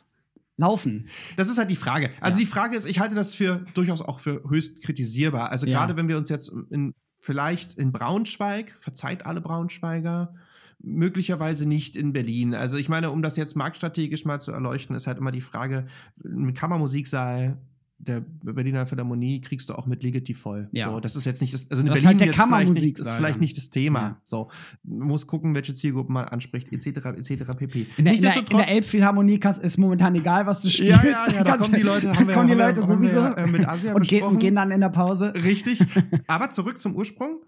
laufen. 0.58 1.08
das 1.38 1.50
ist 1.50 1.60
halt 1.60 1.70
die 1.70 1.76
Frage. 1.76 2.10
Also 2.20 2.40
Ja. 2.40 2.46
die 2.46 2.50
Frage 2.50 2.76
ist, 2.76 2.86
ich 2.88 3.00
halte 3.00 3.14
das 3.14 3.36
für 3.36 3.64
durchaus 3.76 4.02
auch 4.02 4.20
für 4.20 4.42
höchst 4.50 4.82
kritisierbar. 4.82 5.52
Also 5.52 5.68
Ja. 5.68 5.78
gerade 5.78 5.96
wenn 5.98 6.08
wir 6.08 6.18
uns 6.18 6.30
jetzt 6.30 6.52
in 6.72 6.94
vielleicht 7.26 7.74
in 7.74 7.92
Braunschweig, 7.92 8.76
verzeiht 8.80 9.26
alle 9.26 9.42
Braunschweiger, 9.42 10.36
möglicherweise 10.80 11.68
nicht 11.68 11.96
in 11.96 12.14
Berlin. 12.14 12.54
Also 12.54 12.78
ich 12.78 12.88
meine, 12.88 13.10
um 13.10 13.24
das 13.24 13.36
jetzt 13.36 13.56
marktstrategisch 13.56 14.26
mal 14.26 14.40
zu 14.40 14.52
erleuchten, 14.52 14.96
ist 14.96 15.08
halt 15.08 15.18
immer 15.18 15.32
die 15.32 15.42
Frage, 15.42 15.88
ein 16.24 16.54
Kammermusiksaal 16.54 17.58
der 17.98 18.22
Berliner 18.44 18.86
Philharmonie 18.86 19.40
kriegst 19.42 19.70
du 19.70 19.74
auch 19.74 19.88
mit 19.88 20.04
Ligeti 20.04 20.34
voll. 20.34 20.68
Ja. 20.74 20.90
So, 20.90 21.00
das 21.00 21.16
ist 21.16 21.26
jetzt 21.26 21.42
nicht 21.42 21.54
das, 21.54 21.70
also 21.72 21.82
in 21.82 21.88
Das 21.88 22.00
ist 22.00 22.04
Berlin 22.04 22.20
halt 22.20 22.22
der 22.22 22.28
jetzt 22.28 22.36
vielleicht 22.48 22.70
nicht, 22.84 23.00
ist 23.00 23.10
vielleicht 23.10 23.40
nicht 23.40 23.58
das 23.58 23.70
Thema. 23.70 24.00
Ja. 24.02 24.22
So, 24.26 24.50
man 24.84 25.08
muss 25.08 25.26
gucken, 25.28 25.56
welche 25.56 25.74
Zielgruppe 25.74 26.12
man 26.12 26.26
anspricht, 26.26 26.72
etc. 26.74 26.88
etc. 27.06 27.44
pp. 27.58 27.88
In 27.98 28.06
der, 28.06 28.14
in 28.14 28.22
der, 28.22 28.38
in 28.38 28.58
der 28.58 28.70
Elbphilharmonie 28.70 29.40
kannst- 29.40 29.62
ist 29.64 29.78
momentan 29.78 30.14
egal, 30.16 30.46
was 30.46 30.62
du 30.62 30.70
spielst. 30.70 31.04
ja, 31.04 31.10
ja, 31.10 31.34
ja, 31.36 31.44
da 31.44 31.58
kommen 31.58 31.74
die 31.74 31.82
Leute, 31.84 32.10
haben 32.16 32.28
wir, 32.28 32.34
kommen 32.36 32.48
die 32.48 32.54
haben 32.54 32.60
wir- 32.60 32.68
Leute 32.68 32.82
haben 32.82 33.02
wir, 33.02 33.10
sowieso 33.10 33.36
äh, 33.36 33.48
mit 33.48 33.66
Asia 33.68 33.94
und, 33.94 34.08
gehen, 34.08 34.40
gehen 34.40 34.56
dann 34.56 34.72
in 34.72 34.82
der 34.82 34.90
Pause. 34.90 35.34
Richtig. 35.34 35.80
Aber 36.28 36.50
zurück 36.50 36.82
zum 36.82 36.96
Ursprung. 36.96 37.40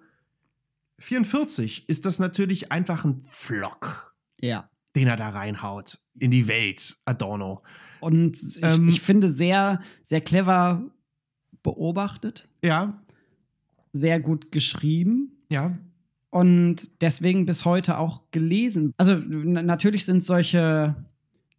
44 0.99 1.89
ist 1.89 2.05
das 2.05 2.19
natürlich 2.19 2.71
einfach 2.71 3.05
ein 3.05 3.21
Flock, 3.29 4.15
Ja. 4.41 4.69
Den 4.97 5.07
er 5.07 5.15
da 5.15 5.29
reinhaut 5.29 5.99
in 6.19 6.31
die 6.31 6.47
Welt, 6.47 6.97
Adorno. 7.05 7.61
Und 8.01 8.35
ich, 8.35 8.59
Ähm, 8.63 8.89
ich 8.89 8.99
finde 8.99 9.27
sehr, 9.27 9.79
sehr 10.03 10.21
clever 10.21 10.83
beobachtet, 11.63 12.49
Ja, 12.63 13.01
sehr 13.93 14.19
gut 14.19 14.51
geschrieben. 14.51 15.31
ja, 15.49 15.77
und 16.29 17.01
deswegen 17.01 17.45
bis 17.45 17.63
heute 17.63 17.97
auch 17.97 18.29
gelesen. 18.31 18.91
Also 18.97 19.15
natürlich 19.15 20.03
sind 20.05 20.23
solche 20.23 20.95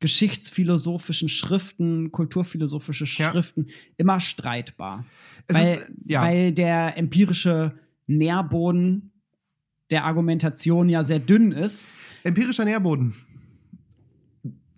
geschichtsphilosophischen 0.01 1.29
Schriften, 1.29 2.13
kulturphilosophische 2.13 3.05
Ja. 3.05 3.31
Schriften 3.31 3.67
immer 3.97 4.21
streitbar. 4.21 5.05
Es 5.47 5.57
Weil, 5.57 5.75
ist, 5.79 5.93
ja. 6.05 6.23
weil 6.23 6.53
der 6.53 6.97
empirische 6.99 7.79
Nährboden 8.07 9.11
der 9.91 10.05
Argumentation 10.05 10.89
ja 10.91 11.03
sehr 11.03 11.19
dünn 11.19 11.51
ist. 11.53 11.89
Empirischer 12.23 12.65
Nährboden. 12.67 13.15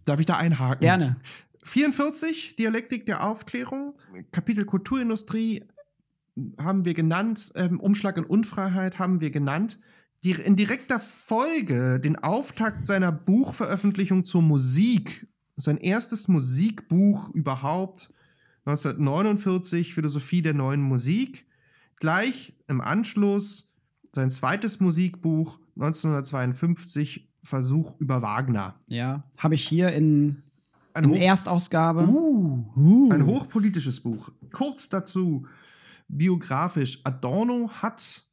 Darf 0.05 0.20
ich 0.20 0.26
da 0.26 0.36
einhaken? 0.36 0.80
Gerne. 0.80 1.16
44, 1.62 2.57
Dialektik 2.57 3.07
der 3.07 3.22
Aufklärung, 3.24 3.94
Kapitel 4.32 4.64
Kulturindustrie 4.64 5.64
haben 6.59 6.84
wir 6.84 6.94
genannt, 6.94 7.53
ähm, 7.55 7.80
Umschlag 7.80 8.16
und 8.16 8.24
Unfreiheit 8.24 8.98
haben 8.98 9.20
wir 9.20 9.30
genannt. 9.30 9.78
Die, 10.22 10.32
in 10.32 10.57
direkter 10.57 10.98
Folge 10.98 12.01
den 12.01 12.16
Auftakt 12.16 12.86
seiner 12.86 13.12
Buchveröffentlichung 13.12 14.24
zur 14.24 14.42
Musik, 14.42 15.26
sein 15.57 15.78
erstes 15.78 16.28
Musikbuch 16.28 17.30
überhaupt, 17.34 18.11
1949, 18.64 19.94
Philosophie 19.94 20.42
der 20.42 20.55
neuen 20.55 20.82
Musik. 20.82 21.46
Gleich 21.96 22.55
im 22.68 22.80
Anschluss 22.80 23.74
sein 24.12 24.30
zweites 24.30 24.80
Musikbuch, 24.80 25.59
1952, 25.76 27.30
Versuch 27.43 27.95
über 27.99 28.22
Wagner. 28.22 28.74
Ja. 28.86 29.24
Habe 29.38 29.55
ich 29.55 29.66
hier 29.66 29.93
in, 29.93 30.43
in 30.97 31.07
hoch- 31.11 31.16
Erstausgabe. 31.16 32.07
Uh. 32.07 32.64
Uh. 32.76 33.11
Ein 33.12 33.26
hochpolitisches 33.26 34.01
Buch. 34.01 34.30
Kurz 34.53 34.88
dazu, 34.88 35.47
biografisch. 36.09 37.01
Adorno 37.05 37.70
hat 37.82 38.24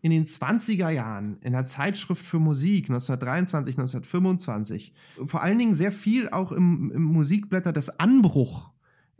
in 0.00 0.10
den 0.10 0.26
20er 0.26 0.90
Jahren 0.90 1.38
in 1.40 1.52
der 1.52 1.64
Zeitschrift 1.64 2.24
für 2.24 2.38
Musik 2.38 2.90
1923, 2.90 3.76
1925 3.78 4.92
vor 5.24 5.42
allen 5.42 5.58
Dingen 5.58 5.72
sehr 5.72 5.92
viel 5.92 6.28
auch 6.28 6.52
im, 6.52 6.90
im 6.94 7.02
Musikblätter 7.04 7.72
des 7.72 7.98
Anbruch 7.98 8.70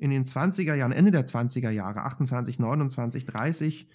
in 0.04 0.10
den 0.10 0.24
20er 0.24 0.74
Jahren, 0.74 0.92
Ende 0.92 1.10
der 1.10 1.26
20er 1.26 1.70
Jahre, 1.70 2.02
28, 2.04 2.58
29, 2.58 3.24
30, 3.24 3.86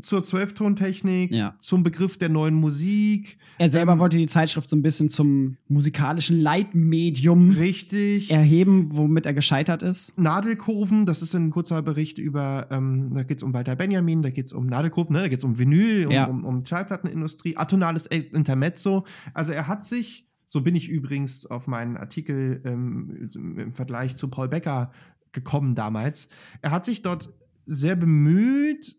zur 0.00 0.24
Zwölftontechnik, 0.24 1.30
Ja. 1.30 1.54
zum 1.60 1.82
Begriff 1.84 2.16
der 2.18 2.28
neuen 2.28 2.54
Musik. 2.54 3.38
Er 3.58 3.68
selber 3.70 3.92
Ähm, 3.92 3.98
wollte 4.00 4.16
die 4.18 4.26
Zeitschrift 4.26 4.68
so 4.68 4.74
ein 4.76 4.82
bisschen 4.82 5.08
zum 5.08 5.56
musikalischen 5.68 6.40
Leitmedium 6.40 7.50
Richtig. 7.50 8.30
erheben, 8.30 8.88
womit 8.92 9.24
er 9.26 9.34
gescheitert 9.34 9.82
ist. 9.82 10.18
Nadelkurven, 10.18 11.06
das 11.06 11.22
ist 11.22 11.34
ein 11.34 11.50
kurzer 11.50 11.80
Bericht 11.82 12.18
über, 12.18 12.66
ähm, 12.70 13.12
da 13.14 13.22
geht 13.22 13.36
es 13.38 13.42
um 13.42 13.54
Walter 13.54 13.76
Benjamin, 13.76 14.22
da 14.22 14.30
geht 14.30 14.46
es 14.46 14.52
um 14.52 14.66
Nadelkurven, 14.66 15.14
ne? 15.14 15.22
da 15.22 15.28
geht 15.28 15.38
es 15.38 15.44
um 15.44 15.58
Vinyl, 15.58 16.06
um, 16.06 16.12
Ja. 16.12 16.24
um, 16.26 16.44
um 16.44 16.66
Schallplattenindustrie, 16.66 17.56
atonales 17.56 18.06
Intermezzo. 18.06 19.04
Also 19.32 19.52
er 19.52 19.68
hat 19.68 19.84
sich, 19.84 20.26
so 20.46 20.60
bin 20.60 20.74
ich 20.76 20.88
übrigens 20.90 21.46
auf 21.46 21.66
meinen 21.66 21.96
Artikel 21.96 22.60
ähm, 22.64 23.30
im 23.58 23.72
Vergleich 23.72 24.16
zu 24.16 24.28
Paul 24.28 24.48
Becker 24.48 24.90
gekommen 25.32 25.74
damals, 25.74 26.28
er 26.60 26.70
hat 26.70 26.84
sich 26.84 27.02
dort 27.02 27.32
sehr 27.66 27.96
bemüht, 27.96 28.98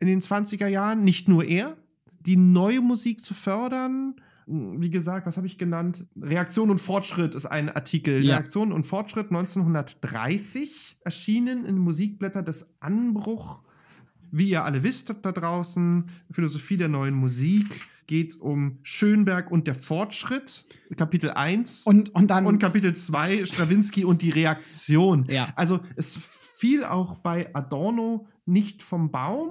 in 0.00 0.06
den 0.06 0.22
20er 0.22 0.66
Jahren, 0.66 1.04
nicht 1.04 1.28
nur 1.28 1.44
er, 1.44 1.76
die 2.20 2.36
neue 2.36 2.80
Musik 2.80 3.22
zu 3.22 3.34
fördern. 3.34 4.20
Wie 4.46 4.90
gesagt, 4.90 5.26
was 5.26 5.36
habe 5.36 5.46
ich 5.46 5.58
genannt? 5.58 6.06
Reaktion 6.20 6.70
und 6.70 6.80
Fortschritt 6.80 7.34
ist 7.34 7.46
ein 7.46 7.68
Artikel. 7.68 8.24
Ja. 8.24 8.36
Reaktion 8.36 8.72
und 8.72 8.86
Fortschritt 8.86 9.26
1930 9.26 10.98
erschienen 11.04 11.64
in 11.64 11.78
Musikblätter 11.78 12.42
des 12.42 12.76
Anbruch. 12.80 13.60
Wie 14.32 14.48
ihr 14.48 14.64
alle 14.64 14.82
wisst 14.82 15.14
da 15.22 15.32
draußen, 15.32 16.06
Philosophie 16.30 16.76
der 16.76 16.88
neuen 16.88 17.14
Musik 17.14 17.86
geht 18.10 18.40
um 18.40 18.80
Schönberg 18.82 19.52
und 19.52 19.68
der 19.68 19.76
Fortschritt, 19.76 20.66
Kapitel 20.96 21.30
1. 21.30 21.84
Und, 21.84 22.12
und 22.12 22.28
dann. 22.28 22.44
Und 22.44 22.58
Kapitel 22.58 22.92
2, 22.92 23.46
Strawinski 23.46 24.04
und 24.04 24.20
die 24.22 24.30
Reaktion. 24.30 25.26
Ja. 25.30 25.52
Also 25.54 25.78
es 25.94 26.16
fiel 26.16 26.82
auch 26.82 27.18
bei 27.18 27.54
Adorno 27.54 28.26
nicht 28.46 28.82
vom 28.82 29.12
Baum. 29.12 29.50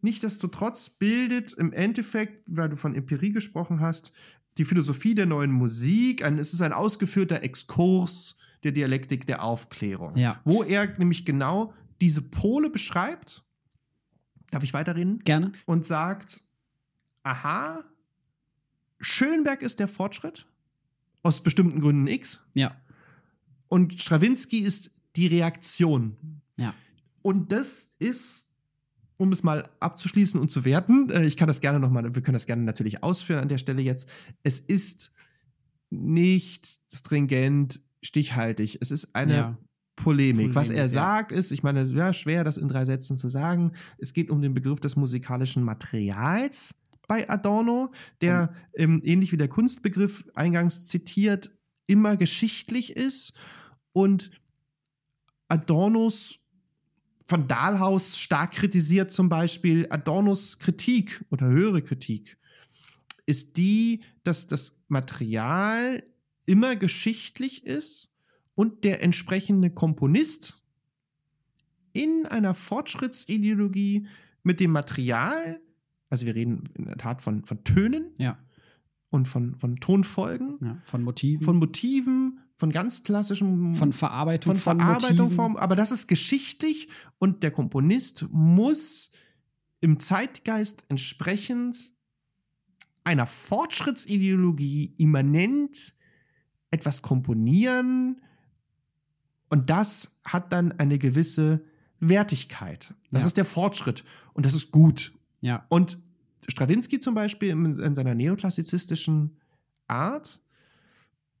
Nichtsdestotrotz 0.00 0.90
bildet 0.90 1.52
im 1.52 1.72
Endeffekt, 1.72 2.42
weil 2.48 2.68
du 2.70 2.76
von 2.76 2.92
Empirie 2.92 3.30
gesprochen 3.30 3.78
hast, 3.80 4.10
die 4.58 4.64
Philosophie 4.64 5.14
der 5.14 5.26
neuen 5.26 5.52
Musik. 5.52 6.24
Ein, 6.24 6.38
es 6.38 6.52
ist 6.52 6.62
ein 6.62 6.72
ausgeführter 6.72 7.44
Exkurs 7.44 8.40
der 8.64 8.72
Dialektik 8.72 9.28
der 9.28 9.44
Aufklärung, 9.44 10.16
Ja. 10.16 10.40
wo 10.44 10.64
er 10.64 10.88
nämlich 10.98 11.24
genau 11.24 11.72
diese 12.00 12.22
Pole 12.30 12.68
beschreibt. 12.68 13.44
Darf 14.50 14.64
ich 14.64 14.74
weiterreden? 14.74 15.20
Gerne. 15.20 15.52
Und 15.66 15.86
sagt, 15.86 16.40
aha, 17.26 17.84
Schönberg 19.00 19.62
ist 19.62 19.80
der 19.80 19.88
Fortschritt 19.88 20.46
aus 21.22 21.42
bestimmten 21.42 21.80
Gründen 21.80 22.06
X 22.06 22.42
Ja. 22.54 22.76
und 23.68 24.00
Stravinsky 24.00 24.60
ist 24.60 24.90
die 25.16 25.26
Reaktion. 25.26 26.16
Ja. 26.56 26.72
Und 27.22 27.50
das 27.50 27.96
ist, 27.98 28.52
um 29.16 29.32
es 29.32 29.42
mal 29.42 29.68
abzuschließen 29.80 30.40
und 30.40 30.50
zu 30.50 30.64
werten, 30.64 31.10
äh, 31.10 31.24
ich 31.24 31.36
kann 31.36 31.48
das 31.48 31.60
gerne 31.60 31.80
nochmal, 31.80 32.14
wir 32.14 32.22
können 32.22 32.34
das 32.34 32.46
gerne 32.46 32.62
natürlich 32.62 33.02
ausführen 33.02 33.40
an 33.40 33.48
der 33.48 33.58
Stelle 33.58 33.82
jetzt. 33.82 34.08
Es 34.44 34.60
ist 34.60 35.12
nicht 35.90 36.78
stringent, 36.92 37.80
stichhaltig. 38.02 38.78
Es 38.80 38.90
ist 38.92 39.14
eine 39.16 39.34
Ja. 39.34 39.58
Polemik. 39.96 40.54
Was 40.54 40.68
er 40.68 40.76
ja. 40.84 40.88
sagt, 40.88 41.32
ist, 41.32 41.50
ich 41.50 41.62
meine, 41.62 41.84
ja, 41.84 42.12
schwer, 42.12 42.44
das 42.44 42.58
in 42.58 42.68
drei 42.68 42.84
Sätzen 42.84 43.16
zu 43.18 43.28
sagen. 43.28 43.72
Es 43.98 44.12
geht 44.12 44.30
um 44.30 44.42
den 44.42 44.52
Begriff 44.52 44.78
des 44.78 44.94
musikalischen 44.94 45.62
Materials 45.64 46.74
bei 47.06 47.28
Adorno, 47.28 47.92
der 48.20 48.54
ähm, 48.74 49.00
ähnlich 49.04 49.32
wie 49.32 49.36
der 49.36 49.48
Kunstbegriff 49.48 50.28
eingangs 50.34 50.86
zitiert, 50.86 51.50
immer 51.86 52.16
geschichtlich 52.16 52.96
ist 52.96 53.34
und 53.92 54.30
Adornos 55.48 56.40
von 57.26 57.48
Dahlhaus 57.48 58.18
stark 58.18 58.52
kritisiert 58.52 59.10
zum 59.10 59.28
Beispiel 59.28 59.86
Adornos 59.90 60.58
Kritik 60.58 61.24
oder 61.30 61.46
höhere 61.46 61.82
Kritik 61.82 62.36
ist 63.26 63.56
die, 63.56 64.02
dass 64.22 64.46
das 64.46 64.80
Material 64.88 66.02
immer 66.46 66.76
geschichtlich 66.76 67.66
ist 67.66 68.08
und 68.54 68.84
der 68.84 69.02
entsprechende 69.02 69.70
Komponist 69.70 70.62
in 71.92 72.26
einer 72.26 72.54
Fortschrittsideologie 72.54 74.06
mit 74.44 74.60
dem 74.60 74.70
Material, 74.70 75.60
also 76.10 76.26
wir 76.26 76.34
reden 76.34 76.64
in 76.74 76.84
der 76.86 76.96
Tat 76.96 77.22
von, 77.22 77.44
von 77.44 77.64
Tönen 77.64 78.12
Ja. 78.18 78.38
und 79.10 79.26
von, 79.28 79.56
von 79.56 79.76
Tonfolgen, 79.76 80.58
ja. 80.62 80.80
Von 80.84 81.02
Motiven. 81.02 81.44
von 81.44 81.56
Motiven, 81.58 82.40
von 82.56 82.70
ganz 82.70 83.02
klassischem 83.02 83.74
von 83.74 83.92
Verarbeitung 83.92 84.54
von 84.56 84.60
von, 84.60 84.78
Verarbeitung 84.80 85.30
vom, 85.30 85.56
aber 85.56 85.76
das 85.76 85.90
ist 85.92 86.06
geschichtlich 86.06 86.88
und 87.18 87.42
der 87.42 87.50
Komponist 87.50 88.26
muss 88.30 89.12
im 89.80 90.00
Zeitgeist 90.00 90.84
entsprechend 90.88 91.92
einer 93.04 93.26
Fortschrittsideologie 93.26 94.94
immanent 94.98 95.92
etwas 96.70 97.02
komponieren 97.02 98.20
und 99.48 99.70
das 99.70 100.18
hat 100.24 100.52
dann 100.52 100.72
eine 100.72 100.98
gewisse 100.98 101.64
Wertigkeit. 102.00 102.94
Das 103.10 103.22
Ja. 103.22 103.26
ist 103.28 103.36
der 103.36 103.44
Fortschritt 103.44 104.04
und 104.34 104.44
das 104.44 104.54
ist 104.54 104.72
gut. 104.72 105.12
Ja. 105.40 105.64
Und 105.68 105.98
Stravinsky 106.48 107.00
zum 107.00 107.14
Beispiel 107.14 107.50
in, 107.50 107.64
in 107.76 107.94
seiner 107.94 108.14
neoklassizistischen 108.14 109.36
Art 109.88 110.40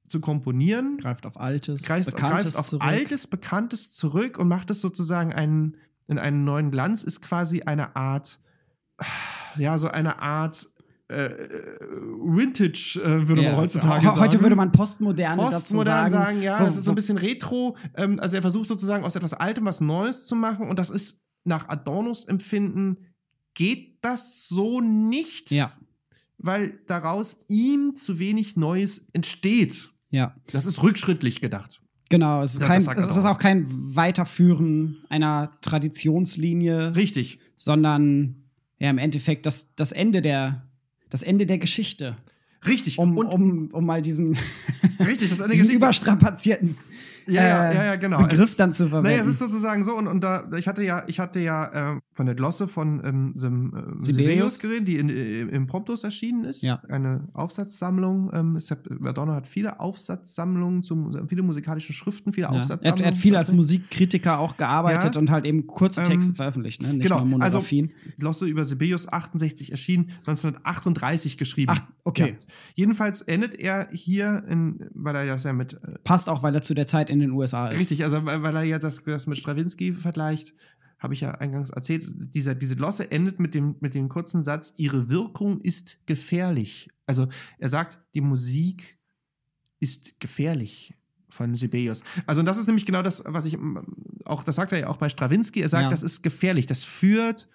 zu 0.08 0.20
komponieren, 0.20 0.98
Greift 0.98 1.26
auf 1.26 1.38
Altes, 1.40 1.82
greift, 1.84 2.06
Bekanntes 2.06 2.44
greift 2.54 2.56
auf 2.58 2.66
zurück. 2.68 2.84
Altes, 2.84 3.26
Bekanntes 3.26 3.90
zurück 3.90 4.38
und 4.38 4.48
macht 4.48 4.70
es 4.70 4.80
sozusagen 4.80 5.32
einen, 5.32 5.76
in 6.06 6.18
einen 6.18 6.44
neuen 6.44 6.70
Glanz, 6.70 7.02
ist 7.02 7.22
quasi 7.22 7.62
eine 7.62 7.96
Art, 7.96 8.38
ja, 9.56 9.78
so 9.78 9.88
eine 9.88 10.20
Art 10.20 10.68
äh, 11.08 11.30
Vintage, 12.24 13.00
äh, 13.04 13.28
würde 13.28 13.42
Ja. 13.42 13.50
man 13.52 13.60
heutzutage 13.60 14.00
He- 14.00 14.06
sagen. 14.06 14.20
Heute 14.20 14.42
würde 14.42 14.56
man 14.56 14.72
Postmoderne 14.72 15.36
dazu 15.36 15.52
Postmodern 15.56 16.10
sagen. 16.10 16.10
sagen, 16.10 16.42
ja, 16.42 16.58
das 16.64 16.76
ist 16.76 16.84
so 16.84 16.92
ein 16.92 16.94
bisschen 16.96 17.18
Retro. 17.18 17.76
Ähm, 17.94 18.18
also 18.20 18.36
er 18.36 18.42
versucht 18.42 18.68
sozusagen 18.68 19.04
aus 19.04 19.14
etwas 19.16 19.32
Altem 19.34 19.64
was 19.66 19.80
Neues 19.80 20.26
zu 20.26 20.34
machen 20.36 20.68
und 20.68 20.78
das 20.78 20.90
ist 20.90 21.22
nach 21.44 21.68
Adornos 21.68 22.24
Empfinden 22.24 22.96
geht 23.56 23.98
das 24.04 24.46
so 24.48 24.80
nicht, 24.80 25.50
Ja, 25.50 25.72
weil 26.38 26.78
daraus 26.86 27.44
ihm 27.48 27.96
zu 27.96 28.20
wenig 28.20 28.56
Neues 28.56 29.08
entsteht. 29.12 29.90
ja. 30.10 30.36
Das 30.52 30.66
ist 30.66 30.80
rückschrittlich 30.84 31.40
gedacht. 31.40 31.82
Genau, 32.08 32.40
es 32.42 32.54
ist, 32.54 32.60
Ja, 32.60 32.68
kein, 32.68 32.82
es 32.98 33.16
ist 33.16 33.24
auch 33.24 33.38
kein 33.38 33.66
Weiterführen 33.96 34.98
einer 35.08 35.50
Traditionslinie, 35.62 36.94
Richtig. 36.94 37.40
sondern 37.56 38.44
ja 38.78 38.90
im 38.90 38.98
Endeffekt 38.98 39.44
das, 39.46 39.74
das 39.74 39.90
Ende 39.90 40.22
der 40.22 40.62
das 41.08 41.22
Ende 41.22 41.46
der 41.46 41.58
Geschichte, 41.58 42.16
Richtig. 42.66 42.98
um, 42.98 43.16
und 43.16 43.28
um, 43.28 43.68
um 43.72 43.86
mal 43.86 44.02
diesen, 44.02 44.36
richtig, 45.00 45.30
das 45.30 45.40
eine 45.40 45.52
diesen 45.52 45.66
Geschichte. 45.66 45.76
überstrapazierten 45.76 46.76
Ja, 47.28 47.42
ja, 47.46 47.70
äh, 47.70 47.74
ja, 47.74 47.84
ja, 47.86 47.96
genau. 47.96 48.18
Begriff 48.22 48.50
Es 48.50 48.56
dann 48.56 48.72
zu 48.72 48.86
verwenden. 48.88 49.10
Naja, 49.10 49.22
es 49.22 49.28
ist 49.28 49.38
sozusagen 49.40 49.82
so, 49.84 49.96
und, 49.96 50.06
und 50.06 50.22
da, 50.22 50.48
ich 50.56 50.68
hatte 50.68 50.82
ja, 50.82 51.02
ich 51.06 51.18
hatte 51.18 51.40
ja 51.40 51.94
äh, 51.96 52.00
von 52.12 52.26
der 52.26 52.34
Glosse 52.34 52.68
von 52.68 53.02
ähm, 53.04 53.32
Sim, 53.34 53.74
äh, 53.74 54.00
Sibelius. 54.02 54.58
Geredet, 54.60 54.86
die 54.88 54.96
in, 54.98 55.08
äh, 55.08 55.40
im 55.40 55.66
Promptus 55.66 56.04
erschienen 56.04 56.44
ist. 56.44 56.62
Ja. 56.62 56.80
Eine 56.88 57.28
Aufsatzsammlung. 57.34 58.30
Ähm, 58.32 58.58
Madonna 59.00 59.34
hat 59.34 59.46
viele 59.48 59.80
Aufsatzsammlungen, 59.80 60.82
zum, 60.82 61.28
viele 61.28 61.42
musikalische 61.42 61.92
Schriften, 61.92 62.32
viele 62.32 62.46
ja. 62.46 62.52
er, 62.52 62.60
Aufsatzsammlungen. 62.60 62.92
hat- 62.92 63.00
er 63.00 63.16
hat 63.16 63.20
viel 63.20 63.36
als 63.36 63.52
Musikkritiker 63.52 64.38
auch 64.38 64.56
gearbeitet 64.56 65.14
Ja. 65.14 65.20
und 65.20 65.30
halt 65.30 65.44
eben 65.46 65.66
kurze 65.66 66.02
Texte 66.04 66.30
Ähm, 66.30 66.36
veröffentlicht, 66.36 66.82
ne? 66.82 66.88
nicht 66.94 67.02
genau, 67.02 67.24
nur 67.24 67.42
also- 67.42 67.58
Monographien. 67.58 67.90
Die 68.06 68.20
Glosse 68.20 68.46
über 68.46 68.64
Sibelius 68.64 69.08
68 69.08 69.72
erschienen, 69.72 70.10
1938 70.26 71.38
geschrieben. 71.38 71.72
Ach, 71.74 71.80
okay. 72.04 72.36
Ja. 72.38 72.46
Jedenfalls 72.74 73.22
endet 73.22 73.54
er 73.56 73.88
hier, 73.92 74.44
in, 74.48 74.88
weil 74.94 75.14
er 75.16 75.26
das 75.26 75.44
ja 75.44 75.52
mit 75.52 75.74
äh, 75.74 75.98
Passt 76.04 76.28
auch, 76.28 76.42
weil 76.42 76.54
er 76.54 76.62
zu 76.62 76.74
der 76.74 76.86
Zeit 76.86 77.10
in 77.10 77.15
den 77.20 77.30
USA 77.32 77.68
ist. 77.68 77.80
Richtig, 77.80 78.04
also 78.04 78.24
weil 78.24 78.56
er 78.56 78.62
ja 78.62 78.78
das, 78.78 79.02
das 79.04 79.26
mit 79.26 79.38
Stravinsky 79.38 79.92
vergleicht, 79.92 80.54
habe 80.98 81.14
ich 81.14 81.20
ja 81.20 81.32
eingangs 81.32 81.70
erzählt. 81.70 82.04
Dieser, 82.34 82.54
diese 82.54 82.76
Glosse 82.76 83.10
endet 83.10 83.38
mit 83.38 83.54
dem, 83.54 83.76
mit 83.80 83.94
dem 83.94 84.08
kurzen 84.08 84.42
Satz, 84.42 84.72
ihre 84.76 85.08
Wirkung 85.08 85.60
ist 85.60 85.98
gefährlich. 86.06 86.88
Also 87.06 87.28
er 87.58 87.68
sagt, 87.68 87.98
die 88.14 88.20
Musik 88.22 88.98
ist 89.78 90.18
gefährlich 90.20 90.94
von 91.28 91.54
Sibelius. 91.54 92.02
Also 92.26 92.40
und 92.40 92.46
das 92.46 92.56
ist 92.56 92.66
nämlich 92.66 92.86
genau 92.86 93.02
das, 93.02 93.22
was 93.26 93.44
ich 93.44 93.58
auch, 94.24 94.42
das 94.42 94.56
sagt 94.56 94.72
er 94.72 94.78
ja 94.78 94.86
auch 94.88 94.96
bei 94.96 95.08
Stravinsky, 95.08 95.60
er 95.60 95.68
sagt, 95.68 95.84
Ja. 95.84 95.90
das 95.90 96.02
ist 96.02 96.22
gefährlich, 96.22 96.66
das 96.66 96.82
führt, 96.82 97.48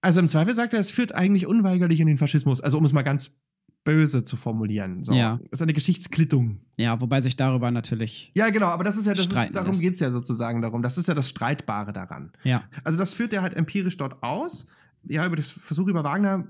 also 0.00 0.20
im 0.20 0.28
Zweifel 0.28 0.54
sagt 0.54 0.74
er, 0.74 0.80
es 0.80 0.90
führt 0.90 1.12
eigentlich 1.12 1.46
unweigerlich 1.46 1.98
in 1.98 2.06
den 2.06 2.18
Faschismus. 2.18 2.60
Also 2.60 2.78
um 2.78 2.84
es 2.84 2.92
mal 2.92 3.02
ganz 3.02 3.38
böse 3.84 4.24
zu 4.24 4.36
formulieren. 4.36 5.04
So. 5.04 5.12
Ja. 5.12 5.38
Das 5.50 5.58
ist 5.58 5.62
eine 5.62 5.74
Geschichtsklittung. 5.74 6.60
Ja, 6.76 7.00
wobei 7.00 7.20
sich 7.20 7.36
darüber 7.36 7.70
natürlich. 7.70 8.32
Ja, 8.34 8.48
genau, 8.50 8.66
aber 8.66 8.82
das 8.82 8.96
ist 8.96 9.06
ja, 9.06 9.14
das 9.14 9.26
ist, 9.26 9.34
darum 9.52 9.78
geht 9.78 9.94
es 9.94 10.00
ja 10.00 10.10
sozusagen 10.10 10.62
darum. 10.62 10.82
Das 10.82 10.98
ist 10.98 11.06
ja 11.06 11.14
das 11.14 11.28
Streitbare 11.28 11.92
daran. 11.92 12.32
Ja. 12.42 12.64
Also 12.82 12.98
das 12.98 13.12
führt 13.12 13.32
er 13.32 13.42
halt 13.42 13.54
empirisch 13.54 13.96
dort 13.96 14.22
aus. 14.22 14.66
Ja, 15.06 15.26
über 15.26 15.36
das 15.36 15.48
Versuch 15.48 15.86
über 15.88 16.02
Wagner, 16.02 16.46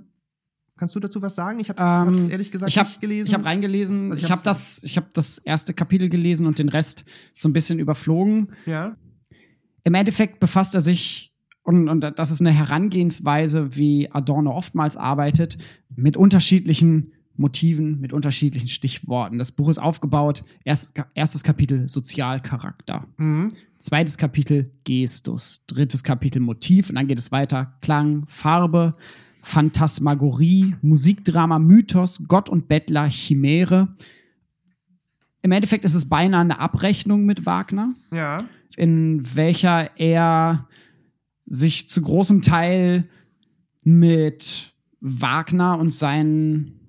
kannst 0.77 0.95
du 0.95 1.01
dazu 1.01 1.21
was 1.23 1.35
sagen? 1.35 1.59
Ich 1.59 1.69
habe 1.69 2.13
es 2.13 2.23
Ähm, 2.23 2.31
ehrlich 2.31 2.53
gesagt 2.53 2.71
ich 2.71 2.79
habe 2.79 2.89
nicht 2.89 3.01
gelesen. 3.01 3.29
Ich 3.29 3.35
habe 3.35 3.45
reingelesen. 3.45 4.13
Also 4.13 4.19
ich 4.19 4.25
ich 4.25 4.31
habe 4.31 4.43
das, 4.45 4.81
ich 4.85 4.97
habe 4.97 5.09
das 5.13 5.39
erste 5.39 5.75
Kapitel 5.75 6.09
gelesen 6.09 6.47
und 6.47 6.61
den 6.61 6.69
Rest 6.69 7.05
so 7.33 7.49
ein 7.49 7.53
bisschen 7.53 7.81
überflogen. 7.81 8.53
ja, 8.65 8.97
Im 9.83 9.95
Endeffekt 9.95 10.39
befasst 10.41 10.75
er 10.75 10.81
sich 10.81 11.35
und, 11.63 11.89
und 11.89 12.01
das 12.19 12.31
ist 12.31 12.41
eine 12.41 12.53
Herangehensweise, 12.53 13.75
wie 13.77 14.11
Adorno 14.13 14.53
oftmals 14.53 14.97
arbeitet, 14.97 15.59
mit 15.97 16.17
unterschiedlichen 16.17 17.13
Motiven, 17.37 18.01
mit 18.01 18.13
unterschiedlichen 18.13 18.69
Stichworten. 18.69 19.39
Das 19.39 19.53
Buch 19.53 19.69
ist 19.69 19.79
aufgebaut. 19.79 20.45
Erst, 20.65 20.95
erstes 21.15 21.43
Kapitel 21.43 21.89
Sozialcharakter. 21.89 23.07
mhm. 23.17 23.53
Zweites 23.79 24.17
Kapitel 24.17 24.71
Gestus. 24.85 25.63
Drittes 25.67 26.03
Kapitel 26.03 26.41
Motiv. 26.41 26.89
Und 26.89 26.95
dann 26.95 27.07
geht 27.07 27.19
es 27.19 27.33
weiter. 27.33 27.75
Klang, 27.83 28.25
Farbe, 28.27 28.95
Phantasmagorie, 29.43 30.75
Musikdrama, 30.81 31.59
Mythos, 31.59 32.23
Gott 32.27 32.49
und 32.49 32.67
Bettler, 32.67 33.11
Chimäre. 33.11 33.89
Im 35.43 35.53
Endeffekt 35.53 35.85
ist 35.85 35.95
es 35.95 36.09
beinahe 36.09 36.41
eine 36.41 36.59
Abrechnung 36.59 37.27
mit 37.27 37.45
Wagner, 37.45 37.93
ja, 38.11 38.45
in 38.77 39.23
welcher 39.37 39.91
er 40.01 40.67
sich 41.45 41.91
zu 41.91 42.01
großem 42.01 42.41
Teil 42.41 43.07
mit 43.85 44.73
Wagner 45.01 45.79
und 45.79 45.93
seinen 45.93 46.81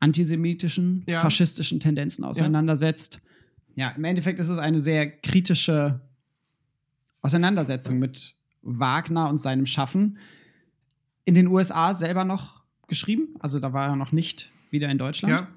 antisemitischen, 0.00 1.04
Ja. 1.08 1.20
faschistischen 1.20 1.80
Tendenzen 1.80 2.24
auseinandersetzt. 2.24 3.20
Ja, 3.74 3.90
im 3.90 4.04
Endeffekt 4.04 4.40
ist 4.40 4.48
es 4.48 4.58
eine 4.58 4.80
sehr 4.80 5.10
kritische 5.10 6.00
Auseinandersetzung 7.22 7.98
mit 7.98 8.36
Wagner 8.62 9.28
und 9.28 9.38
seinem 9.38 9.66
Schaffen. 9.66 10.18
In 11.24 11.34
den 11.34 11.46
USA 11.48 11.92
selber 11.94 12.24
noch 12.24 12.64
geschrieben, 12.88 13.34
also 13.40 13.58
da 13.58 13.72
war 13.72 13.88
er 13.88 13.96
noch 13.96 14.12
nicht 14.12 14.50
wieder 14.70 14.88
in 14.88 14.98
Deutschland 14.98 15.32
ja, 15.32 15.48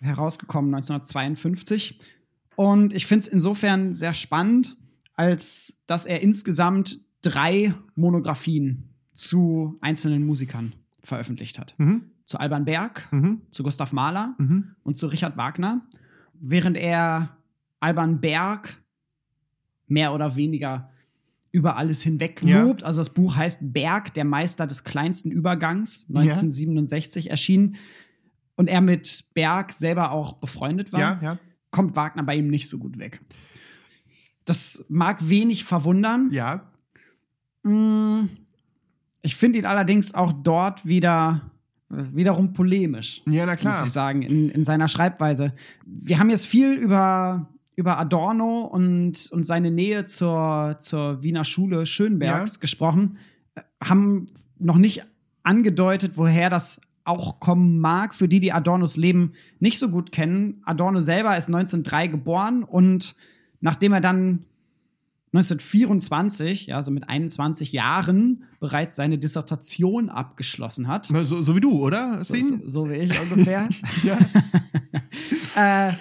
herausgekommen 0.00 0.74
1952. 0.74 2.00
Und 2.56 2.92
ich 2.92 3.06
finde 3.06 3.24
es 3.26 3.28
insofern 3.28 3.94
sehr 3.94 4.14
spannend, 4.14 4.76
als 5.14 5.82
dass 5.86 6.04
er 6.06 6.20
insgesamt 6.22 7.00
drei 7.22 7.74
Monographien 7.94 8.90
zu 9.14 9.78
einzelnen 9.80 10.26
Musikern 10.26 10.72
veröffentlicht 11.02 11.58
hat. 11.58 11.74
mhm. 11.78 12.09
Zu 12.30 12.38
Alban 12.38 12.64
Berg, 12.64 13.08
Mhm. 13.10 13.40
zu 13.50 13.64
Gustav 13.64 13.92
Mahler 13.92 14.36
Mhm. 14.38 14.76
und 14.84 14.96
zu 14.96 15.08
Richard 15.08 15.36
Wagner, 15.36 15.80
während 16.34 16.76
er 16.76 17.36
Alban 17.80 18.20
Berg 18.20 18.76
mehr 19.88 20.14
oder 20.14 20.36
weniger 20.36 20.90
über 21.50 21.76
alles 21.76 22.02
hinweg 22.02 22.40
Ja. 22.44 22.62
lobt. 22.62 22.84
Also 22.84 23.00
das 23.00 23.12
Buch 23.12 23.34
heißt 23.34 23.72
Berg, 23.72 24.14
der 24.14 24.24
Meister 24.24 24.68
des 24.68 24.84
kleinsten 24.84 25.32
Übergangs, 25.32 26.08
1967 26.08 27.30
erschienen. 27.30 27.74
Und 28.54 28.68
er 28.68 28.80
mit 28.80 29.24
Berg 29.34 29.72
selber 29.72 30.12
auch 30.12 30.34
befreundet 30.34 30.92
war, 30.92 31.00
Ja, 31.00 31.18
ja. 31.20 31.38
kommt 31.72 31.96
Wagner 31.96 32.22
bei 32.22 32.36
ihm 32.36 32.46
nicht 32.46 32.68
so 32.68 32.78
gut 32.78 32.98
weg. 32.98 33.20
Das 34.44 34.84
mag 34.88 35.28
wenig 35.28 35.64
verwundern. 35.64 36.28
Ja. 36.30 36.70
Mm, 37.64 38.28
Ich 39.22 39.34
finde 39.36 39.58
ihn 39.58 39.66
allerdings 39.66 40.14
auch 40.14 40.32
dort 40.32 40.86
wieder 40.86 41.49
wiederum 41.90 42.52
polemisch 42.52 43.22
Ja, 43.26 43.44
na 43.46 43.56
klar. 43.56 43.72
muss 43.76 43.86
ich 43.86 43.92
sagen, 43.92 44.22
in, 44.22 44.48
in 44.50 44.64
seiner 44.64 44.88
Schreibweise. 44.88 45.52
Wir 45.84 46.18
haben 46.18 46.30
jetzt 46.30 46.46
viel 46.46 46.72
über, 46.74 47.48
über 47.76 47.98
Adorno 47.98 48.62
und, 48.62 49.28
und 49.32 49.44
seine 49.44 49.70
Nähe 49.70 50.04
zur, 50.04 50.76
zur 50.78 51.22
Wiener 51.22 51.44
Schule 51.44 51.86
Schönbergs 51.86 52.54
Ja. 52.54 52.60
gesprochen, 52.60 53.18
äh, 53.56 53.62
haben 53.82 54.28
noch 54.58 54.76
nicht 54.78 55.02
angedeutet, 55.42 56.12
woher 56.16 56.48
das 56.50 56.80
auch 57.04 57.40
kommen 57.40 57.80
mag, 57.80 58.14
für 58.14 58.28
die, 58.28 58.38
die 58.40 58.52
Adornos 58.52 58.96
Leben 58.96 59.32
nicht 59.58 59.78
so 59.78 59.88
gut 59.88 60.12
kennen. 60.12 60.62
Adorno 60.64 61.00
selber 61.00 61.36
ist 61.36 61.48
1903 61.48 62.06
geboren 62.06 62.62
und 62.62 63.16
nachdem 63.60 63.92
er 63.94 64.00
dann 64.00 64.44
1924, 65.32 66.66
ja, 66.66 66.82
so 66.82 66.90
mit 66.90 67.08
21 67.08 67.70
Jahren, 67.72 68.44
bereits 68.58 68.96
seine 68.96 69.16
Dissertation 69.16 70.08
abgeschlossen 70.08 70.88
hat. 70.88 71.08
Na, 71.10 71.24
So, 71.24 71.40
so 71.40 71.54
wie 71.54 71.60
du, 71.60 71.84
oder? 71.84 72.24
So, 72.24 72.34
so, 72.34 72.58
so 72.66 72.90
wie 72.90 72.96
ich 72.96 73.20
ungefähr. 73.32 73.68
Äh, 75.56 75.92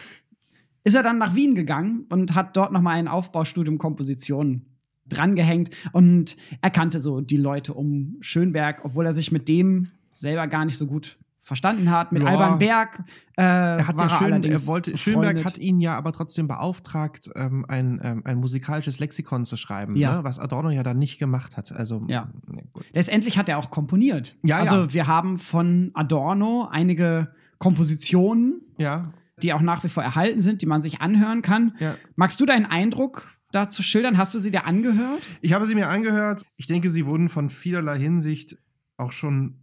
ist 0.84 0.96
er 0.96 1.04
dann 1.04 1.18
nach 1.18 1.36
Wien 1.36 1.56
gegangen 1.56 2.06
und 2.10 2.36
hat 2.36 2.56
dort 2.56 2.72
nochmal 2.72 2.98
ein 2.98 3.08
Aufbaustudium 3.08 3.78
Komposition 3.78 4.66
drangehängt 5.08 5.72
und 5.92 6.38
er 6.62 6.70
kannte 6.70 7.00
so 7.00 7.22
die 7.22 7.38
Leute 7.38 7.74
um 7.74 8.18
Schönberg, 8.22 8.86
obwohl 8.86 9.06
er 9.06 9.14
sich 9.14 9.32
mit 9.32 9.48
dem 9.48 9.90
selber 10.14 10.48
gar 10.48 10.66
nicht 10.66 10.78
so 10.78 10.88
gut 10.88 11.18
verstanden 11.42 11.90
hat. 11.92 12.12
Mit 12.12 12.22
Ja. 12.24 12.30
Alban 12.30 12.60
Berg 12.60 13.04
äh, 13.38 13.42
Er 13.44 13.88
hat 13.88 13.96
war 13.98 14.10
ja 14.10 14.18
schön, 14.18 14.44
er 14.44 14.68
wollte, 14.68 14.98
Schönberg 14.98 15.46
hat 15.46 15.58
ihn 15.58 15.80
ja 15.80 15.98
aber 15.98 16.12
trotzdem 16.12 16.48
beauftragt, 16.48 17.30
ähm, 17.36 17.66
ein, 17.68 18.00
ähm, 18.04 18.22
ein 18.26 18.38
musikalisches 18.38 19.00
Lexikon 19.00 19.46
zu 19.46 19.56
schreiben, 19.58 19.96
Ja. 19.96 20.18
ne? 20.18 20.24
was 20.24 20.38
Adorno 20.40 20.70
ja 20.70 20.84
dann 20.84 21.00
nicht 21.00 21.18
gemacht 21.20 21.58
hat. 21.58 21.72
Also, 21.72 22.04
Ja. 22.08 22.30
ne, 22.48 22.64
gut. 22.74 22.86
Letztendlich 22.94 23.38
hat 23.38 23.48
er 23.50 23.58
auch 23.58 23.72
komponiert. 23.72 24.36
Ja, 24.44 24.58
also 24.58 24.76
ja. 24.76 24.94
wir 24.94 25.08
haben 25.08 25.38
von 25.40 25.92
Adorno 25.94 26.68
einige 26.70 27.34
Kompositionen, 27.58 28.62
Ja, 28.78 29.14
die 29.42 29.54
auch 29.54 29.62
nach 29.62 29.84
wie 29.84 29.90
vor 29.90 30.04
erhalten 30.04 30.42
sind, 30.42 30.62
die 30.62 30.66
man 30.66 30.82
sich 30.82 31.00
anhören 31.02 31.42
kann. 31.42 31.74
ja. 31.80 31.96
Magst 32.16 32.40
du 32.42 32.46
deinen 32.46 32.66
Eindruck 32.66 33.30
dazu 33.54 33.82
schildern? 33.82 34.18
Hast 34.18 34.34
du 34.36 34.40
sie 34.40 34.52
dir 34.52 34.66
angehört? 34.66 35.22
Ich 35.42 35.54
habe 35.54 35.66
sie 35.66 35.76
mir 35.76 35.88
angehört. 35.88 36.46
Ich 36.58 36.68
denke, 36.68 36.90
sie 36.90 37.06
wurden 37.06 37.30
von 37.30 37.50
vielerlei 37.50 37.98
Hinsicht 38.00 38.58
auch 38.98 39.14
schon 39.14 39.56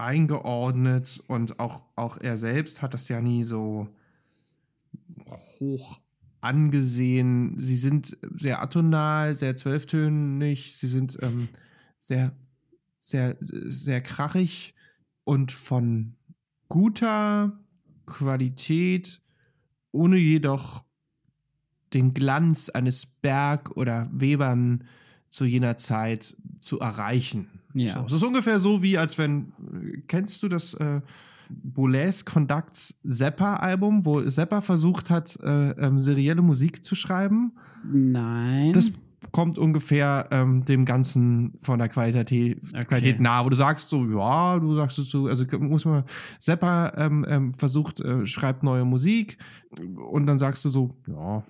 eingeordnet 0.00 1.22
und 1.26 1.58
auch, 1.58 1.84
auch 1.96 2.18
er 2.18 2.36
selbst 2.36 2.82
hat 2.82 2.94
das 2.94 3.08
ja 3.08 3.20
nie 3.20 3.44
so 3.44 3.88
hoch 5.58 5.98
angesehen. 6.40 7.58
Sie 7.58 7.76
sind 7.76 8.16
sehr 8.36 8.62
atonal, 8.62 9.34
sehr 9.34 9.56
zwölftönig, 9.56 10.76
sie 10.76 10.88
sind 10.88 11.18
ähm, 11.22 11.48
sehr, 11.98 12.32
sehr, 12.98 13.36
sehr 13.40 14.00
krachig 14.00 14.74
und 15.24 15.52
von 15.52 16.16
guter 16.68 17.60
Qualität, 18.06 19.20
ohne 19.92 20.16
jedoch 20.16 20.84
den 21.92 22.14
Glanz 22.14 22.68
eines 22.68 23.06
Berg 23.06 23.76
oder 23.76 24.08
Webern 24.12 24.84
zu 25.28 25.44
jener 25.44 25.76
Zeit 25.76 26.36
zu 26.60 26.78
erreichen. 26.80 27.59
Ja. 27.74 27.94
So. 28.00 28.06
Es 28.06 28.12
ist 28.14 28.22
ungefähr 28.22 28.58
so, 28.58 28.82
wie 28.82 28.98
als 28.98 29.18
wenn, 29.18 29.52
kennst 30.08 30.42
du 30.42 30.48
das 30.48 30.74
äh, 30.74 31.00
Boulez 31.48 32.24
Conducts 32.24 33.00
Zappa-Album, 33.06 34.04
wo 34.04 34.22
Zappa 34.22 34.60
versucht 34.60 35.10
hat, 35.10 35.38
äh, 35.42 35.70
ähm, 35.70 36.00
serielle 36.00 36.42
Musik 36.42 36.84
zu 36.84 36.94
schreiben? 36.94 37.52
Nein. 37.84 38.72
Das 38.72 38.92
kommt 39.32 39.58
ungefähr 39.58 40.28
ähm, 40.30 40.64
dem 40.64 40.84
Ganzen 40.84 41.58
von 41.62 41.78
der 41.78 41.88
Qualität, 41.88 42.58
Okay. 42.72 42.84
Qualität 42.84 43.20
nahe, 43.20 43.44
wo 43.44 43.50
du 43.50 43.56
sagst 43.56 43.88
so, 43.88 44.04
ja, 44.06 44.58
du 44.58 44.74
sagst 44.76 44.96
so, 44.96 45.26
also 45.26 45.44
muss 45.58 45.84
man, 45.84 46.04
Zappa 46.38 46.92
ähm, 46.96 47.26
ähm, 47.28 47.54
versucht, 47.54 48.00
äh, 48.00 48.26
schreibt 48.26 48.62
neue 48.62 48.84
Musik 48.84 49.38
und 50.10 50.26
dann 50.26 50.38
sagst 50.38 50.64
du 50.64 50.68
so, 50.68 50.90
ja, 51.06 51.44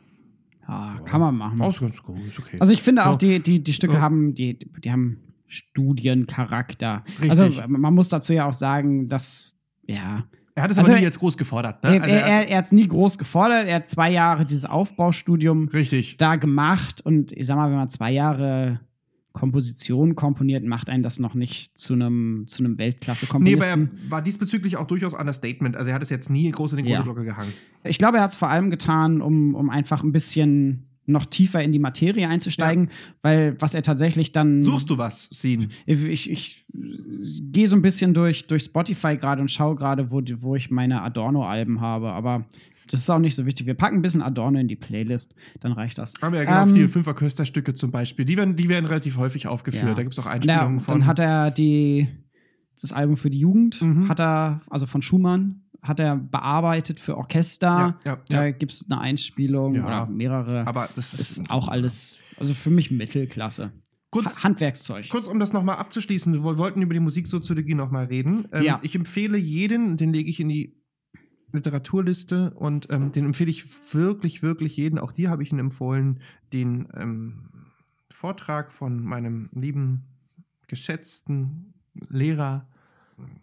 ja, 0.69 1.01
kann 1.05 1.21
man 1.21 1.37
machen. 1.37 1.61
ist 1.63 1.81
ganz 1.81 2.03
gut, 2.03 2.17
ist 2.29 2.39
okay. 2.39 2.57
Also 2.61 2.73
ich 2.73 2.83
finde 2.83 3.07
auch, 3.07 3.17
die, 3.17 3.41
die, 3.41 3.63
die 3.63 3.73
Stücke 3.73 3.95
So. 3.95 4.01
haben, 4.01 4.35
die, 4.35 4.59
die 4.59 4.91
haben 4.91 5.19
Studiencharakter. 5.51 7.05
Richtig. 7.21 7.31
Also 7.31 7.69
man 7.69 7.95
muss 7.95 8.09
dazu 8.09 8.33
ja 8.33 8.47
auch 8.47 8.53
sagen, 8.55 9.07
dass, 9.09 9.57
ja, 9.87 10.25
er 10.55 10.63
hat 10.65 10.71
es 10.71 10.79
also 10.79 10.91
aber 10.91 10.99
nie 10.99 11.05
er- 11.05 11.09
jetzt 11.09 11.19
groß 11.21 11.37
gefordert. 11.39 11.83
Ne? 11.85 11.97
er, 11.97 12.03
Also 12.03 12.15
er, 12.15 12.27
er, 12.27 12.49
er 12.49 12.59
hat 12.59 12.65
es 12.65 12.73
nie 12.73 12.87
groß 12.87 13.19
gefordert. 13.19 13.67
Er 13.67 13.77
hat 13.77 13.87
zwei 13.89 14.11
Jahre 14.11 14.45
dieses 14.45 14.65
Aufbaustudium 14.65 15.69
richtig. 15.69 16.17
da 16.19 16.37
gemacht 16.37 17.01
und 17.01 17.33
ich 17.33 17.47
sag 17.47 17.57
mal, 17.57 17.71
wenn 17.71 17.77
man 17.79 17.89
zwei 17.89 18.11
Jahre 18.13 18.81
Komposition 19.33 20.17
komponiert, 20.17 20.65
macht 20.65 20.91
einen 20.91 21.05
das 21.05 21.21
noch 21.21 21.35
nicht 21.35 21.79
zu 21.79 21.93
einem 21.93 22.45
zu 22.49 22.59
einem 22.65 22.73
Nee, 22.73 22.75
aber 22.75 22.85
Weltklasse-Komponisten. 22.85 23.91
er 24.07 24.11
war 24.11 24.23
diesbezüglich 24.23 24.77
auch 24.77 24.87
durchaus 24.89 25.15
Understatement. 25.15 25.77
Also 25.77 25.91
er 25.91 25.95
hat 25.95 26.03
es 26.03 26.11
jetzt 26.11 26.31
nie 26.31 26.51
groß 26.51 26.73
in 26.73 26.79
die 26.79 26.83
große 26.83 26.95
Ja. 26.95 27.03
Glocke 27.03 27.23
gehangen. 27.23 27.53
Ich 27.85 27.99
glaube, 27.99 28.17
er 28.19 28.25
hat 28.25 28.31
es 28.31 28.37
vor 28.37 28.49
allem 28.49 28.71
getan, 28.71 29.23
um, 29.23 29.55
um 29.55 29.71
einfach 29.71 30.03
ein 30.03 30.11
bisschen 30.11 30.90
noch 31.07 31.27
tiefer 31.27 31.63
in 31.63 31.73
die 31.73 31.79
Materie 31.79 32.29
einzusteigen, 32.29 32.91
weil 33.23 33.57
was 33.61 33.75
er 33.75 33.83
tatsächlich 33.83 34.33
dann. 34.33 34.63
Suchst 34.63 34.89
du 34.91 34.99
was, 34.99 35.25
Scene? 35.33 35.69
Ich, 35.87 36.31
ich 36.31 36.65
gehe 36.73 37.67
so 37.67 37.75
ein 37.77 37.83
bisschen 37.83 38.15
durch, 38.15 38.47
durch 38.47 38.65
Spotify 38.65 39.17
gerade 39.17 39.41
und 39.41 39.51
schaue 39.51 39.75
gerade, 39.77 40.11
wo, 40.13 40.23
wo 40.37 40.55
ich 40.57 40.71
meine 40.71 41.03
Adorno-Alben 41.03 41.81
habe, 41.81 42.13
aber 42.13 42.45
das 42.89 43.01
ist 43.01 43.11
auch 43.11 43.19
nicht 43.21 43.35
so 43.37 43.47
wichtig. 43.47 43.67
Wir 43.67 43.75
packen 43.75 43.97
ein 43.97 44.03
bisschen 44.03 44.23
Adorno 44.23 44.59
in 44.59 44.67
die 44.69 44.77
Playlist, 44.77 45.35
dann 45.61 45.73
reicht 45.73 45.99
das. 45.99 46.15
Haben 46.21 46.33
wir 46.33 46.41
ja 46.41 46.45
genau 46.45 46.63
auf 46.63 46.69
Ähm, 46.69 46.75
die 46.75 46.89
fünf 46.89 47.07
Orchesterstücke 47.07 47.75
zum 47.75 47.91
Beispiel. 47.93 48.25
Die 48.25 48.37
werden, 48.37 48.57
die 48.57 48.69
werden 48.69 48.87
relativ 48.87 49.17
häufig 49.17 49.47
aufgeführt. 49.47 49.85
Ja. 49.85 49.95
Da 49.95 50.03
gibt 50.03 50.13
es 50.13 50.19
auch 50.19 50.25
Ja, 50.27 50.33
Einspielungen 50.33 50.81
von. 50.81 50.95
dann 51.01 51.07
hat 51.07 51.19
er 51.21 51.51
die, 51.53 52.09
das 52.81 52.93
Album 52.93 53.17
für 53.17 53.31
die 53.31 53.39
Jugend, 53.39 53.81
Mhm. 53.81 54.09
hat 54.09 54.19
er, 54.21 54.61
also 54.71 54.87
von 54.87 55.03
Schumann, 55.03 55.60
hat 55.83 56.01
er 56.01 56.17
bearbeitet 56.17 57.01
für 57.01 57.17
Orchester. 57.17 57.99
Ja, 58.05 58.13
ja, 58.13 58.19
Da 58.29 58.45
ja. 58.47 58.51
gibt 58.53 58.73
es 58.73 58.91
eine 58.91 59.01
Einspielung 59.01 59.73
oder 59.83 60.07
mehrere. 60.07 60.67
aber 60.67 60.89
das 60.95 61.15
ist, 61.15 61.39
ist 61.39 61.51
auch 61.51 61.69
alles, 61.69 62.19
also 62.39 62.53
für 62.55 62.71
mich 62.71 62.91
Mittelklasse. 62.91 63.73
kurz, 64.11 64.39
Ha 64.39 64.45
Handwerkszeug. 64.45 65.09
kurz, 65.09 65.27
um 65.27 65.39
das 65.41 65.53
nochmal 65.53 65.77
abzuschließen. 65.77 66.33
Wir 66.45 66.59
wollten 66.59 66.83
über 66.83 66.95
die 66.95 67.01
Musiksoziologie 67.01 67.75
nochmal 67.75 68.07
reden. 68.07 68.47
Ähm, 68.53 68.63
Ja. 68.63 68.79
Ich 68.83 68.95
empfehle 68.95 69.39
jeden, 69.39 69.97
den 69.97 70.13
lege 70.13 70.29
ich 70.29 70.41
in 70.41 70.49
die 70.49 70.77
Literaturliste 71.53 72.53
und 72.55 72.89
ähm, 72.91 73.11
den 73.13 73.25
empfehle 73.27 73.51
ich 73.51 73.65
wirklich, 73.95 74.43
wirklich 74.43 74.77
jeden. 74.77 74.99
Auch 74.99 75.13
dir 75.13 75.31
habe 75.31 75.43
ich 75.43 75.51
ihn 75.51 75.59
empfohlen, 75.59 76.21
den 76.53 76.89
ähm, 76.97 77.49
Vortrag 78.11 78.73
von 78.73 79.03
meinem 79.03 79.49
lieben, 79.53 80.05
geschätzten 80.69 81.75
Lehrer 82.09 82.69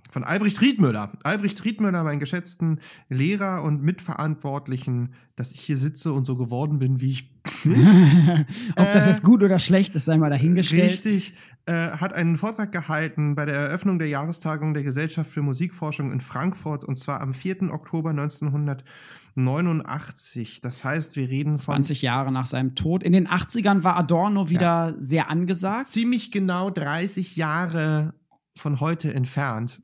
von 0.09 0.23
Albrecht 0.23 0.61
Riedmüller. 0.61 1.11
Albrecht 1.23 1.63
Riedmüller, 1.65 2.03
meinen 2.03 2.19
geschätzten 2.19 2.79
Lehrer 3.09 3.63
und 3.63 3.83
Mitverantwortlichen, 3.83 5.13
dass 5.35 5.51
ich 5.51 5.59
hier 5.59 5.77
sitze 5.77 6.13
und 6.13 6.25
so 6.25 6.35
geworden 6.35 6.79
bin, 6.79 7.01
wie 7.01 7.11
ich 7.11 7.29
Ob 8.75 8.91
das 8.91 9.05
Äh, 9.05 9.09
jetzt 9.09 9.23
gut 9.23 9.43
oder 9.43 9.59
schlecht 9.59 9.95
ist, 9.95 10.05
sei 10.05 10.17
mal 10.17 10.29
dahingestellt. 10.29 10.91
Richtig. 10.91 11.33
Äh, 11.65 11.91
hat 11.91 12.13
einen 12.13 12.37
Vortrag 12.37 12.71
gehalten 12.71 13.35
bei 13.35 13.45
der 13.45 13.55
Eröffnung 13.55 13.99
der 13.99 14.07
Jahrestagung 14.07 14.73
der 14.73 14.83
Gesellschaft 14.83 15.29
für 15.29 15.41
Musikforschung 15.41 16.11
in 16.11 16.21
Frankfurt 16.21 16.85
und 16.85 16.97
zwar 16.97 17.21
am 17.21 17.33
4. 17.33 17.73
Oktober 17.73 18.11
1989. 18.11 20.61
Das 20.61 20.83
heißt, 20.83 21.15
wir 21.15 21.29
reden 21.29 21.57
von 21.57 21.75
20 21.75 22.01
Jahre 22.01 22.31
nach 22.31 22.45
seinem 22.45 22.75
Tod. 22.75 23.03
In 23.03 23.13
den 23.13 23.27
80ern 23.27 23.83
war 23.83 23.97
Adorno 23.97 24.49
wieder 24.49 24.95
sehr 24.99 25.29
angesagt. 25.29 25.87
ziemlich 25.87 26.31
genau 26.31 26.69
30 26.69 27.35
Jahre 27.35 28.13
von 28.57 28.79
heute 28.79 29.13
entfernt. 29.13 29.81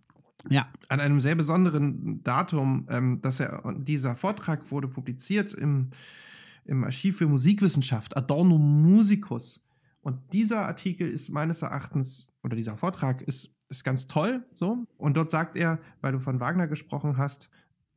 Ja. 0.49 0.67
An 0.89 0.99
einem 0.99 1.21
sehr 1.21 1.35
besonderen 1.35 2.21
Datum, 2.23 2.87
ähm, 2.89 3.21
dass 3.21 3.39
er 3.39 3.73
dieser 3.77 4.15
Vortrag 4.15 4.71
wurde 4.71 4.87
publiziert 4.87 5.53
im, 5.53 5.89
im 6.65 6.83
Archiv 6.83 7.17
für 7.17 7.27
Musikwissenschaft, 7.27 8.17
Adorno 8.17 8.57
Musicus. 8.57 9.67
Und 10.01 10.19
dieser 10.33 10.65
Artikel 10.65 11.07
ist 11.07 11.29
meines 11.29 11.61
Erachtens, 11.61 12.33
oder 12.43 12.57
dieser 12.57 12.77
Vortrag 12.77 13.21
ist, 13.21 13.55
ist 13.69 13.85
ganz 13.85 14.05
toll, 14.07 14.45
so. 14.53 14.85
Und 14.97 15.15
dort 15.15 15.31
sagt 15.31 15.55
er, 15.55 15.79
weil 16.01 16.11
du 16.11 16.19
von 16.19 16.41
Wagner 16.41 16.67
gesprochen 16.67 17.17
hast, 17.17 17.49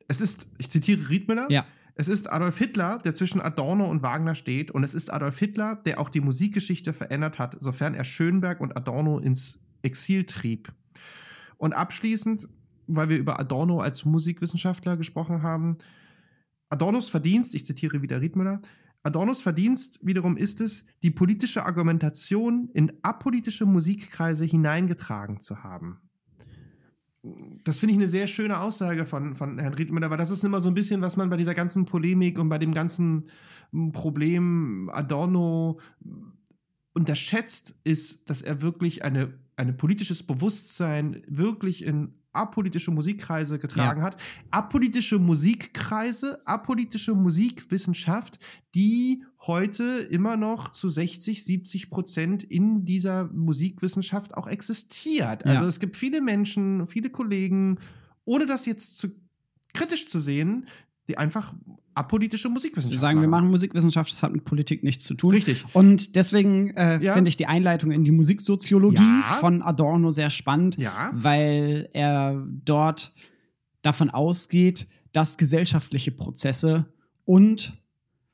es 0.07 0.21
ist, 0.21 0.47
ich 0.57 0.69
zitiere 0.69 1.09
Riedmüller, 1.09 1.47
Ja. 1.51 1.65
es 1.95 2.07
ist 2.07 2.31
Adolf 2.31 2.57
Hitler, 2.57 2.99
der 2.99 3.13
zwischen 3.13 3.41
Adorno 3.41 3.89
und 3.91 4.03
Wagner 4.03 4.35
steht, 4.35 4.71
und 4.71 4.85
es 4.85 4.93
ist 4.93 5.11
Adolf 5.11 5.37
Hitler, 5.37 5.75
der 5.75 5.99
auch 5.99 6.07
die 6.07 6.21
Musikgeschichte 6.21 6.93
verändert 6.93 7.39
hat, 7.39 7.57
sofern 7.59 7.93
er 7.93 8.05
Schönberg 8.05 8.61
und 8.61 8.77
Adorno 8.77 9.19
ins 9.19 9.59
Exil 9.87 10.25
trieb. 10.25 10.71
Und 11.57 11.73
abschließend 11.73 12.47
weil 12.87 13.09
wir 13.09 13.17
über 13.17 13.39
Adorno 13.39 13.79
als 13.79 14.05
Musikwissenschaftler 14.05 14.97
gesprochen 14.97 15.43
haben. 15.43 15.77
Adornos 16.69 17.09
Verdienst, 17.09 17.53
ich 17.53 17.65
zitiere 17.65 18.01
wieder 18.01 18.21
Riedmüller, 18.21 18.61
Adornos 19.03 19.41
Verdienst 19.41 19.99
wiederum 20.01 20.35
ist 20.35 20.59
es, 20.59 20.85
die 21.03 21.11
politische 21.11 21.65
Argumentation 21.65 22.69
in 22.73 22.91
apolitische 23.03 23.65
Musikkreise 23.65 24.43
hineingetragen 24.43 25.39
zu 25.39 25.63
haben. 25.63 25.99
Das 27.63 27.79
finde 27.79 27.93
ich 27.93 27.99
eine 27.99 28.07
sehr 28.07 28.27
schöne 28.27 28.59
Aussage 28.59 29.05
von, 29.05 29.35
von 29.35 29.59
Herrn 29.59 29.73
Riedmüller, 29.73 30.09
weil 30.09 30.17
das 30.17 30.31
ist 30.31 30.43
immer 30.43 30.61
so 30.61 30.69
ein 30.69 30.73
bisschen, 30.73 31.01
was 31.01 31.15
man 31.15 31.29
bei 31.29 31.37
dieser 31.37 31.55
ganzen 31.55 31.85
Polemik 31.85 32.39
und 32.39 32.49
bei 32.49 32.57
dem 32.57 32.73
ganzen 32.73 33.27
Problem 33.93 34.89
Adorno 34.93 35.79
unterschätzt, 36.93 37.79
ist, 37.83 38.29
dass 38.29 38.41
er 38.41 38.61
wirklich 38.61 39.03
eine, 39.03 39.33
ein 39.57 39.75
politisches 39.75 40.23
Bewusstsein 40.23 41.23
wirklich 41.27 41.83
in 41.83 42.13
apolitische 42.31 42.91
Musikkreise 42.91 43.57
getragen 43.57 44.01
ja. 44.01 44.05
hat. 44.05 44.21
Apolitische 44.51 45.17
Musikkreise, 45.17 46.39
apolitische 46.45 47.15
Musikwissenschaft, 47.15 48.37
die 48.75 49.23
heute 49.41 49.83
immer 49.83 50.37
noch 50.37 50.69
zu 50.69 50.87
60, 50.87 51.43
70 51.43 51.89
Prozent 51.89 52.43
in 52.43 52.85
dieser 52.85 53.25
Musikwissenschaft 53.33 54.37
auch 54.37 54.47
existiert. 54.47 55.45
Also 55.45 55.63
ja. 55.63 55.67
es 55.67 55.79
gibt 55.79 55.97
viele 55.97 56.21
Menschen, 56.21 56.87
viele 56.87 57.09
Kollegen, 57.09 57.79
ohne 58.25 58.45
das 58.45 58.67
jetzt 58.67 58.97
zu 58.99 59.09
kritisch 59.73 60.07
zu 60.07 60.19
sehen, 60.19 60.67
die 61.07 61.17
einfach 61.17 61.55
apolitische 61.97 62.49
Musikwissenschaft 62.49 62.91
wir 62.91 62.99
sagen, 62.99 63.21
wir 63.21 63.27
machen 63.27 63.49
Musikwissenschaft, 63.49 64.11
das 64.11 64.23
hat 64.23 64.31
mit 64.31 64.45
Politik 64.45 64.83
nichts 64.83 65.05
zu 65.05 65.15
tun. 65.15 65.31
Richtig. 65.31 65.65
Und 65.73 66.15
deswegen 66.15 66.71
äh, 66.71 66.99
ja. 67.01 67.13
finde 67.13 67.29
ich 67.29 67.37
die 67.37 67.47
Einleitung 67.47 67.91
in 67.91 68.03
die 68.03 68.11
Musiksoziologie 68.11 68.97
ja. 68.97 69.37
von 69.39 69.61
Adorno 69.61 70.11
sehr 70.11 70.29
spannend, 70.29 70.77
ja. 70.77 71.11
weil 71.13 71.89
er 71.93 72.45
dort 72.65 73.13
davon 73.81 74.09
ausgeht, 74.09 74.87
dass 75.11 75.37
gesellschaftliche 75.37 76.11
Prozesse 76.11 76.85
und 77.25 77.73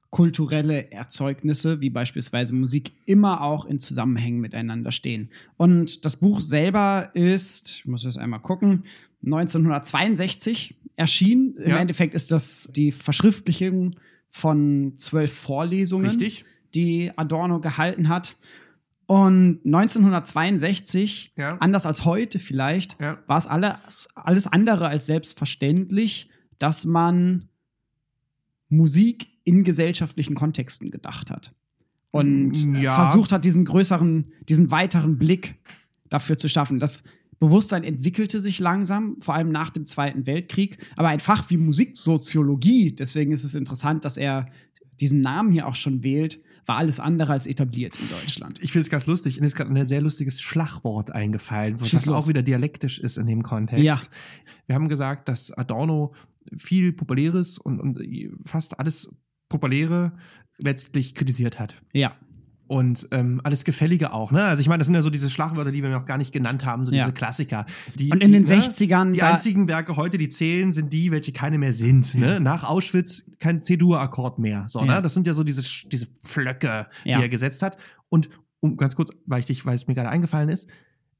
kulturelle 0.09 0.91
Erzeugnisse, 0.91 1.81
wie 1.81 1.89
beispielsweise 1.89 2.53
Musik, 2.53 2.91
immer 3.05 3.41
auch 3.41 3.65
in 3.65 3.79
Zusammenhängen 3.79 4.39
miteinander 4.39 4.91
stehen. 4.91 5.31
Und 5.57 6.05
das 6.05 6.17
Buch 6.17 6.39
selber 6.39 7.09
ist, 7.15 7.79
ich 7.79 7.85
muss 7.85 8.03
jetzt 8.03 8.19
einmal 8.19 8.41
gucken, 8.41 8.83
1962 9.23 10.75
erschien. 10.95 11.55
Ja. 11.59 11.65
Im 11.65 11.77
Endeffekt 11.77 12.13
ist 12.13 12.31
das 12.31 12.69
die 12.73 12.91
Verschriftlichung 12.91 13.95
von 14.29 14.93
zwölf 14.97 15.33
Vorlesungen, 15.33 16.09
Richtig. 16.09 16.45
die 16.73 17.11
Adorno 17.15 17.59
gehalten 17.59 18.09
hat. 18.09 18.35
Und 19.05 19.59
1962, 19.65 21.33
ja. 21.35 21.57
anders 21.57 21.85
als 21.85 22.05
heute 22.05 22.39
vielleicht, 22.39 22.99
ja. 22.99 23.19
war 23.27 23.37
es 23.37 23.47
alles, 23.47 24.09
alles 24.15 24.47
andere 24.47 24.87
als 24.87 25.05
selbstverständlich, 25.05 26.29
dass 26.57 26.85
man 26.85 27.49
Musik 28.69 29.27
in 29.43 29.63
gesellschaftlichen 29.63 30.35
Kontexten 30.35 30.89
gedacht 30.89 31.29
hat. 31.29 31.53
Und 32.11 32.81
ja. 32.81 32.95
versucht 32.95 33.31
hat, 33.31 33.43
diesen 33.43 33.65
größeren, 33.65 34.31
diesen 34.47 34.71
weiteren 34.71 35.17
Blick 35.17 35.55
dafür 36.09 36.37
zu 36.37 36.47
schaffen. 36.47 36.79
Das 36.79 37.03
Bewusstsein 37.43 37.83
entwickelte 37.83 38.39
sich 38.39 38.59
langsam, 38.59 39.17
vor 39.19 39.33
allem 39.33 39.51
nach 39.51 39.69
dem 39.69 39.85
Zweiten 39.85 40.25
Weltkrieg. 40.25 40.77
Aber 40.95 41.09
ein 41.09 41.19
Fach 41.19 41.49
wie 41.49 41.57
Musiksoziologie, 41.57 42.95
deswegen 42.95 43.33
ist 43.33 43.43
es 43.43 43.53
interessant, 43.53 44.05
dass 44.05 44.15
er 44.15 44.47
diesen 45.01 45.19
Namen 45.19 45.51
hier 45.51 45.67
auch 45.67 45.75
schon 45.75 46.03
wählt, 46.03 46.41
war 46.65 46.77
alles 46.77 47.01
andere 47.01 47.33
als 47.33 47.45
etabliert 47.45 47.99
in 47.99 48.07
Deutschland. 48.07 48.59
Ich 48.61 48.71
finde 48.71 48.83
es 48.83 48.89
ganz 48.89 49.05
lustig. 49.07 49.41
Mir 49.41 49.47
ist 49.47 49.55
gerade 49.55 49.73
ein 49.73 49.87
sehr 49.89 49.99
lustiges 49.99 50.39
Schlagwort 50.39 51.11
eingefallen, 51.11 51.81
was 51.81 52.07
auch 52.07 52.29
wieder 52.29 52.43
dialektisch 52.43 52.99
ist 52.99 53.17
in 53.17 53.27
dem 53.27 53.43
Kontext. 53.43 53.83
Ja. 53.83 53.99
Wir 54.67 54.75
haben 54.75 54.87
gesagt, 54.87 55.27
dass 55.27 55.51
Adorno 55.51 56.13
viel 56.55 56.93
Populäres 56.93 57.57
und, 57.57 57.81
und 57.81 57.99
fast 58.45 58.79
alles 58.79 59.13
Populäre 59.49 60.13
letztlich 60.59 61.13
kritisiert 61.13 61.59
hat. 61.59 61.81
Ja 61.91 62.15
und 62.73 63.07
ähm, 63.11 63.39
alles 63.43 63.65
Gefällige 63.65 64.13
auch. 64.13 64.31
Ne? 64.31 64.43
Also 64.43 64.61
ich 64.61 64.67
meine, 64.67 64.79
das 64.79 64.87
sind 64.87 64.95
ja 64.95 65.03
so 65.03 65.11
diese 65.11 65.29
Schlagwörter, 65.29 65.71
die 65.71 65.83
wir 65.83 65.91
noch 65.91 66.07
gar 66.07 66.17
nicht 66.17 66.31
genannt 66.31 66.65
haben, 66.65 66.87
so 66.87 66.91
ja. 66.91 67.03
diese 67.03 67.13
Klassiker. 67.13 67.67
Die, 67.93 68.09
und 68.09 68.23
in 68.23 68.31
den 68.31 68.45
die, 68.45 68.51
60ern. 68.51 69.05
Ne, 69.05 69.11
die 69.11 69.21
einzigen 69.21 69.67
Werke 69.67 69.95
heute, 69.95 70.17
die 70.17 70.27
zählen, 70.27 70.73
sind 70.73 70.91
die, 70.91 71.11
welche 71.11 71.33
keine 71.33 71.59
mehr 71.59 71.71
sind. 71.71 72.15
Ne? 72.15 72.39
Nach 72.39 72.63
Auschwitz 72.63 73.25
kein 73.37 73.61
C-Dur-Akkord 73.61 74.39
mehr. 74.39 74.65
So, 74.69 74.79
ja. 74.79 74.95
ne? 74.95 75.01
Das 75.03 75.13
sind 75.13 75.27
ja 75.27 75.35
so 75.35 75.43
diese, 75.43 75.61
diese 75.87 76.07
Flöcke, 76.23 76.87
die 77.03 77.11
er 77.11 77.29
gesetzt 77.29 77.61
hat. 77.61 77.77
Und 78.09 78.31
um 78.59 78.75
ganz 78.75 78.95
kurz, 78.95 79.11
weil 79.27 79.41
ich 79.41 79.45
dich, 79.45 79.67
weil 79.67 79.75
es 79.75 79.85
mir 79.85 79.93
gerade 79.93 80.09
eingefallen 80.09 80.49
ist, 80.49 80.67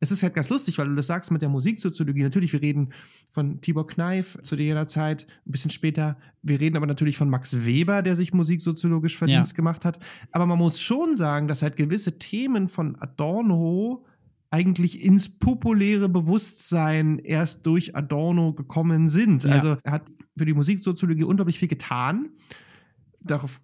es 0.03 0.11
ist 0.11 0.21
halt 0.21 0.33
ganz 0.33 0.49
lustig, 0.49 0.77
weil 0.77 0.89
du 0.89 0.95
das 0.95 1.07
sagst 1.07 1.31
mit 1.31 1.41
der 1.41 1.47
Musiksoziologie. 1.47 2.23
Natürlich, 2.23 2.51
wir 2.51 2.61
reden 2.61 2.89
von 3.31 3.61
Tibor 3.61 3.87
Kneif 3.87 4.37
zu 4.41 4.55
jener 4.57 4.85
Zeit, 4.87 5.25
ein 5.45 5.51
bisschen 5.51 5.71
später. 5.71 6.17
Wir 6.41 6.59
reden 6.59 6.75
aber 6.75 6.85
natürlich 6.85 7.17
von 7.17 7.29
Max 7.29 7.65
Weber, 7.65 8.01
der 8.01 8.17
sich 8.17 8.33
musiksoziologisch 8.33 9.17
Verdienst 9.17 9.53
ja. 9.53 9.55
gemacht 9.55 9.85
hat. 9.85 9.99
Aber 10.31 10.45
man 10.45 10.57
muss 10.57 10.81
schon 10.81 11.15
sagen, 11.15 11.47
dass 11.47 11.61
halt 11.61 11.77
gewisse 11.77 12.19
Themen 12.19 12.67
von 12.67 12.97
Adorno 12.97 14.05
eigentlich 14.49 15.01
ins 15.01 15.29
populäre 15.29 16.09
Bewusstsein 16.09 17.17
erst 17.19 17.65
durch 17.65 17.95
Adorno 17.95 18.53
gekommen 18.53 19.07
sind. 19.07 19.45
Ja. 19.45 19.51
Also 19.51 19.77
er 19.83 19.91
hat 19.93 20.11
für 20.37 20.45
die 20.45 20.53
Musiksoziologie 20.53 21.23
unglaublich 21.23 21.57
viel 21.57 21.69
getan. 21.69 22.29
Darauf 23.21 23.61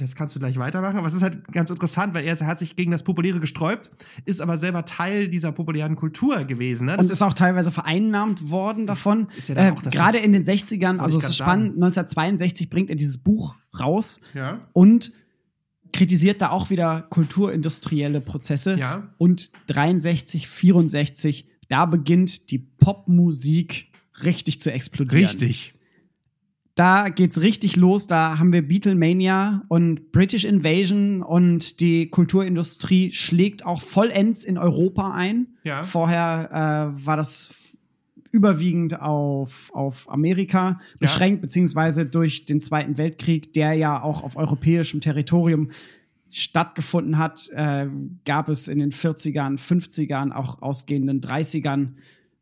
jetzt 0.00 0.16
kannst 0.16 0.34
du 0.34 0.38
gleich 0.38 0.58
weitermachen, 0.58 0.96
aber 0.96 1.06
es 1.06 1.14
ist 1.14 1.22
halt 1.22 1.52
ganz 1.52 1.70
interessant, 1.70 2.14
weil 2.14 2.24
er 2.24 2.38
hat 2.46 2.58
sich 2.58 2.76
gegen 2.76 2.90
das 2.90 3.02
Populäre 3.02 3.40
gesträubt, 3.40 3.90
ist 4.24 4.40
aber 4.40 4.56
selber 4.56 4.84
Teil 4.84 5.28
dieser 5.28 5.52
populären 5.52 5.96
Kultur 5.96 6.44
gewesen. 6.44 6.86
Ne? 6.86 6.96
und 6.96 7.10
ist 7.10 7.22
auch 7.22 7.34
teilweise 7.34 7.70
vereinnahmt 7.70 8.50
worden 8.50 8.86
davon. 8.86 9.28
Ist 9.36 9.48
ja 9.48 9.56
äh, 9.56 9.74
Gerade 9.90 10.18
in 10.18 10.32
den 10.32 10.44
60ern, 10.44 10.98
also 10.98 11.18
es 11.18 11.24
ist 11.24 11.36
spannend, 11.36 11.74
sagen. 11.74 11.82
1962 11.84 12.70
bringt 12.70 12.90
er 12.90 12.96
dieses 12.96 13.18
Buch 13.18 13.54
raus 13.78 14.20
ja. 14.34 14.60
und 14.72 15.12
kritisiert 15.92 16.40
da 16.40 16.50
auch 16.50 16.70
wieder 16.70 17.02
kulturindustrielle 17.10 18.20
Prozesse. 18.20 18.78
Ja. 18.78 19.08
Und 19.18 19.52
63, 19.68 20.48
64, 20.48 21.48
da 21.68 21.86
beginnt 21.86 22.50
die 22.50 22.58
Popmusik 22.58 23.90
richtig 24.24 24.60
zu 24.60 24.72
explodieren. 24.72 25.26
Richtig 25.26 25.74
da 26.74 27.10
geht's 27.10 27.40
richtig 27.42 27.76
los. 27.76 28.06
Da 28.06 28.38
haben 28.38 28.52
wir 28.52 28.66
Beatlemania 28.66 29.64
und 29.68 30.10
British 30.12 30.44
Invasion 30.44 31.22
und 31.22 31.80
die 31.80 32.08
Kulturindustrie 32.08 33.12
schlägt 33.12 33.66
auch 33.66 33.82
vollends 33.82 34.42
in 34.44 34.56
Europa 34.56 35.12
ein. 35.12 35.48
Ja. 35.64 35.84
Vorher 35.84 36.94
äh, 36.96 37.06
war 37.06 37.16
das 37.16 37.76
überwiegend 38.30 39.00
auf, 39.00 39.70
auf 39.74 40.10
Amerika 40.10 40.80
beschränkt, 40.98 41.40
ja. 41.40 41.42
beziehungsweise 41.42 42.06
durch 42.06 42.46
den 42.46 42.62
Zweiten 42.62 42.96
Weltkrieg, 42.96 43.52
der 43.52 43.74
ja 43.74 44.02
auch 44.02 44.24
auf 44.24 44.36
europäischem 44.36 45.02
Territorium 45.02 45.70
stattgefunden 46.30 47.18
hat, 47.18 47.50
äh, 47.52 47.88
gab 48.24 48.48
es 48.48 48.68
in 48.68 48.78
den 48.78 48.90
40ern, 48.90 49.58
50ern, 49.58 50.32
auch 50.32 50.62
ausgehenden 50.62 51.20
30ern 51.20 51.90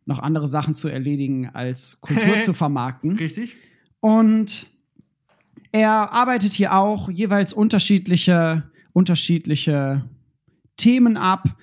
noch 0.06 0.20
andere 0.20 0.46
Sachen 0.46 0.76
zu 0.76 0.86
erledigen, 0.86 1.48
als 1.52 2.00
Kultur 2.00 2.38
zu 2.40 2.54
vermarkten. 2.54 3.16
Richtig. 3.16 3.56
Und 4.00 4.66
er 5.72 6.12
arbeitet 6.12 6.52
hier 6.52 6.74
auch 6.74 7.10
jeweils 7.10 7.52
unterschiedliche, 7.52 8.64
unterschiedliche 8.92 10.04
Themen 10.76 11.16
ab. 11.16 11.56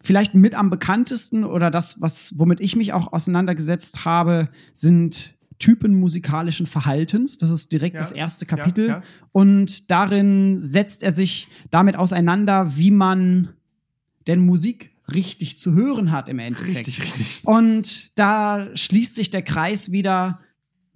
Vielleicht 0.00 0.34
mit 0.34 0.54
am 0.54 0.70
bekanntesten 0.70 1.44
oder 1.44 1.70
das, 1.70 2.00
was, 2.00 2.38
womit 2.38 2.60
ich 2.60 2.76
mich 2.76 2.92
auch 2.92 3.12
auseinandergesetzt 3.12 4.04
habe, 4.04 4.48
sind 4.72 5.34
Typen 5.58 5.98
musikalischen 5.98 6.66
Verhaltens. 6.66 7.38
Das 7.38 7.50
ist 7.50 7.72
direkt 7.72 7.94
ja, 7.94 8.00
das 8.00 8.12
erste 8.12 8.46
Kapitel. 8.46 8.88
Ja, 8.88 8.94
ja. 8.96 9.02
Und 9.32 9.90
darin 9.90 10.58
setzt 10.58 11.02
er 11.02 11.12
sich 11.12 11.48
damit 11.70 11.96
auseinander, 11.96 12.76
wie 12.76 12.90
man 12.90 13.48
denn 14.26 14.40
Musik 14.40 14.92
richtig 15.12 15.58
zu 15.58 15.72
hören 15.72 16.12
hat 16.12 16.28
im 16.28 16.38
Endeffekt. 16.38 16.86
Richtig, 16.88 17.02
richtig. 17.02 17.40
Und 17.44 18.18
da 18.18 18.66
schließt 18.74 19.14
sich 19.14 19.30
der 19.30 19.42
Kreis 19.42 19.92
wieder 19.92 20.38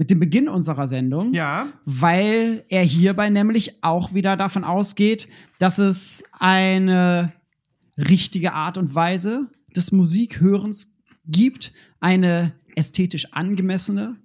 mit 0.00 0.10
dem 0.10 0.18
Beginn 0.18 0.48
unserer 0.48 0.88
Sendung, 0.88 1.34
ja. 1.34 1.68
weil 1.84 2.64
er 2.70 2.82
hierbei 2.82 3.28
nämlich 3.28 3.84
auch 3.84 4.14
wieder 4.14 4.34
davon 4.34 4.64
ausgeht, 4.64 5.28
dass 5.58 5.76
es 5.76 6.24
eine 6.38 7.34
richtige 7.98 8.54
Art 8.54 8.78
und 8.78 8.94
Weise 8.94 9.50
des 9.76 9.92
Musikhörens 9.92 10.96
gibt, 11.26 11.74
eine 12.00 12.52
ästhetisch 12.76 13.34
angemessene 13.34 14.16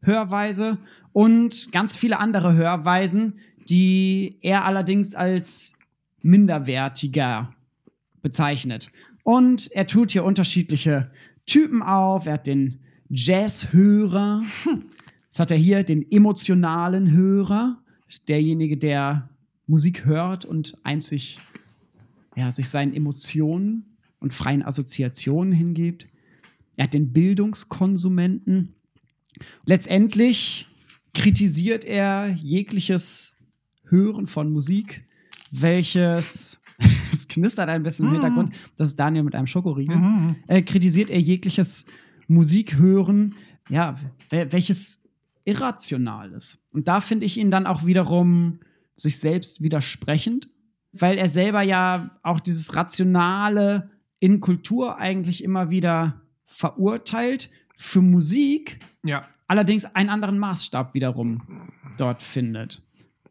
Hörweise 0.00 0.78
und 1.12 1.70
ganz 1.70 1.96
viele 1.96 2.18
andere 2.18 2.54
Hörweisen, 2.54 3.38
die 3.68 4.38
er 4.42 4.64
allerdings 4.64 5.14
als 5.14 5.74
minderwertiger 6.22 7.54
bezeichnet. 8.22 8.90
Und 9.22 9.70
er 9.70 9.86
tut 9.86 10.10
hier 10.10 10.24
unterschiedliche 10.24 11.12
Typen 11.46 11.80
auf. 11.80 12.26
Er 12.26 12.32
hat 12.32 12.48
den 12.48 12.80
Jazzhörer, 13.08 14.42
Jetzt 15.32 15.38
hat 15.40 15.50
er 15.50 15.56
hier 15.56 15.82
den 15.82 16.04
emotionalen 16.12 17.10
Hörer, 17.10 17.82
derjenige, 18.28 18.76
der 18.76 19.30
Musik 19.66 20.04
hört 20.04 20.44
und 20.44 20.76
einzig 20.82 21.38
ja, 22.36 22.52
sich 22.52 22.68
seinen 22.68 22.92
Emotionen 22.92 23.96
und 24.20 24.34
freien 24.34 24.62
Assoziationen 24.62 25.54
hingibt. 25.54 26.06
er 26.76 26.84
hat 26.84 26.92
den 26.92 27.14
Bildungskonsumenten. 27.14 28.74
Letztendlich 29.64 30.66
kritisiert 31.14 31.86
er 31.86 32.28
jegliches 32.28 33.38
Hören 33.88 34.26
von 34.26 34.52
Musik, 34.52 35.02
welches 35.50 36.60
es 37.10 37.26
knistert 37.26 37.70
ein 37.70 37.82
bisschen 37.82 38.04
im 38.08 38.12
Hintergrund, 38.12 38.54
das 38.76 38.88
ist 38.88 38.96
Daniel 39.00 39.22
mit 39.24 39.34
einem 39.34 39.46
Schokoriegel, 39.46 39.96
äh, 40.48 40.60
kritisiert 40.60 41.08
er 41.08 41.20
jegliches 41.20 41.86
Musikhören, 42.28 43.34
ja, 43.70 43.96
wel- 44.28 44.52
welches 44.52 45.01
irrational 45.44 46.32
ist. 46.32 46.66
Und 46.72 46.88
da 46.88 47.00
finde 47.00 47.26
ich 47.26 47.36
ihn 47.38 47.50
dann 47.50 47.66
auch 47.66 47.84
wiederum 47.86 48.60
sich 48.96 49.18
selbst 49.18 49.62
widersprechend, 49.62 50.48
weil 50.92 51.18
er 51.18 51.28
selber 51.28 51.62
ja 51.62 52.10
auch 52.22 52.40
dieses 52.40 52.76
Rationale 52.76 53.90
in 54.20 54.40
Kultur 54.40 54.98
eigentlich 54.98 55.42
immer 55.42 55.70
wieder 55.70 56.20
verurteilt, 56.46 57.50
für 57.76 58.00
Musik 58.02 58.78
Ja. 59.04 59.24
allerdings 59.48 59.84
einen 59.96 60.10
anderen 60.10 60.38
Maßstab 60.38 60.94
wiederum 60.94 61.42
dort 61.98 62.22
findet. 62.22 62.82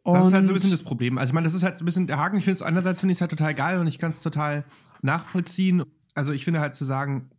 Das 0.03 0.25
ist 0.25 0.33
halt 0.33 0.45
so 0.45 0.51
ein 0.51 0.53
Und- 0.53 0.53
bisschen 0.55 0.71
das 0.71 0.83
Problem. 0.83 1.17
Also 1.17 1.29
ich 1.29 1.33
meine, 1.33 1.45
das 1.45 1.53
ist 1.53 1.63
halt 1.63 1.77
so 1.77 1.83
ein 1.83 1.85
bisschen 1.85 2.07
der 2.07 2.17
Haken. 2.17 2.37
Ich 2.37 2.43
finde 2.43 2.55
es 2.55 2.61
einerseits 2.63 2.99
finde 2.99 3.11
ich 3.11 3.17
es 3.17 3.21
halt 3.21 3.31
total 3.31 3.53
geil 3.53 3.79
und 3.79 3.87
ich 3.87 3.99
kann 3.99 4.11
es 4.11 4.19
total 4.19 4.65
nachvollziehen. 5.03 5.83
Also 6.15 6.31
ich 6.33 6.43
finde 6.43 6.59
halt 6.59 6.75
zu 6.75 6.83
sagen, 6.85 7.29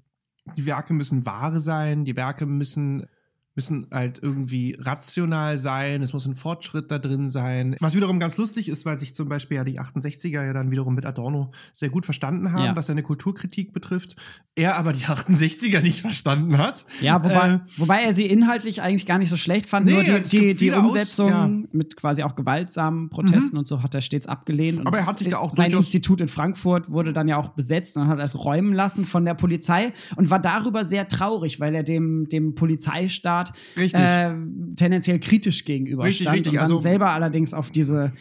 die 0.57 0.65
Werke 0.65 0.95
müssen 0.95 1.27
wahre 1.27 1.61
sein, 1.61 2.05
die 2.05 2.17
Werke 2.17 2.47
müssen 2.47 3.07
müssen 3.55 3.87
halt 3.91 4.19
irgendwie 4.23 4.77
rational 4.79 5.59
sein, 5.59 6.03
es 6.03 6.13
muss 6.13 6.25
ein 6.27 6.35
Fortschritt 6.37 6.91
da 6.91 6.99
drin 6.99 7.29
sein. 7.29 7.77
Was 7.81 7.95
wiederum 7.95 8.19
ganz 8.19 8.37
lustig 8.39 8.69
ist, 8.69 8.87
weil 8.87 8.99
sich 8.99 9.15
zum 9.15 9.29
Beispiel 9.29 9.57
ja 9.59 9.65
die 9.65 9.79
68er 9.79 10.45
ja 10.45 10.53
dann 10.53 10.71
wiederum 10.71 10.95
mit 10.95 11.05
Adorno 11.05 11.51
sehr 11.73 11.91
gut 11.91 12.05
verstanden 12.05 12.53
haben, 12.53 12.65
Ja. 12.65 12.77
was 12.77 12.87
seine 12.87 13.03
Kulturkritik 13.03 13.73
betrifft. 13.73 14.17
Er 14.55 14.77
aber 14.77 14.93
die 14.93 15.05
68er 15.05 15.81
nicht 15.83 16.01
verstanden 16.01 16.57
hat. 16.59 16.87
Ja, 17.01 17.23
wobei, 17.25 17.49
Äh, 17.55 17.59
wobei 17.77 18.03
er 18.03 18.15
sie 18.15 18.27
inhaltlich 18.27 18.81
eigentlich 18.83 19.07
gar 19.07 19.19
nicht 19.19 19.29
so 19.31 19.37
schlecht 19.37 19.69
fand. 19.69 19.87
Nee, 19.87 19.93
Nur 19.95 20.03
die, 20.03 20.23
die, 20.29 20.39
die 20.39 20.55
viele 20.55 20.81
Aus- 20.83 20.93
Umsetzung 20.93 21.29
ja. 21.29 21.49
Mhm. 21.49 21.69
mit 21.73 21.97
quasi 21.97 22.23
auch 22.23 22.35
gewaltsamen 22.37 23.09
Protesten 23.11 23.57
und 23.59 23.67
so 23.67 23.83
hat 23.83 23.95
er 23.95 24.01
stets 24.01 24.27
abgelehnt. 24.27 24.87
Aber 24.87 24.99
er 24.99 25.07
hat 25.07 25.19
sich 25.19 25.29
da 25.29 25.39
auch 25.39 25.53
sein 25.53 25.71
Institut 25.73 26.21
in 26.21 26.29
Frankfurt 26.29 26.91
wurde 26.91 27.13
dann 27.13 27.29
ja 27.29 27.37
auch 27.37 27.55
besetzt 27.55 27.97
und 27.97 28.09
hat 28.09 28.19
es 28.19 28.39
räumen 28.45 28.73
lassen 28.73 29.05
von 29.05 29.25
der 29.25 29.35
Polizei 29.35 29.93
und 30.17 30.31
war 30.31 30.39
darüber 30.41 30.85
sehr 30.85 31.09
traurig, 31.09 31.61
weil 31.61 31.75
er 31.75 31.83
dem, 31.83 32.25
dem 32.27 32.55
Polizeistaat 32.55 33.42
Richtig. 33.77 34.01
Äh, 34.01 34.35
tendenziell 34.77 35.19
kritisch 35.21 35.65
gegenüber 35.65 36.05
Richtig, 36.05 36.27
stand 36.27 36.37
richtig, 36.39 36.53
und 36.53 36.57
dann 36.57 36.65
also- 36.65 36.79
selber 36.79 37.11
allerdings 37.11 37.55
auf 37.55 37.71
diese 37.71 38.13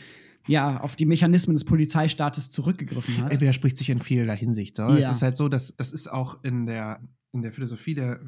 ja, 0.48 0.80
auf 0.80 0.96
die 0.96 1.06
Mechanismen 1.06 1.56
des 1.56 1.66
Polizeistaates 1.66 2.50
zurückgegriffen 2.50 3.18
hat. 3.20 3.32
Er 3.32 3.40
widerspricht 3.42 3.78
sich 3.78 3.92
in 3.92 4.00
vielerlei 4.00 4.38
Hinsicht. 4.38 4.76
So. 4.76 4.84
Ja. 4.84 4.96
Es 4.96 5.12
ist 5.12 5.22
halt 5.22 5.38
so, 5.38 5.48
dass 5.50 5.76
das 5.78 5.92
ist 5.92 6.08
auch 6.12 6.44
in 6.44 6.66
der 6.66 7.00
in 7.34 7.44
der 7.44 7.52
Philosophie 7.54 7.94
der 7.94 8.20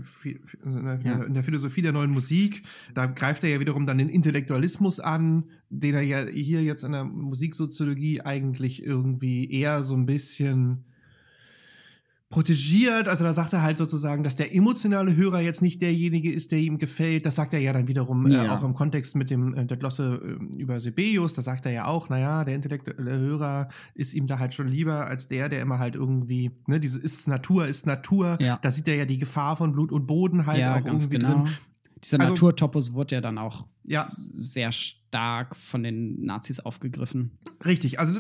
in 0.63 0.85
der, 0.85 0.99
Ja. 1.03 1.23
in 1.23 1.33
der 1.33 1.43
Philosophie 1.43 1.81
der 1.81 1.91
neuen 1.91 2.11
Musik, 2.11 2.61
da 2.93 3.07
greift 3.07 3.43
er 3.43 3.49
ja 3.49 3.59
wiederum 3.59 3.85
dann 3.87 3.97
den 3.97 4.09
Intellektualismus 4.09 4.99
an, 4.99 5.45
den 5.69 5.95
er 5.95 6.03
ja 6.03 6.23
hier 6.27 6.61
jetzt 6.63 6.83
in 6.83 6.91
der 6.91 7.03
Musiksoziologie 7.03 8.21
eigentlich 8.21 8.83
irgendwie 8.85 9.49
eher 9.51 9.81
so 9.83 9.95
ein 9.95 10.05
bisschen 10.05 10.85
protegiert. 12.34 13.07
Also 13.07 13.23
da 13.23 13.31
sagt 13.31 13.53
er 13.53 13.61
halt 13.61 13.77
sozusagen, 13.77 14.23
dass 14.23 14.36
der 14.36 14.55
emotionale 14.55 15.15
Hörer 15.15 15.39
jetzt 15.41 15.61
nicht 15.61 15.81
derjenige 15.84 16.31
ist, 16.31 16.51
der 16.51 16.57
ihm 16.59 16.79
gefällt. 16.79 17.27
Das 17.27 17.36
sagt 17.36 17.53
er 17.53 17.59
ja 17.59 17.73
dann 17.73 17.88
wiederum 17.88 18.25
äh, 18.25 18.34
Ja. 18.34 18.55
auch 18.57 18.63
im 18.63 18.73
Kontext 18.73 19.15
mit 19.15 19.29
dem 19.29 19.53
äh, 19.53 19.65
der 19.67 19.77
Glosse 19.77 20.19
äh, 20.41 20.55
über 20.57 20.79
Sebeus. 20.79 21.34
Da 21.36 21.43
sagt 21.43 21.67
er 21.67 21.71
ja 21.71 21.86
auch, 21.86 22.09
naja, 22.09 22.43
der 22.43 22.55
intellektuelle 22.55 23.11
Hörer 23.19 23.69
ist 23.93 24.15
ihm 24.15 24.25
da 24.25 24.39
halt 24.39 24.55
schon 24.55 24.67
lieber 24.67 25.05
als 25.05 25.27
der, 25.27 25.47
der 25.47 25.61
immer 25.61 25.77
halt 25.77 25.93
irgendwie, 25.95 26.49
ne, 26.65 26.79
diese 26.79 26.99
ist 26.99 27.27
Natur, 27.27 27.67
ist 27.67 27.86
Natur. 27.86 28.38
Ja. 28.41 28.57
Da 28.63 28.71
sieht 28.71 28.88
er 28.88 28.95
ja 28.95 29.05
die 29.05 29.19
Gefahr 29.19 29.55
von 29.55 29.71
Blut 29.73 29.91
und 29.91 30.07
Boden 30.07 30.47
halt 30.47 30.59
ja, 30.59 30.75
auch 30.75 30.84
ganz 30.84 31.05
irgendwie 31.05 31.19
genau. 31.27 31.43
drin. 31.43 31.53
Dieser 32.03 32.19
Also- 32.19 32.34
Naturtopos 32.34 32.93
wurde 32.93 33.15
ja 33.15 33.21
dann 33.21 33.38
auch 33.38 33.67
Ja, 33.84 34.09
sehr 34.11 34.71
stark 34.71 35.55
von 35.55 35.84
den 35.84 36.25
Nazis 36.25 36.59
aufgegriffen. 36.59 37.38
richtig. 37.63 37.99
Also 37.99 38.19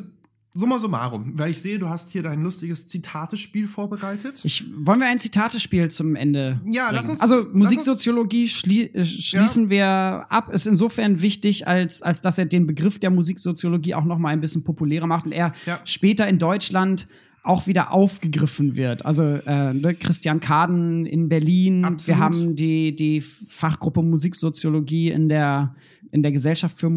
summa 0.55 0.77
summarum, 0.77 1.33
weil 1.35 1.49
ich 1.51 1.61
sehe, 1.61 1.79
du 1.79 1.89
hast 1.89 2.09
hier 2.11 2.21
dein 2.21 2.43
lustiges 2.43 2.87
Zitatespiel 2.87 3.67
vorbereitet. 3.67 4.39
Ich, 4.43 4.63
wollen 4.77 4.99
wir 4.99 5.07
ein 5.07 5.17
Zitatespiel 5.19 5.89
zum 5.89 6.15
Ende? 6.15 6.61
Ja, 6.65 6.85
bringen? 6.89 6.95
lass 6.95 7.09
uns- 7.09 7.19
Also 7.21 7.47
Musiksoziologie 7.53 8.47
schlie 8.47 8.85
äh, 8.93 9.03
schließen 9.03 9.69
wir 9.71 9.85
ab. 10.29 10.53
Ist 10.53 10.67
insofern 10.67 11.21
wichtig, 11.21 11.67
als, 11.67 12.01
als 12.03 12.21
dass 12.21 12.37
er 12.37 12.45
den 12.45 12.67
Begriff 12.67 12.99
der 12.99 13.09
Musiksoziologie 13.09 13.95
auch 13.95 14.05
noch 14.05 14.19
mal 14.19 14.29
ein 14.29 14.41
bisschen 14.41 14.63
populärer 14.63 15.07
macht 15.07 15.25
und 15.25 15.31
er 15.31 15.53
Ja. 15.65 15.79
später 15.85 16.27
in 16.27 16.37
Deutschland 16.37 17.07
auch 17.45 17.67
wieder 17.67 17.91
aufgegriffen 17.91 18.77
wird. 18.77 19.05
Also 19.05 19.23
äh, 19.23 19.73
ne, 19.73 19.95
Christian 19.95 20.39
Kaden 20.39 21.05
in 21.05 21.27
Berlin. 21.29 21.83
Absolut. 21.83 22.07
Wir 22.07 22.23
haben 22.23 22.55
die, 22.55 22.95
die 22.95 23.19
Fachgruppe 23.21 24.01
Musiksoziologie 24.01 25.09
in 25.09 25.27
der, 25.29 25.75
in 26.11 26.21
der 26.23 26.31
Gesellschaft 26.31 26.77
für 26.77 26.89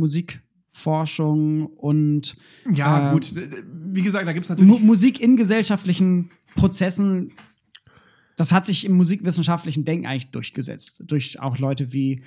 Musikforschung 0.77 1.67
und 1.67 2.37
Ja, 2.73 3.11
äh, 3.11 3.13
gut. 3.13 3.33
Wie 3.35 4.03
gesagt, 4.03 4.27
da 4.27 4.33
gibt 4.33 4.45
es 4.45 4.51
Mu 4.51 4.57
natürlich. 4.57 4.83
Musik 4.83 5.21
in 5.21 5.37
gesellschaftlichen 5.37 6.31
Prozessen, 6.55 7.33
das 8.37 8.53
hat 8.53 8.67
sich 8.67 8.85
im 8.85 8.93
musikwissenschaftlichen 8.93 9.85
Denken 9.85 10.07
eigentlich 10.07 10.31
durchgesetzt. 10.31 11.05
Durch 11.07 11.41
auch 11.41 11.59
Leute 11.59 11.93
wie 11.93 12.23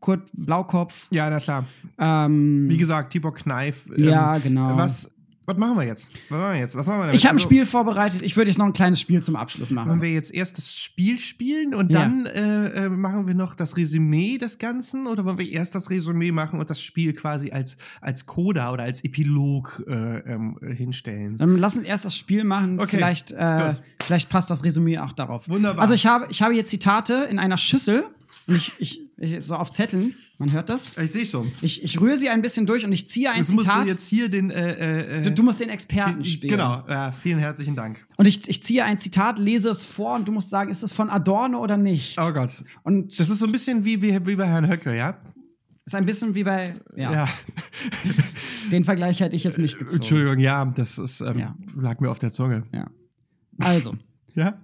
Kurt 0.00 0.30
Blaukopf. 0.32 1.08
ja, 1.10 1.28
na 1.30 1.40
klar. 1.40 1.66
Ähm, 1.98 2.68
Wie 2.68 2.76
gesagt, 2.76 3.12
Tibor 3.12 3.34
Kneif. 3.34 3.88
Ja, 3.96 4.38
genau. 4.38 4.76
Was, 4.76 5.12
was 5.48 5.56
machen 5.56 5.78
wir 5.78 5.84
jetzt? 5.86 6.10
Was 6.28 6.38
machen 6.38 6.52
wir 6.52 6.60
jetzt? 6.60 6.76
Was 6.76 6.86
machen 6.86 6.98
wir 6.98 7.06
damit? 7.06 7.14
ich 7.18 7.24
habe 7.24 7.34
ein 7.34 7.38
Also, 7.38 7.48
Spiel 7.48 7.64
vorbereitet. 7.64 8.20
Ich 8.20 8.36
würde 8.36 8.50
jetzt 8.50 8.58
noch 8.58 8.66
ein 8.66 8.74
kleines 8.74 9.00
Spiel 9.00 9.22
zum 9.22 9.34
Abschluss 9.34 9.74
Wollen 9.74 9.88
machen. 9.88 10.02
wir 10.02 10.10
jetzt 10.12 10.34
erst 10.34 10.58
das 10.58 10.76
Spiel 10.76 11.18
spielen 11.18 11.74
und 11.74 11.90
Ja. 11.90 12.00
dann 12.00 12.26
äh, 12.26 12.84
äh, 12.84 12.88
machen 12.90 13.26
wir 13.26 13.34
noch 13.34 13.54
das 13.54 13.78
Resümee 13.78 14.36
des 14.36 14.58
Ganzen? 14.58 15.06
Oder 15.06 15.24
wollen 15.24 15.38
wir 15.38 15.50
erst 15.50 15.74
das 15.74 15.88
Resümee 15.88 16.32
machen 16.32 16.60
und 16.60 16.68
das 16.68 16.82
Spiel 16.82 17.14
quasi 17.14 17.50
als, 17.50 17.78
als 18.02 18.26
Coda 18.26 18.72
oder 18.72 18.82
als 18.82 19.02
Epilog 19.02 19.82
äh, 19.88 20.18
ähm, 20.18 20.58
äh, 20.60 20.74
hinstellen? 20.74 21.38
Dann 21.38 21.56
lassen 21.56 21.82
erst 21.84 22.04
das 22.04 22.14
Spiel 22.14 22.44
machen. 22.44 22.78
Okay, 22.78 22.96
Vielleicht, 22.96 23.30
äh, 23.30 23.72
vielleicht 24.02 24.28
passt 24.28 24.50
das 24.50 24.64
Resümee 24.64 24.98
auch 24.98 25.12
darauf. 25.14 25.48
Wunderbar. 25.48 25.80
Also 25.80 25.94
ich 25.94 26.06
habe, 26.06 26.26
ich 26.28 26.42
habe 26.42 26.52
hier 26.52 26.66
Zitate 26.66 27.26
in 27.30 27.38
einer 27.38 27.56
Schüssel 27.56 28.04
und 28.46 28.56
ich, 28.56 28.72
ich, 28.78 29.07
ich 29.20 29.44
so 29.44 29.56
auf 29.56 29.70
Zetteln. 29.72 30.14
Man 30.38 30.52
hört 30.52 30.68
das. 30.68 30.96
Ich 30.98 31.10
sehe 31.10 31.26
schon. 31.26 31.50
Ich, 31.62 31.82
ich 31.82 32.00
rühre 32.00 32.16
sie 32.16 32.28
ein 32.28 32.40
bisschen 32.42 32.64
durch 32.66 32.84
und 32.84 32.92
ich 32.92 33.08
ziehe 33.08 33.30
ein 33.30 33.38
musst 33.40 33.52
du 33.52 33.58
Zitat. 33.58 33.86
jetzt 33.88 34.06
hier 34.06 34.28
den. 34.28 34.50
Äh, 34.50 35.18
äh, 35.18 35.22
Du, 35.22 35.32
du 35.32 35.42
musst 35.42 35.60
den 35.60 35.68
Experten 35.68 36.18
den- 36.18 36.24
spielen. 36.24 36.52
Genau, 36.52 36.84
ja, 36.88 37.10
vielen 37.10 37.38
herzlichen 37.40 37.74
Dank. 37.74 38.06
Und 38.16 38.26
ich, 38.26 38.48
ich 38.48 38.62
ziehe 38.62 38.84
ein 38.84 38.96
Zitat, 38.98 39.38
lese 39.40 39.68
es 39.70 39.84
vor 39.84 40.14
und 40.14 40.28
du 40.28 40.32
musst 40.32 40.50
sagen, 40.50 40.70
ist 40.70 40.82
es 40.84 40.92
von 40.92 41.10
Adorno 41.10 41.58
oder 41.60 41.76
nicht? 41.76 42.18
Oh 42.20 42.32
Gott. 42.32 42.62
Und 42.84 43.18
Das 43.18 43.28
ist 43.28 43.40
so 43.40 43.46
ein 43.46 43.52
bisschen 43.52 43.84
wie, 43.84 44.00
wie, 44.00 44.24
wie 44.26 44.36
bei 44.36 44.46
Herrn 44.46 44.68
Höcke, 44.70 44.96
ja? 44.96 45.18
ist 45.84 45.94
ein 45.94 46.04
bisschen 46.04 46.34
wie 46.34 46.44
bei, 46.44 46.76
ja, 46.96 47.10
Ja. 47.12 47.28
den 48.72 48.84
Vergleich 48.84 49.20
hätte 49.20 49.34
ich 49.36 49.44
jetzt 49.44 49.58
nicht 49.58 49.78
gezogen. 49.78 49.96
Entschuldigung, 49.96 50.38
ja, 50.38 50.64
das 50.66 50.98
ist, 50.98 51.20
ähm, 51.22 51.38
Ja. 51.38 51.56
lag 51.76 51.98
mir 52.00 52.10
auf 52.10 52.18
der 52.18 52.30
Zunge. 52.30 52.64
Ja. 52.74 52.88
Also, 53.58 53.94
Ja? 54.34 54.58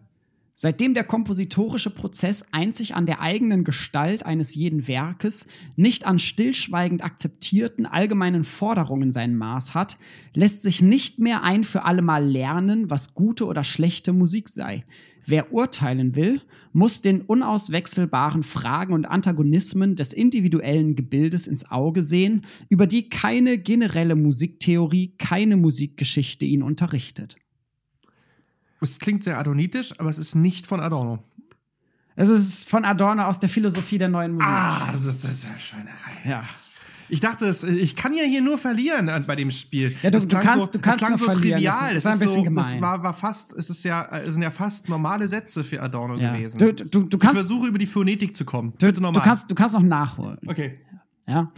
Seitdem 0.54 0.94
der 0.94 1.04
kompositorische 1.04 1.90
Prozess 1.90 2.46
einzig 2.52 2.94
an 2.94 3.06
der 3.06 3.20
eigenen 3.20 3.64
Gestalt 3.64 4.24
eines 4.24 4.54
jeden 4.54 4.86
Werkes, 4.86 5.48
nicht 5.76 6.06
an 6.06 6.18
stillschweigend 6.18 7.02
akzeptierten 7.02 7.86
allgemeinen 7.86 8.44
Forderungen 8.44 9.12
sein 9.12 9.36
Maß 9.36 9.74
hat, 9.74 9.98
lässt 10.32 10.62
sich 10.62 10.80
nicht 10.80 11.18
mehr 11.18 11.42
ein 11.42 11.64
für 11.64 11.84
allemal 11.84 12.24
lernen, 12.24 12.88
was 12.88 13.14
gute 13.14 13.46
oder 13.46 13.64
schlechte 13.64 14.12
Musik 14.12 14.48
sei. 14.48 14.84
Wer 15.26 15.52
urteilen 15.52 16.16
will, 16.16 16.42
muss 16.72 17.00
den 17.00 17.22
unauswechselbaren 17.22 18.42
Fragen 18.42 18.92
und 18.92 19.06
Antagonismen 19.06 19.96
des 19.96 20.12
individuellen 20.12 20.96
Gebildes 20.96 21.46
ins 21.46 21.70
Auge 21.70 22.02
sehen, 22.02 22.44
über 22.68 22.86
die 22.86 23.08
keine 23.08 23.58
generelle 23.58 24.16
Musiktheorie, 24.16 25.14
keine 25.16 25.56
Musikgeschichte 25.56 26.44
ihn 26.44 26.62
unterrichtet. 26.62 27.36
Es 28.84 28.98
klingt 28.98 29.24
sehr 29.24 29.38
adonitisch, 29.38 29.98
aber 29.98 30.10
es 30.10 30.18
ist 30.18 30.34
nicht 30.34 30.66
von 30.66 30.80
Adorno. 30.80 31.22
Es 32.16 32.28
ist 32.28 32.68
von 32.68 32.84
Adorno 32.84 33.24
aus 33.24 33.40
der 33.40 33.48
Philosophie 33.48 33.98
der 33.98 34.08
neuen 34.08 34.32
Musik. 34.32 34.46
Ah, 34.48 34.88
das 34.92 35.04
ist, 35.04 35.24
das 35.24 35.42
ja 35.42 35.58
Schweinerei. 35.58 35.96
Ja. 36.24 36.44
Ich 37.08 37.20
dachte, 37.20 37.44
es, 37.46 37.62
ich 37.64 37.96
kann 37.96 38.14
ja 38.14 38.24
hier 38.24 38.40
nur 38.40 38.56
verlieren 38.56 39.10
bei 39.26 39.36
dem 39.36 39.50
Spiel. 39.50 39.94
Ja, 40.02 40.10
du- 40.10 40.16
Das 40.16 40.22
du 40.22 40.28
klang 40.28 40.42
kannst- 40.42 40.66
so, 40.66 40.72
du 40.72 40.78
kannst 40.78 41.02
das 41.02 41.06
klang 41.08 41.18
so 41.18 41.24
verlieren. 41.26 41.62
Das 41.62 41.74
trivial. 41.76 41.96
ist- 41.96 42.06
Das 42.06 42.14
ist 42.14 42.20
ein 42.22 42.26
bisschen 42.26 42.44
so, 42.50 42.54
Das 42.54 42.68
gemein. 42.68 42.82
war, 42.82 43.02
war 43.02 43.14
fast, 43.14 43.52
es 43.54 43.68
ist 43.68 43.84
ja, 43.84 44.04
es 44.18 44.32
sind 44.34 44.42
ja 44.42 44.50
fast 44.50 44.88
normale 44.88 45.28
Sätze 45.28 45.64
für 45.64 45.82
Adorno 45.82 46.16
Ja. 46.16 46.32
gewesen. 46.34 46.58
Du, 46.58 46.72
du, 46.72 46.84
du, 47.02 47.16
ich 47.16 47.20
kannst, 47.20 47.36
versuche 47.36 47.66
über 47.68 47.78
die 47.78 47.86
Phonetik 47.86 48.34
zu 48.36 48.44
kommen. 48.44 48.72
du, 48.78 48.86
Bitte 48.86 49.00
du, 49.00 49.12
kannst, 49.20 49.50
du 49.50 49.54
kannst 49.54 49.74
noch 49.74 49.82
nachholen. 49.82 50.38
Okay. 50.46 50.78
Ja. 51.26 51.50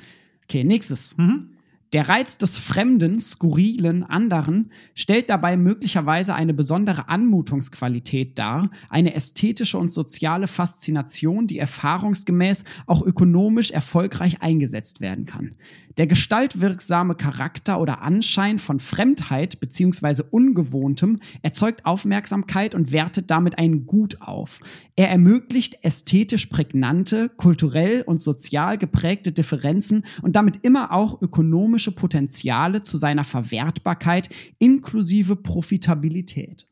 Okay, 0.45 0.65
nächstes. 0.65 1.17
Mhm. 1.19 1.51
Der 1.93 2.09
Reiz 2.09 2.37
des 2.37 2.59
Fremden, 2.59 3.21
Skurrilen, 3.21 4.03
anderen 4.03 4.73
stellt 4.95 5.31
dabei 5.31 5.57
möglicherweise 5.57 6.35
eine 6.35 6.53
besondere 6.53 7.09
Anmutungsqualität 7.09 8.37
dar, 8.39 8.71
eine 8.89 9.15
ästhetische 9.15 9.79
und 9.79 9.89
soziale 9.89 10.49
Faszination, 10.49 11.47
die 11.47 11.59
erfahrungsgemäß 11.59 12.65
auch 12.87 13.07
ökonomisch 13.07 13.71
erfolgreich 13.71 14.43
eingesetzt 14.43 15.01
werden 15.01 15.27
kann. 15.27 15.55
Der 15.97 16.07
gestaltwirksame 16.07 17.15
Charakter 17.15 17.81
oder 17.81 18.03
Anschein 18.03 18.59
von 18.59 18.81
Fremdheit 18.81 19.61
bzw. 19.61 20.25
Ungewohntem 20.31 21.21
erzeugt 21.41 21.87
Aufmerksamkeit 21.87 22.75
und 22.75 22.93
wertet 22.93 23.31
damit 23.31 23.57
ein 23.59 23.87
Gut 23.87 24.21
auf. 24.21 24.61
Er 24.95 25.09
ermöglicht 25.09 25.83
ästhetisch 25.85 26.47
prägnante, 26.47 27.31
kulturell 27.31 28.03
und 28.03 28.21
sozial 28.21 28.77
geprägte 28.77 29.33
Differenzen 29.33 30.05
und 30.21 30.37
damit 30.37 30.67
immer 30.67 30.93
auch 30.93 31.23
ökonomische 31.23 31.93
Potenziale 31.93 32.83
zu 32.83 32.99
seiner 32.99 33.25
Verwertbarkeit 33.25 34.29
inklusive 34.59 35.35
Profitabilität. 35.35 36.69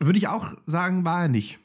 Würde 0.00 0.18
ich 0.18 0.26
auch 0.26 0.56
sagen, 0.66 1.04
war 1.04 1.22
er 1.22 1.28
nicht. 1.28 1.60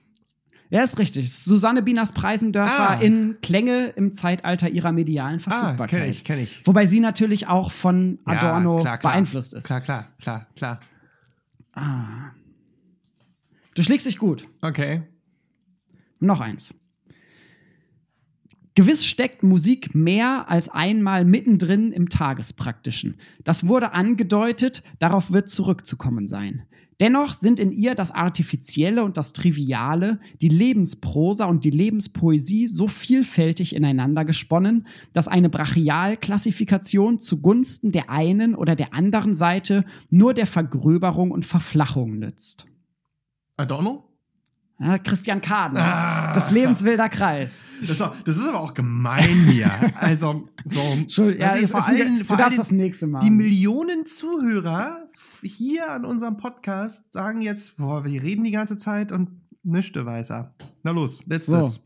Ja, 0.70 0.82
ist 0.84 1.00
richtig. 1.00 1.34
Susanne 1.34 1.82
Bieners 1.82 2.12
Preisendörfer 2.12 2.90
Ah. 2.92 3.02
in 3.02 3.38
Klänge 3.42 3.88
im 3.96 4.12
Zeitalter 4.12 4.70
ihrer 4.70 4.92
medialen 4.92 5.40
Verfügbarkeit. 5.40 6.02
kenn 6.02 6.10
ich, 6.12 6.24
kenn 6.26 6.40
ich. 6.40 6.62
Wobei 6.68 6.86
sie 6.86 7.00
natürlich 7.00 7.48
auch 7.48 7.72
von 7.72 8.20
Ja, 8.28 8.34
Adorno 8.34 8.82
klar, 8.82 8.98
klar. 8.98 9.14
beeinflusst 9.14 9.54
ist. 9.54 9.66
Klar, 9.68 9.80
klar, 9.82 10.08
klar, 10.20 10.48
klar. 10.56 10.80
Du 13.76 13.84
schlägst 13.84 14.06
dich 14.08 14.18
gut. 14.18 14.46
Okay. 14.62 15.04
Noch 16.20 16.40
eins. 16.42 16.74
Gewiss 18.78 19.08
steckt 19.08 19.42
Musik 19.42 19.96
mehr 19.96 20.52
als 20.52 20.70
einmal 20.70 21.26
mittendrin 21.26 21.92
im 21.92 22.10
Tagespraktischen. 22.10 23.16
Das 23.44 23.68
wurde 23.68 23.94
angedeutet, 23.94 24.84
darauf 25.00 25.32
wird 25.32 25.50
zurückzukommen 25.50 26.28
sein. 26.28 26.62
Dennoch 27.00 27.34
sind 27.34 27.60
in 27.60 27.72
ihr 27.72 27.96
das 27.96 28.12
Artifizielle 28.12 29.04
und 29.04 29.18
das 29.18 29.34
Triviale, 29.34 30.20
die 30.42 30.50
Lebensprosa 30.50 31.46
und 31.46 31.66
die 31.66 31.72
Lebenspoesie 31.72 32.68
so 32.68 32.88
vielfältig 32.88 33.76
ineinander 33.76 34.26
gesponnen, 34.26 34.86
dass 35.12 35.28
eine 35.28 35.50
Brachialklassifikation 35.50 37.18
zugunsten 37.18 37.92
der 37.92 38.12
einen 38.12 38.54
oder 38.54 38.76
der 38.76 38.94
anderen 38.94 39.34
Seite 39.34 39.86
nur 40.12 40.36
der 40.36 40.46
Vergröberung 40.46 41.32
und 41.32 41.48
Verflachung 41.48 42.20
nützt. 42.20 42.68
Adorno? 43.56 44.07
Ja, 44.80 45.00
Christian 45.00 45.42
Kaden, 45.42 45.76
das, 45.76 46.34
das 46.36 46.52
lebenswilder 46.52 47.10
Kreis. 47.10 47.68
Das 47.82 47.90
ist, 47.92 48.02
auch, 48.02 48.16
das 48.22 48.38
ist 48.38 48.48
aber 48.48 48.60
auch 48.60 48.76
gemein 48.76 49.28
hier. 49.50 49.72
Also, 49.96 50.48
so. 50.66 50.80
Entschuldigung, 50.80 51.42
ja, 51.42 51.56
es 51.56 51.72
vor 51.72 51.80
ist 51.80 51.88
ein- 51.88 51.96
allem- 51.96 52.20
du 52.20 52.26
vor 52.26 52.38
darfst 52.38 52.60
das 52.60 52.72
nächste 52.72 53.08
Mal. 53.08 53.22
Die 53.22 53.32
Millionen 53.32 54.06
Zuhörer 54.06 55.08
hier 55.42 55.92
an 55.92 56.06
unserem 56.06 56.38
Podcast 56.38 57.12
sagen 57.12 57.42
jetzt, 57.42 57.78
boah, 57.78 58.06
wir 58.06 58.22
reden 58.22 58.44
die 58.44 58.52
ganze 58.52 58.78
Zeit 58.78 59.12
und 59.12 59.30
nichts 59.64 59.96
weiß 60.06 60.30
er. 60.30 60.54
Na 60.84 60.92
los, 60.92 61.26
letztes. 61.26 61.74
So. 61.74 61.80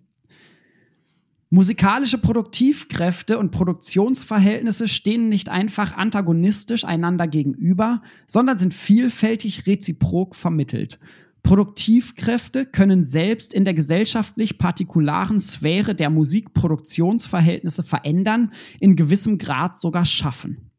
Musikalische 1.54 2.18
Produktivkräfte 2.18 3.38
und 3.38 3.52
Produktionsverhältnisse 3.52 4.88
stehen 4.88 5.28
nicht 5.28 5.50
einfach 5.50 5.98
antagonistisch 5.98 6.86
einander 6.86 7.28
gegenüber, 7.28 8.02
sondern 8.26 8.56
sind 8.58 8.74
vielfältig 8.74 9.68
reziprok 9.68 10.34
vermittelt. 10.36 10.98
Produktivkräfte 11.44 12.66
können 12.66 13.04
selbst 13.04 13.54
in 13.54 13.66
der 13.66 13.74
gesellschaftlich 13.74 14.58
partikularen 14.58 15.40
Sphäre 15.40 15.96
der 15.96 16.10
Musikproduktionsverhältnisse 16.10 17.84
verändern, 17.84 18.52
in 18.80 18.96
gewissem 18.96 19.38
Grad 19.38 19.78
sogar 19.78 20.06
schaffen. 20.06 20.72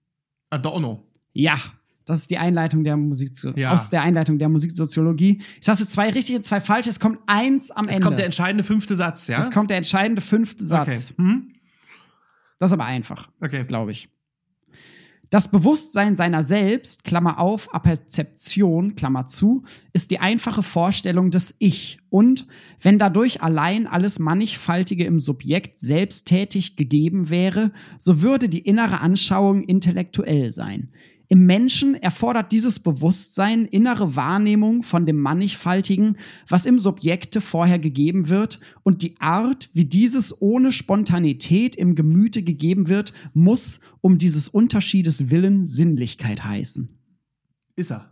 Adorno. 0.51 1.07
Ja, 1.33 1.59
das 2.05 2.19
ist 2.19 2.31
die 2.31 2.39
Einleitung 2.39 2.85
der 2.85 2.97
Musik 2.97 3.33
Ja. 3.57 3.73
aus 3.73 3.91
der 3.91 4.03
Einleitung 4.03 4.39
der 4.39 4.49
Musiksoziologie. 4.49 5.41
Jetzt 5.55 5.69
hast 5.69 5.81
du 5.81 5.87
zwei 5.87 6.11
richtige, 6.11 6.41
zwei 6.41 6.61
falsche. 6.61 6.91
Es 6.91 7.01
kommt 7.01 7.19
eins 7.27 7.71
am 7.71 7.89
Ende. 7.89 8.03
kommt 8.03 8.19
der 8.19 8.27
entscheidende 8.27 8.65
fünfte 8.65 8.95
Satz, 8.95 9.29
ja? 9.29 9.39
Jetzt 9.39 9.53
kommt 9.53 9.71
der 9.71 9.77
entscheidende 9.79 10.21
fünfte 10.21 10.65
Satz. 10.65 11.15
Okay. 11.19 11.23
Hm? 11.29 11.53
Das 12.59 12.71
ist 12.71 12.75
aber 12.75 12.85
einfach, 12.85 13.29
Okay. 13.41 13.65
glaube 13.65 13.93
ich. 13.93 14.09
Das 15.33 15.51
Bewusstsein 15.51 16.15
seiner 16.15 16.45
selbst, 16.45 17.05
Klammer 17.05 17.39
auf, 17.39 17.73
Aperzeption, 17.73 18.97
Klammer 18.97 19.27
zu, 19.27 19.63
ist 19.95 20.11
die 20.11 20.19
einfache 20.19 20.63
Vorstellung 20.63 21.31
des 21.31 21.55
Ich 21.59 22.01
und, 22.11 22.47
wenn 22.83 22.99
dadurch 22.99 23.41
allein 23.41 23.87
alles 23.87 24.19
Mannigfaltige 24.19 25.07
im 25.07 25.19
Subjekt 25.19 25.81
selbsttätig 25.81 26.77
gegeben 26.77 27.31
wäre, 27.31 27.73
so 27.97 28.21
würde 28.21 28.51
die 28.51 28.59
innere 28.59 29.01
Anschauung 29.01 29.63
intellektuell 29.63 30.51
sein. 30.51 30.91
Im 31.33 31.47
Menschen 31.47 31.95
erfordert 31.95 32.53
dieses 32.53 32.79
Bewusstsein 32.79 33.65
innere 33.65 34.17
Wahrnehmung 34.17 34.83
von 34.83 35.07
dem 35.07 35.19
Mannigfaltigen, 35.19 36.19
was 36.47 36.67
im 36.67 36.79
Subjekte 36.79 37.41
vorher 37.41 37.79
gegeben 37.79 38.29
wird, 38.29 38.61
und 38.83 39.01
die 39.01 39.19
Art, 39.19 39.71
wie 39.73 39.87
dieses 39.87 40.43
ohne 40.43 40.73
Spontanität 40.73 41.75
im 41.75 41.95
Gemüte 41.95 42.43
gegeben 42.43 42.91
wird, 42.91 43.15
muss 43.33 43.81
um 44.03 44.19
dieses 44.19 44.51
Unterschiedes 44.51 45.31
willen 45.31 45.65
Sinnlichkeit 45.65 46.45
heißen. 46.45 46.91
Ist 47.77 47.93
er. 47.93 48.12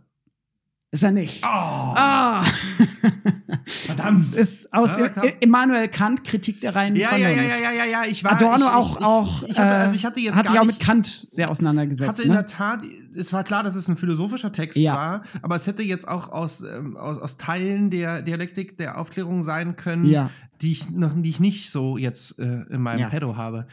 Ist 0.93 1.03
er 1.03 1.11
nicht? 1.11 1.41
Oh, 1.41 1.47
Ah! 1.47 2.43
verdammt. 3.65 4.17
Es 4.19 4.33
ist 4.33 4.73
aus 4.73 4.97
Ja, 4.97 5.05
Immanuel 5.39 5.87
Kant 5.87 6.23
Kritik 6.25 6.59
der 6.59 6.75
reinen 6.75 6.97
ja, 6.97 7.15
ja, 7.15 7.29
Vernunft. 7.29 7.49
ja, 7.49 7.57
ja, 7.57 7.71
ja, 7.71 7.85
ja, 7.85 8.05
ich 8.05 8.23
war. 8.25 8.33
Adorno 8.33 8.65
ich, 8.65 8.71
auch, 8.71 8.99
ich, 8.99 9.05
auch 9.05 9.43
Ich, 9.43 9.57
hatte, 9.57 9.69
äh, 9.73 9.77
also 9.77 9.95
ich 9.95 10.05
hatte 10.05 10.19
jetzt 10.19 10.35
hat 10.35 10.49
sich 10.49 10.59
auch 10.59 10.65
mit 10.65 10.79
Kant 10.81 11.05
sehr 11.29 11.49
auseinandergesetzt. 11.49 12.09
hatte 12.19 12.23
in 12.23 12.31
der 12.33 12.41
Ne? 12.41 12.45
Tat, 12.45 12.81
es 13.15 13.31
war 13.31 13.43
klar, 13.45 13.63
dass 13.63 13.75
es 13.75 13.87
ein 13.87 13.95
philosophischer 13.95 14.51
Text 14.51 14.77
Ja. 14.77 14.95
war, 14.95 15.23
aber 15.41 15.55
es 15.55 15.65
hätte 15.65 15.81
jetzt 15.81 16.07
auch 16.07 16.27
aus, 16.29 16.61
ähm, 16.61 16.97
aus, 16.97 17.17
aus 17.19 17.37
Teilen 17.37 17.89
der 17.89 18.21
Dialektik 18.21 18.77
der 18.77 18.97
Aufklärung 18.97 19.43
sein 19.43 19.77
können, 19.77 20.05
Ja. 20.05 20.29
die, 20.61 20.73
ich 20.73 20.89
noch, 20.89 21.13
die 21.15 21.29
ich 21.29 21.39
nicht 21.39 21.69
so 21.71 21.97
jetzt 21.97 22.37
äh, 22.37 22.63
in 22.69 22.81
meinem 22.81 22.99
Ja. 22.99 23.09
Pedo 23.09 23.37
habe. 23.37 23.65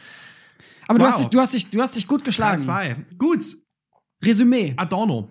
Aber 0.87 0.99
du, 0.99 1.03
Wow. 1.05 1.11
hast 1.11 1.19
dich, 1.19 1.27
du, 1.27 1.39
hast 1.41 1.53
dich, 1.53 1.69
du 1.69 1.81
hast 1.81 1.95
dich 1.97 2.07
gut 2.07 2.23
geschlagen. 2.23 2.61
Zwei. 2.61 2.95
Gut, 3.17 3.43
Resümee. 4.23 4.73
Adorno. 4.77 5.29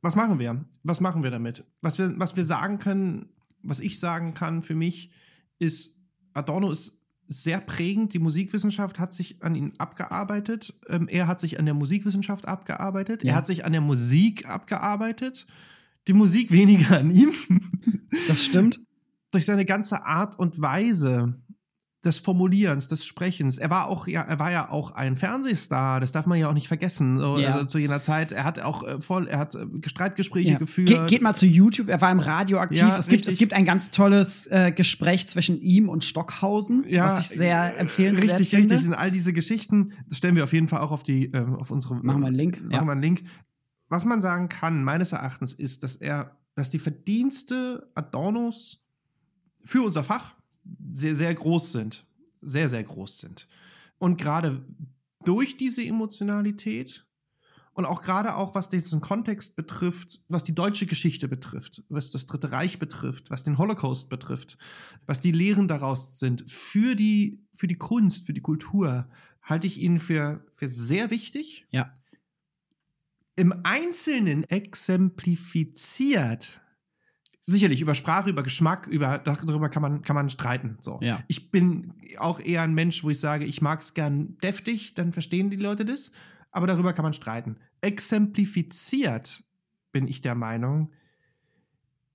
Was 0.00 0.16
machen 0.16 0.38
wir? 0.38 0.64
Was 0.82 1.00
machen 1.00 1.22
wir 1.22 1.30
damit? 1.30 1.64
Was 1.80 1.98
wir, 1.98 2.18
was 2.18 2.36
wir 2.36 2.44
sagen 2.44 2.78
können, 2.78 3.30
was 3.62 3.80
ich 3.80 3.98
sagen 3.98 4.34
kann 4.34 4.62
für 4.62 4.74
mich, 4.74 5.10
ist, 5.58 6.00
Adorno 6.34 6.70
ist 6.70 7.02
sehr 7.26 7.60
prägend. 7.60 8.14
Die 8.14 8.18
Musikwissenschaft 8.18 8.98
hat 8.98 9.12
sich 9.12 9.42
an 9.42 9.54
ihn 9.54 9.74
abgearbeitet. 9.78 10.74
Ähm, 10.88 11.08
er 11.08 11.26
hat 11.26 11.40
sich 11.40 11.58
an 11.58 11.66
der 11.66 11.74
Musikwissenschaft 11.74 12.48
abgearbeitet. 12.48 13.22
Ja. 13.22 13.30
Er 13.30 13.36
hat 13.36 13.46
sich 13.46 13.64
an 13.64 13.72
der 13.72 13.80
Musik 13.80 14.48
abgearbeitet. 14.48 15.46
Die 16.06 16.14
Musik 16.14 16.50
weniger 16.52 16.98
an 16.98 17.10
ihm. 17.10 17.32
Das 18.28 18.42
stimmt. 18.42 18.80
Durch 19.30 19.44
seine 19.44 19.66
ganze 19.66 20.06
Art 20.06 20.38
und 20.38 20.60
Weise 20.60 21.34
des 22.08 22.18
Formulierens, 22.18 22.86
des 22.88 23.04
Sprechens. 23.04 23.58
Er 23.58 23.70
war 23.70 23.86
auch 23.86 24.06
ja, 24.08 24.22
er 24.22 24.38
war 24.38 24.50
ja 24.50 24.70
auch 24.70 24.92
ein 24.92 25.16
Fernsehstar. 25.16 26.00
Das 26.00 26.10
darf 26.10 26.26
man 26.26 26.38
ja 26.38 26.48
auch 26.48 26.54
nicht 26.54 26.66
vergessen. 26.66 27.18
So, 27.18 27.38
Ja. 27.38 27.52
also 27.52 27.66
zu 27.66 27.78
jener 27.78 28.00
Zeit. 28.02 28.32
Er 28.32 28.44
hat 28.44 28.58
auch 28.60 28.82
äh, 28.82 29.00
voll, 29.00 29.28
er 29.28 29.38
hat 29.38 29.54
äh, 29.54 29.66
Streitgespräche 29.86 30.52
Ja. 30.52 30.58
geführt. 30.58 30.88
Ge 30.88 31.06
geht 31.06 31.22
mal 31.22 31.34
zu 31.34 31.46
YouTube, 31.46 31.88
er 31.88 32.00
war 32.00 32.10
im 32.10 32.18
Radio 32.18 32.58
aktiv. 32.58 32.78
Ja, 32.78 32.96
es, 32.96 33.06
gibt, 33.08 33.20
richtig. 33.20 33.32
es 33.34 33.38
gibt 33.38 33.52
ein 33.52 33.64
ganz 33.64 33.90
tolles 33.90 34.46
äh, 34.46 34.72
Gespräch 34.72 35.26
zwischen 35.26 35.60
ihm 35.60 35.88
und 35.88 36.04
Stockhausen, 36.04 36.84
was 36.90 37.20
ich 37.20 37.28
sehr 37.28 37.76
äh, 37.76 37.78
empfehlenswert 37.78 38.32
Richtig, 38.32 38.50
finde. 38.50 38.74
richtig. 38.74 38.88
Und 38.88 38.94
all 38.94 39.10
diese 39.10 39.32
Geschichten, 39.32 39.92
das 40.08 40.18
stellen 40.18 40.34
wir 40.34 40.44
auf 40.44 40.52
jeden 40.54 40.68
Fall 40.68 40.80
auch 40.80 40.90
auf 40.90 41.02
die, 41.02 41.26
ähm, 41.26 41.56
auf 41.56 41.70
unsere. 41.70 41.94
Machen 41.96 42.20
wir 42.22 42.26
einen 42.28 42.36
Link, 42.36 42.60
Machen 42.62 42.72
ja. 42.72 42.84
wir 42.84 42.92
einen 42.92 43.02
Link. 43.02 43.22
Was 43.90 44.04
man 44.04 44.20
sagen 44.20 44.48
kann, 44.48 44.82
meines 44.82 45.12
Erachtens, 45.12 45.52
ist, 45.52 45.82
dass 45.82 45.96
er, 45.96 46.36
dass 46.54 46.70
die 46.70 46.78
Verdienste 46.78 47.90
Adornos 47.94 48.84
für 49.64 49.82
unser 49.82 50.04
Fach 50.04 50.34
sehr, 50.88 51.14
sehr 51.14 51.34
groß 51.34 51.72
sind. 51.72 52.04
Sehr, 52.40 52.68
sehr 52.68 52.84
groß 52.84 53.18
sind. 53.18 53.48
Und 53.98 54.16
gerade 54.16 54.64
durch 55.24 55.56
diese 55.56 55.84
Emotionalität 55.84 57.04
und 57.78 57.84
auch 57.84 58.02
gerade 58.02 58.34
auch, 58.34 58.56
was 58.56 58.68
diesen 58.68 59.00
Kontext 59.00 59.54
betrifft, 59.54 60.20
was 60.28 60.42
die 60.42 60.54
deutsche 60.54 60.86
Geschichte 60.86 61.28
betrifft, 61.28 61.84
was 61.88 62.10
das 62.10 62.26
Dritte 62.26 62.50
Reich 62.50 62.80
betrifft, 62.80 63.30
was 63.30 63.44
den 63.44 63.56
Holocaust 63.56 64.08
betrifft, 64.08 64.58
was 65.06 65.20
die 65.20 65.30
Lehren 65.30 65.68
daraus 65.68 66.18
sind, 66.18 66.50
für 66.50 66.96
die, 66.96 67.46
für 67.54 67.68
die 67.68 67.78
Kunst, 67.78 68.26
für 68.26 68.32
die 68.32 68.40
Kultur, 68.40 69.08
halte 69.42 69.68
ich 69.68 69.80
ihn 69.80 70.00
für, 70.00 70.44
für 70.52 70.66
sehr 70.66 71.12
wichtig. 71.12 71.68
Ja. 71.70 71.94
Im 73.36 73.54
Einzelnen 73.62 74.42
exemplifiziert. 74.42 76.62
Sicherlich, 77.50 77.80
über 77.80 77.94
Sprache, 77.94 78.28
über 78.28 78.42
Geschmack, 78.42 78.86
über, 78.88 79.16
darüber 79.16 79.70
kann 79.70 79.80
man, 79.80 80.02
kann 80.02 80.14
man 80.14 80.28
streiten. 80.28 80.76
So. 80.82 80.98
Ja. 81.00 81.22
Ich 81.28 81.50
bin 81.50 81.94
auch 82.18 82.40
eher 82.40 82.60
ein 82.60 82.74
Mensch, 82.74 83.02
wo 83.02 83.08
ich 83.08 83.18
sage, 83.18 83.46
ich 83.46 83.62
mag 83.62 83.80
es 83.80 83.94
gern 83.94 84.36
deftig, 84.42 84.94
dann 84.94 85.14
verstehen 85.14 85.48
die 85.48 85.56
Leute 85.56 85.86
das. 85.86 86.12
Aber 86.50 86.66
darüber 86.66 86.92
kann 86.92 87.04
man 87.04 87.14
streiten. 87.14 87.56
Exemplifiziert 87.80 89.44
bin 89.92 90.08
ich 90.08 90.20
der 90.20 90.34
Meinung, 90.34 90.90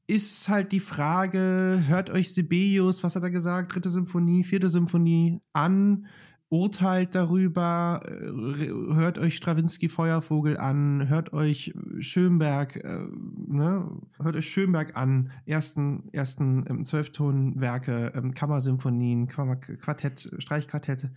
ist 0.06 0.50
halt 0.50 0.72
die 0.72 0.80
Frage, 0.80 1.84
hört 1.88 2.12
euch 2.12 2.32
Sibelius, 2.32 3.04
was 3.04 3.16
hat 3.16 3.24
er 3.24 3.32
gesagt, 3.32 3.74
dritte 3.74 3.90
Symphonie, 3.90 4.44
vierte 4.44 4.70
Symphonie 4.70 5.42
an, 5.52 6.06
urteilt 6.54 7.16
darüber, 7.16 8.02
äh, 8.06 8.68
hört 8.94 9.18
euch 9.18 9.38
Strawinski 9.38 9.90
Feuervogel 9.90 10.56
an, 10.58 11.10
hört 11.10 11.34
euch 11.34 11.74
Schönberg, 11.98 12.76
äh, 12.76 13.08
ne, 13.48 13.90
hört 14.20 14.36
euch 14.36 14.52
Schönberg 14.52 14.96
an, 14.96 15.32
ersten, 15.48 16.10
ersten 16.14 16.64
ähm, 16.70 16.86
Zwölftonwerke, 16.86 18.14
ähm, 18.14 18.36
Kammersymphonien, 18.36 19.28
Kammer 19.28 19.56
Quartett, 19.56 20.30
Streichquartette 20.38 21.12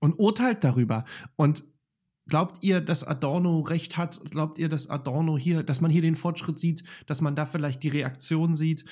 und 0.00 0.18
urteilt 0.18 0.62
darüber. 0.62 1.04
Und 1.36 1.64
Glaubt 2.26 2.64
ihr, 2.64 2.80
dass 2.80 3.04
Adorno 3.04 3.60
recht 3.60 3.98
hat? 3.98 4.18
Glaubt 4.30 4.58
ihr, 4.58 4.70
dass 4.70 4.88
Adorno 4.88 5.36
hier, 5.36 5.62
dass 5.62 5.82
man 5.82 5.90
hier 5.90 6.00
den 6.00 6.16
Fortschritt 6.16 6.58
sieht, 6.58 6.82
dass 7.06 7.20
man 7.20 7.36
da 7.36 7.44
vielleicht 7.44 7.82
die 7.82 7.90
Reaktion 7.90 8.54
sieht? 8.54 8.86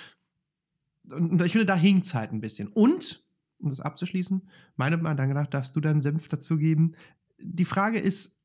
Und 1.11 1.41
ich 1.41 1.53
finde, 1.53 1.65
da 1.65 1.75
hinkt 1.75 2.05
es 2.05 2.13
halt 2.13 2.31
ein 2.33 2.43
bisschen. 2.43 2.69
Und, 2.69 3.22
um 3.63 3.71
das 3.71 3.81
abzuschließen, 3.81 4.43
meine 4.77 4.97
Meinung 4.97 5.17
danach 5.17 5.47
darfst 5.47 5.75
du 5.77 5.81
deinen 5.81 6.01
Senf 6.01 6.29
dazugeben. 6.29 6.95
Die 7.41 7.65
Frage 7.65 7.99
ist, 7.99 8.41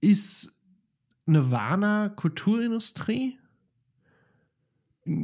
ist 0.00 0.60
Nirvana 1.26 2.08
Kulturindustrie? 2.10 3.38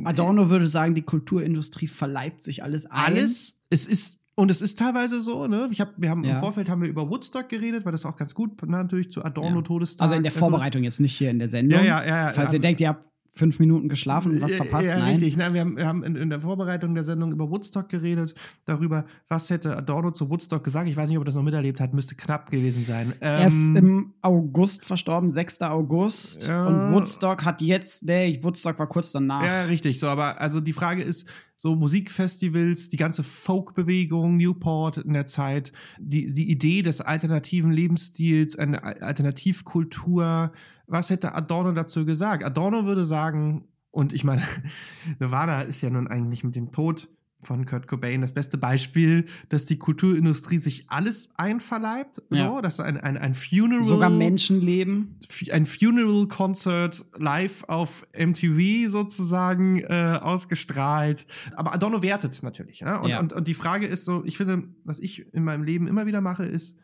Adorno 0.05 0.48
würde 0.48 0.66
sagen, 0.66 0.94
die 0.94 1.02
Kulturindustrie 1.02 1.88
verleibt 1.88 2.42
sich 2.42 2.62
alles 2.62 2.86
ein. 2.86 2.92
Alles? 3.14 3.62
Es 3.70 3.86
ist 3.86 4.22
und 4.36 4.50
es 4.50 4.61
ist 4.62 4.78
teilweise 4.80 5.20
so, 5.20 5.46
ne? 5.46 5.68
Ich 5.70 5.80
hab, 5.80 5.92
wir 5.96 6.11
haben 6.11 6.24
Ja. 6.24 6.34
im 6.34 6.40
Vorfeld 6.40 6.68
haben 6.68 6.82
wir 6.82 6.88
über 6.88 7.09
Woodstock 7.09 7.48
geredet, 7.48 7.84
weil 7.84 7.92
das 7.92 8.05
auch 8.05 8.16
ganz 8.16 8.34
gut 8.34 8.61
natürlich 8.68 9.12
zu 9.12 9.24
Adorno 9.24 9.59
Ja. 9.59 9.62
Todestag. 9.62 10.02
Also 10.02 10.16
in 10.16 10.24
der 10.24 10.32
Vorbereitung 10.32 10.82
jetzt 10.82 10.98
nicht 10.98 11.16
hier 11.16 11.30
in 11.30 11.38
der 11.38 11.46
Sendung. 11.48 11.78
Ja, 11.78 11.84
ja, 11.84 12.05
ja, 12.05 12.26
ja. 12.26 12.32
Falls 12.32 12.52
ihr 12.52 12.57
Aber- 12.59 12.62
denkt, 12.62 12.80
ihr 12.80 12.88
habt 12.88 13.09
fünf 13.37 13.59
Minuten 13.59 13.89
geschlafen 13.89 14.30
und 14.30 14.41
was 14.41 14.53
Ja, 14.53 14.59
verpasst, 14.59 14.89
Ja, 14.91 14.99
nein. 14.99 15.11
richtig. 15.16 15.37
Nein, 15.37 15.55
wir 15.55 15.61
haben, 15.62 15.76
wir 15.76 15.87
haben 15.89 16.05
in, 16.05 16.14
in 16.14 16.30
der 16.30 16.39
Vorbereitung 16.39 16.95
der 16.95 17.03
Sendung 17.03 17.32
über 17.32 17.51
Woodstock 17.51 17.89
geredet, 17.89 18.32
darüber, 18.64 19.05
was 19.26 19.51
hätte 19.51 19.76
Adorno 19.76 20.12
zu 20.12 20.30
Woodstock 20.30 20.62
gesagt. 20.62 20.89
Ich 20.89 20.97
weiß 20.97 21.09
nicht, 21.09 21.18
ob 21.18 21.24
er 21.24 21.26
das 21.26 21.35
noch 21.35 21.43
miterlebt 21.43 21.80
hat, 21.80 21.93
müsste 21.95 22.14
knapp 22.14 22.49
gewesen 22.53 22.85
sein. 22.85 23.12
Er 23.18 23.45
ist 23.45 23.57
Ähm, 23.70 23.76
im 23.76 24.14
August 24.22 24.85
verstorben, 24.87 25.30
6. 25.30 25.62
August. 25.62 26.47
Ja. 26.47 26.66
Und 26.68 26.93
Woodstock 26.95 27.45
hat 27.45 27.61
jetzt, 27.61 28.05
nee, 28.05 28.39
Woodstock 28.43 28.78
war 28.78 28.87
kurz 28.89 29.11
danach. 29.11 29.43
Ja, 29.45 29.62
richtig. 29.64 29.99
So, 29.99 30.07
aber 30.07 30.41
also 30.41 30.61
die 30.61 30.72
Frage 30.72 31.03
ist, 31.03 31.26
so 31.57 31.74
Musikfestivals, 31.74 32.89
die 32.89 32.97
ganze 32.97 33.22
Folk-Bewegung, 33.24 34.37
Newport 34.37 34.99
in 34.99 35.12
der 35.12 35.26
Zeit, 35.26 35.72
die, 35.99 36.32
die 36.32 36.51
Idee 36.51 36.82
des 36.82 37.01
alternativen 37.01 37.72
Lebensstils, 37.72 38.57
eine 38.57 38.82
Al- 38.85 38.99
Alternativkultur, 39.01 40.53
was 40.87 41.11
hätte 41.11 41.35
Adorno 41.35 41.72
dazu 41.72 42.05
gesagt? 42.05 42.45
Adorno 42.45 42.85
würde 42.87 43.05
sagen, 43.07 43.68
und 43.91 44.12
ich 44.12 44.24
meine, 44.24 44.43
Nirvana 45.20 45.62
ist 45.62 45.80
ja 45.80 45.91
nun 45.91 46.09
eigentlich 46.09 46.45
mit 46.45 46.57
dem 46.57 46.72
Tod 46.72 47.09
von 47.43 47.66
Kurt 47.66 47.87
Cobain 47.89 48.22
das 48.22 48.32
beste 48.32 48.57
Beispiel, 48.57 49.26
dass 49.51 49.66
die 49.66 49.76
Kulturindustrie 49.78 50.57
sich 50.57 50.87
alles 50.89 51.28
einverleibt, 51.37 52.14
so, 52.14 52.22
Ja. 52.35 52.62
dass 52.62 52.80
ein, 52.80 52.97
ein, 52.99 53.18
ein 53.18 53.35
Funeral 53.35 53.85
Sogar 53.85 54.09
Menschenleben. 54.09 55.20
Ein 55.53 55.66
Funeral 55.66 56.26
Concert 56.26 57.05
live 57.18 57.64
auf 57.68 58.07
MTV 58.18 58.91
sozusagen 58.91 59.80
äh, 59.80 60.18
ausgestrahlt. 60.22 61.26
Aber 61.55 61.74
Adorno 61.74 62.03
wertet 62.03 62.43
natürlich. 62.43 62.80
Ne? 62.80 62.99
Und, 63.01 63.11
Ja. 63.11 63.20
und, 63.20 63.35
und 63.35 63.47
die 63.47 63.53
Frage 63.55 63.87
ist 63.87 64.07
so, 64.07 64.24
ich 64.24 64.39
finde, 64.39 64.64
was 64.85 64.99
ich 64.99 65.32
in 65.35 65.45
meinem 65.45 65.64
Leben 65.64 65.87
immer 65.87 66.07
wieder 66.07 66.22
mache, 66.22 66.47
ist, 66.47 66.78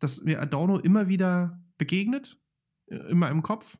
dass 0.00 0.22
mir 0.22 0.40
Adorno 0.40 0.78
immer 0.78 1.08
wieder 1.08 1.60
begegnet, 1.76 2.38
immer 2.86 3.30
im 3.30 3.42
Kopf. 3.42 3.78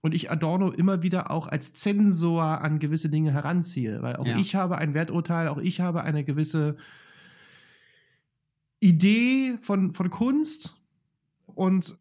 Und 0.00 0.14
ich 0.14 0.30
Adorno 0.30 0.70
immer 0.70 1.02
wieder 1.02 1.30
auch 1.30 1.48
als 1.48 1.72
Zensor 1.72 2.60
an 2.60 2.78
gewisse 2.78 3.08
Dinge 3.08 3.32
heranziehe. 3.32 4.02
Weil 4.02 4.16
auch 4.16 4.26
Ja. 4.26 4.38
ich 4.38 4.54
habe 4.54 4.76
ein 4.76 4.92
Werturteil, 4.92 5.48
auch 5.48 5.58
ich 5.58 5.80
habe 5.80 6.02
eine 6.02 6.24
gewisse 6.24 6.76
Idee 8.80 9.56
von, 9.60 9.94
von 9.94 10.10
Kunst. 10.10 10.76
Und 11.46 11.98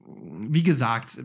wie 0.49 0.64
gesagt, 0.64 1.24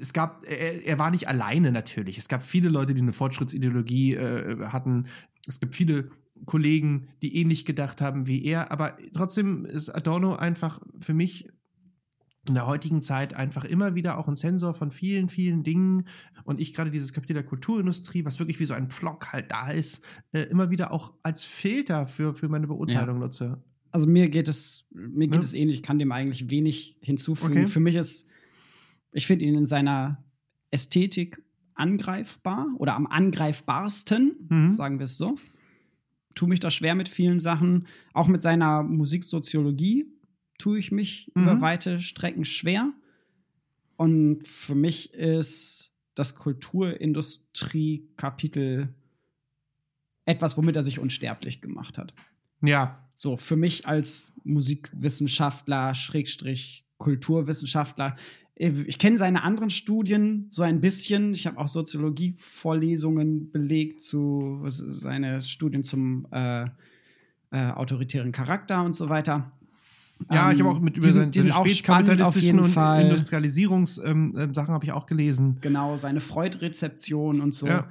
es 0.00 0.12
gab, 0.12 0.46
er, 0.46 0.86
er 0.86 0.98
war 0.98 1.10
nicht 1.10 1.28
alleine 1.28 1.72
natürlich. 1.72 2.18
Es 2.18 2.28
gab 2.28 2.42
viele 2.42 2.68
Leute, 2.68 2.94
die 2.94 3.02
eine 3.02 3.12
Fortschrittsideologie 3.12 4.14
äh, 4.14 4.66
hatten. 4.66 5.04
Es 5.46 5.60
gibt 5.60 5.74
viele 5.74 6.08
Kollegen, 6.46 7.06
die 7.22 7.36
ähnlich 7.36 7.64
gedacht 7.64 8.00
haben 8.00 8.26
wie 8.26 8.44
er. 8.44 8.70
Aber 8.70 8.96
trotzdem 9.12 9.64
ist 9.66 9.90
Adorno 9.90 10.36
einfach 10.36 10.80
für 11.00 11.14
mich 11.14 11.48
in 12.46 12.54
der 12.54 12.66
heutigen 12.66 13.00
Zeit 13.02 13.32
einfach 13.34 13.64
immer 13.64 13.94
wieder 13.94 14.18
auch 14.18 14.28
ein 14.28 14.36
Sensor 14.36 14.74
von 14.74 14.90
vielen, 14.90 15.28
vielen 15.28 15.62
Dingen. 15.64 16.04
Und 16.44 16.60
ich 16.60 16.74
gerade 16.74 16.90
dieses 16.90 17.12
Kapitel 17.12 17.32
der 17.34 17.42
Kulturindustrie, 17.44 18.24
was 18.24 18.38
wirklich 18.38 18.60
wie 18.60 18.66
so 18.66 18.74
ein 18.74 18.90
Pflock 18.90 19.32
halt 19.32 19.50
da 19.50 19.70
ist, 19.70 20.04
äh, 20.32 20.42
immer 20.42 20.70
wieder 20.70 20.92
auch 20.92 21.14
als 21.22 21.44
Filter 21.44 22.06
für, 22.06 22.34
für 22.34 22.48
meine 22.48 22.66
Beurteilung 22.66 23.18
nutze. 23.18 23.62
Also 23.90 24.06
mir 24.08 24.28
geht 24.28 24.48
es, 24.48 24.88
mir 24.92 25.26
geht 25.28 25.36
Ja. 25.36 25.40
es 25.40 25.54
ähnlich, 25.54 25.76
ich 25.76 25.82
kann 25.82 25.98
dem 25.98 26.12
eigentlich 26.12 26.50
wenig 26.50 26.98
hinzufügen. 27.00 27.52
Okay. 27.52 27.66
Für 27.66 27.80
mich 27.80 27.94
ist, 27.94 28.28
ich 29.12 29.26
finde 29.26 29.44
ihn 29.46 29.54
in 29.54 29.66
seiner 29.66 30.22
Ästhetik 30.70 31.40
angreifbar 31.74 32.66
oder 32.78 32.94
am 32.94 33.06
angreifbarsten, 33.06 34.46
Mhm. 34.48 34.70
sagen 34.70 34.98
wir 34.98 35.04
es 35.06 35.16
so. 35.16 35.36
Tue 36.34 36.48
mich 36.48 36.60
da 36.60 36.70
schwer 36.70 36.94
mit 36.96 37.08
vielen 37.08 37.38
Sachen. 37.40 37.86
Auch 38.12 38.26
mit 38.26 38.40
seiner 38.40 38.82
Musiksoziologie 38.82 40.06
tue 40.58 40.78
ich 40.78 40.92
mich 40.92 41.30
Mhm. 41.34 41.42
über 41.42 41.60
weite 41.60 42.00
Strecken 42.00 42.44
schwer. 42.44 42.92
Und 43.96 44.46
für 44.46 44.74
mich 44.74 45.14
ist 45.14 45.94
das 46.14 46.34
Kulturindustrie-Kapitel 46.34 48.88
etwas, 50.26 50.56
womit 50.56 50.76
er 50.76 50.82
sich 50.82 50.98
unsterblich 50.98 51.60
gemacht 51.60 51.98
hat. 51.98 52.14
Ja, 52.62 53.00
So, 53.16 53.36
für 53.36 53.54
mich 53.54 53.86
als 53.86 54.32
Musikwissenschaftler, 54.42 55.94
Schrägstrich 55.94 56.84
Kulturwissenschaftler, 56.96 58.16
äh, 58.56 58.72
ich 58.88 58.98
kenne 58.98 59.18
seine 59.18 59.44
anderen 59.44 59.70
Studien 59.70 60.48
so 60.50 60.64
ein 60.64 60.80
bisschen. 60.80 61.32
Ich 61.32 61.46
habe 61.46 61.58
auch 61.58 61.68
Soziologie-Vorlesungen 61.68 63.52
belegt 63.52 64.02
zu 64.02 64.64
seine 64.66 65.42
Studien 65.42 65.84
zum 65.84 66.26
äh, 66.32 66.64
äh, 67.52 67.70
autoritären 67.70 68.32
Charakter 68.32 68.82
und 68.82 68.96
so 68.96 69.08
weiter. 69.08 69.52
Ja, 70.30 70.52
ich 70.52 70.60
Ähm, 70.60 70.66
habe 70.66 70.76
auch 70.76 70.80
mit 70.80 70.96
über 70.96 71.06
die 71.06 71.12
sind- 71.12 71.34
seine, 71.34 71.52
seine 71.52 71.64
spätkapitalistischen 71.68 72.60
und. 72.60 72.76
Industrialisierungssachen 72.76 74.34
ähm, 74.38 74.54
Sachen 74.54 74.72
habe 74.74 74.84
ich 74.84 74.92
auch 74.92 75.06
gelesen. 75.06 75.58
Genau, 75.60 75.96
seine 75.96 76.20
Freud-Rezeption 76.20 77.40
und 77.40 77.54
so. 77.54 77.66
Ja. 77.66 77.88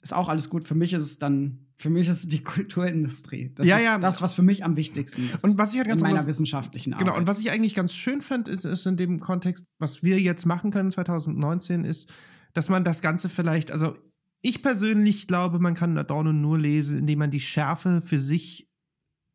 Ist 0.00 0.14
auch 0.14 0.28
alles 0.28 0.48
gut. 0.50 0.64
Für 0.64 0.74
mich 0.74 0.92
ist 0.92 1.02
es 1.02 1.18
dann, 1.18 1.58
für 1.76 1.90
mich 1.90 2.08
ist 2.08 2.24
es 2.24 2.28
die 2.28 2.42
Kulturindustrie. 2.42 3.52
Das 3.54 3.66
Ja, 3.66 3.76
ist 3.76 3.84
ja. 3.84 3.98
das, 3.98 4.22
was 4.22 4.34
für 4.34 4.42
mich 4.42 4.64
am 4.64 4.76
wichtigsten 4.76 5.28
ist. 5.34 5.44
Und 5.44 5.58
was 5.58 5.72
ich 5.72 5.78
halt 5.78 5.88
ganz 5.88 6.00
in 6.00 6.04
meiner 6.06 6.14
anders- 6.20 6.26
wissenschaftlichen 6.28 6.94
Arbeit. 6.94 7.06
Genau, 7.06 7.18
und 7.18 7.26
was 7.26 7.38
ich 7.40 7.50
eigentlich 7.50 7.74
ganz 7.74 7.94
schön 7.94 8.20
fand, 8.20 8.48
ist, 8.48 8.64
ist 8.64 8.86
in 8.86 8.96
dem 8.96 9.20
Kontext, 9.20 9.66
was 9.78 10.02
wir 10.02 10.20
jetzt 10.20 10.46
machen 10.46 10.70
können 10.70 10.90
2019, 10.90 11.84
ist, 11.84 12.12
dass 12.54 12.68
man 12.68 12.84
das 12.84 13.00
Ganze 13.00 13.28
vielleicht, 13.28 13.70
also 13.70 13.94
ich 14.40 14.62
persönlich 14.62 15.28
glaube, 15.28 15.58
man 15.60 15.74
kann 15.74 15.96
Adorno 15.98 16.32
nur 16.32 16.58
lesen, 16.58 16.98
indem 16.98 17.20
man 17.20 17.30
die 17.30 17.40
Schärfe 17.40 18.02
für 18.02 18.18
sich 18.18 18.68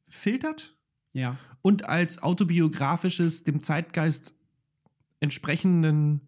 filtert 0.07 0.73
ja. 1.13 1.35
Und 1.67 1.83
als 1.83 2.23
autobiografisches, 2.23 3.43
dem 3.43 3.61
Zeitgeist 3.61 4.33
entsprechenden 5.19 6.21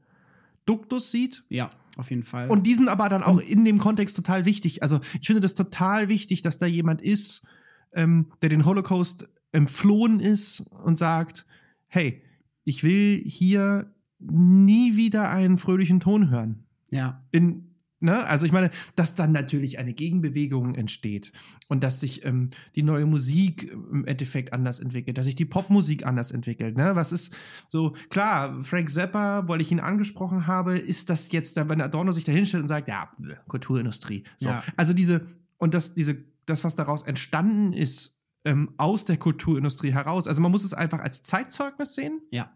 Duktus 0.66 1.12
sieht. 1.12 1.44
Ja, 1.48 1.72
auf 1.96 2.10
jeden 2.10 2.24
Fall. 2.24 2.50
Und 2.50 2.68
diesen 2.68 2.90
aber 2.90 3.08
dann 3.08 3.24
auch 3.24 3.40
in 3.40 3.64
dem 3.64 3.78
Kontext 3.78 4.18
total 4.18 4.44
wichtig. 4.44 4.84
Also 4.84 5.00
ich 5.22 5.28
finde 5.28 5.40
das 5.40 5.56
total 5.56 6.10
wichtig, 6.10 6.42
dass 6.42 6.58
da 6.58 6.66
jemand 6.66 7.02
ist, 7.02 7.48
ähm, 7.94 8.34
der 8.42 8.50
den 8.50 8.66
Holocaust 8.66 9.30
entflohen 9.54 10.20
ist 10.20 10.60
und 10.84 10.98
sagt, 10.98 11.46
hey, 11.88 12.22
ich 12.66 12.84
will 12.84 13.24
hier 13.26 13.94
nie 14.20 14.98
wieder 14.98 15.30
einen 15.30 15.58
fröhlichen 15.58 16.02
Ton 16.02 16.30
hören. 16.30 16.66
ja, 16.92 17.24
In, 17.32 17.69
ne? 18.00 18.26
Also 18.26 18.46
ich 18.46 18.52
meine, 18.52 18.70
dass 18.96 19.16
dann 19.16 19.32
natürlich 19.32 19.80
eine 19.80 19.94
Gegenbewegung 19.94 20.76
entsteht 20.76 21.32
und 21.68 21.84
dass 21.84 22.00
sich 22.00 22.26
ähm, 22.26 22.50
die 22.76 22.84
neue 22.84 23.06
Musik 23.06 23.72
im 23.72 24.06
Endeffekt 24.06 24.54
anders 24.54 24.80
entwickelt, 24.80 25.18
dass 25.18 25.26
sich 25.26 25.36
die 25.36 25.46
Popmusik 25.46 26.06
anders 26.06 26.32
entwickelt. 26.32 26.78
Ne? 26.78 26.96
Was 26.96 27.12
ist 27.12 27.36
so, 27.68 27.96
klar, 28.10 28.64
Frank 28.64 28.90
Zappa, 28.90 29.48
weil 29.48 29.62
ich 29.62 29.72
ihn 29.72 29.80
angesprochen 29.80 30.48
habe, 30.48 30.78
ist 30.78 31.10
das 31.10 31.32
jetzt, 31.32 31.58
da, 31.58 31.70
wenn 31.70 31.82
Adorno 31.82 32.12
sich 32.12 32.24
da 32.24 32.32
hinstellt 32.32 32.64
und 32.64 32.68
sagt, 32.68 32.88
ja, 32.88 33.10
Kulturindustrie. 33.48 34.24
So. 34.38 34.50
Ja. 34.50 34.64
Also 34.76 34.94
diese, 34.94 35.26
und 35.58 35.74
das, 35.74 35.96
diese, 35.96 36.18
das, 36.46 36.64
was 36.64 36.76
daraus 36.76 37.04
entstanden 37.04 37.74
ist, 37.74 38.22
ähm, 38.46 38.74
aus 38.78 39.06
der 39.06 39.18
Kulturindustrie 39.18 39.92
heraus. 39.92 40.28
Also 40.28 40.42
man 40.42 40.52
muss 40.52 40.64
es 40.64 40.74
einfach 40.74 41.00
als 41.00 41.24
Zeitzeugnis 41.24 41.96
sehen. 41.96 42.22
ja. 42.32 42.52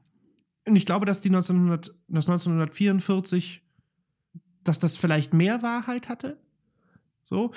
Und 0.65 0.77
ich 0.77 0.85
glaube, 0.85 1.05
dass 1.05 1.19
die 1.19 1.29
1900, 1.29 1.87
dass 2.07 2.29
1944, 2.29 3.62
dass 4.63 4.79
das 4.79 4.97
vielleicht 4.97 5.33
mehr 5.33 5.61
Wahrheit 5.61 6.09
hatte. 6.09 6.37
So. 7.23 7.51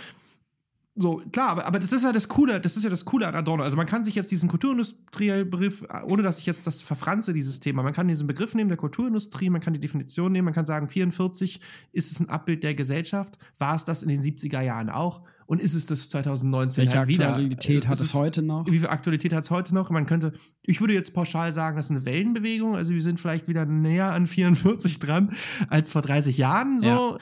So, 0.98 1.22
klar, 1.30 1.50
aber, 1.50 1.66
aber 1.66 1.78
das 1.78 1.92
ist 1.92 2.04
ja 2.04 2.12
das 2.12 2.26
Coole, 2.28 2.58
das 2.60 2.76
ist 2.76 2.82
ja 2.82 2.90
das 2.90 3.04
Coole 3.04 3.28
an 3.28 3.34
Adorno. 3.34 3.62
Also 3.62 3.76
man 3.76 3.86
kann 3.86 4.04
sich 4.04 4.14
jetzt 4.14 4.30
diesen 4.30 4.48
Kulturindustriebegriff, 4.48 5.84
ohne 6.06 6.22
dass 6.22 6.38
ich 6.38 6.46
jetzt 6.46 6.66
das 6.66 6.80
verfranze, 6.80 7.34
dieses 7.34 7.60
Thema, 7.60 7.82
man 7.82 7.92
kann 7.92 8.08
diesen 8.08 8.26
Begriff 8.26 8.54
nehmen 8.54 8.68
der 8.68 8.78
Kulturindustrie, 8.78 9.50
man 9.50 9.60
kann 9.60 9.74
die 9.74 9.80
Definition 9.80 10.32
nehmen, 10.32 10.46
man 10.46 10.54
kann 10.54 10.64
sagen, 10.64 10.88
44 10.88 11.60
ist 11.92 12.12
es 12.12 12.20
ein 12.20 12.30
Abbild 12.30 12.64
der 12.64 12.74
Gesellschaft, 12.74 13.38
war 13.58 13.76
es 13.76 13.84
das 13.84 14.02
in 14.02 14.08
den 14.08 14.22
70er 14.22 14.62
Jahren 14.62 14.88
auch 14.88 15.22
und 15.46 15.62
ist 15.62 15.74
es 15.74 15.86
das 15.86 16.08
2019 16.08 16.84
Welche 16.84 16.98
halt 16.98 17.08
wieder? 17.08 17.28
Aktualität 17.28 17.86
hat 17.86 17.94
Ist 17.94 18.00
es 18.00 18.14
heute 18.14 18.42
noch? 18.42 18.66
wie 18.66 18.78
viel 18.78 18.88
Aktualität 18.88 19.32
hat 19.32 19.44
es 19.44 19.50
heute 19.50 19.74
noch? 19.74 19.90
Man 19.90 20.06
könnte, 20.06 20.32
ich 20.62 20.80
würde 20.80 20.94
jetzt 20.94 21.14
pauschal 21.14 21.52
sagen, 21.52 21.76
das 21.76 21.86
ist 21.86 21.90
eine 21.92 22.04
Wellenbewegung. 22.04 22.74
Also 22.74 22.92
wir 22.92 23.02
sind 23.02 23.20
vielleicht 23.20 23.46
wieder 23.46 23.64
näher 23.64 24.12
an 24.12 24.26
44 24.26 24.98
dran 24.98 25.34
als 25.68 25.90
vor 25.90 26.02
30 26.02 26.36
Jahren 26.36 26.80
so. 26.80 26.88
Ja. 26.88 27.18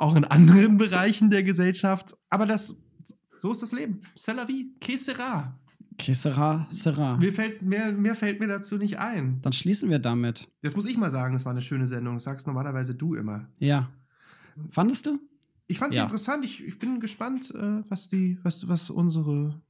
Auch 0.00 0.14
in 0.14 0.24
anderen 0.24 0.78
Bereichen 0.78 1.28
der 1.28 1.42
Gesellschaft. 1.42 2.16
Aber 2.30 2.46
das, 2.46 2.84
so 3.38 3.52
ist 3.52 3.62
das 3.62 3.72
Leben. 3.72 4.00
C'est 4.16 4.34
la 4.34 4.44
vie. 4.46 4.74
Que 4.80 4.96
sera? 4.98 5.54
Okay, 5.94 6.12
sera, 6.14 6.66
sera. 6.70 7.16
Mir 7.16 7.32
fällt, 7.32 7.62
mehr, 7.62 7.92
mehr 7.92 8.14
fällt 8.14 8.38
mir 8.38 8.46
dazu 8.46 8.76
nicht 8.76 8.98
ein. 8.98 9.40
Dann 9.42 9.52
schließen 9.52 9.90
wir 9.90 9.98
damit. 9.98 10.48
Jetzt 10.62 10.76
muss 10.76 10.86
ich 10.86 10.96
mal 10.96 11.10
sagen, 11.10 11.34
es 11.34 11.44
war 11.44 11.50
eine 11.52 11.62
schöne 11.62 11.86
Sendung. 11.88 12.14
Das 12.14 12.24
sagst 12.24 12.46
normalerweise 12.46 12.94
du 12.94 13.14
immer. 13.14 13.48
Ja. 13.58 13.88
Fandest 14.70 15.06
du? 15.06 15.18
Ich 15.66 15.78
fand 15.78 15.92
sie 15.92 15.98
Ja. 15.98 16.04
interessant. 16.04 16.44
Ich, 16.44 16.64
ich 16.64 16.78
bin 16.78 17.00
gespannt, 17.00 17.52
äh, 17.54 17.82
was, 17.88 18.08
die, 18.08 18.38
was, 18.42 18.68
was 18.68 18.90
unsere 18.90 19.60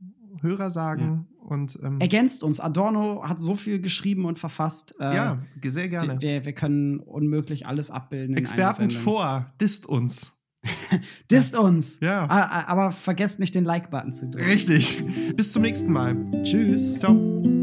Hörer 0.43 0.71
sagen. 0.71 1.27
Und 1.41 1.79
ähm, 1.83 1.99
Ergänzt 2.01 2.43
uns. 2.43 2.61
Adorno 2.61 3.27
hat 3.27 3.41
so 3.41 3.57
viel 3.57 3.81
geschrieben 3.81 4.27
und 4.27 4.39
verfasst. 4.39 4.95
Äh, 5.01 5.17
ja, 5.17 5.39
sehr 5.65 5.89
gerne. 5.89 6.21
Wir, 6.21 6.45
wir 6.45 6.53
können 6.53 7.01
unmöglich 7.01 7.67
alles 7.67 7.91
abbilden. 7.91 8.37
Experten 8.37 8.91
vor, 8.91 9.51
disst 9.61 9.87
uns. 9.87 10.38
Disst 11.31 11.59
uns. 11.59 12.01
Ja. 12.01 12.27
Ah, 12.29 12.43
ah, 12.43 12.65
Aber 12.69 12.93
vergesst 12.93 13.39
nicht 13.39 13.55
den 13.55 13.65
Like-Button 13.65 14.13
zu 14.13 14.29
drücken. 14.29 14.49
Richtig. 14.49 15.03
Bis 15.37 15.53
zum 15.53 15.63
nächsten 15.63 15.93
Mal. 15.93 16.17
Tschüss. 16.45 16.99
Ciao. 17.01 17.58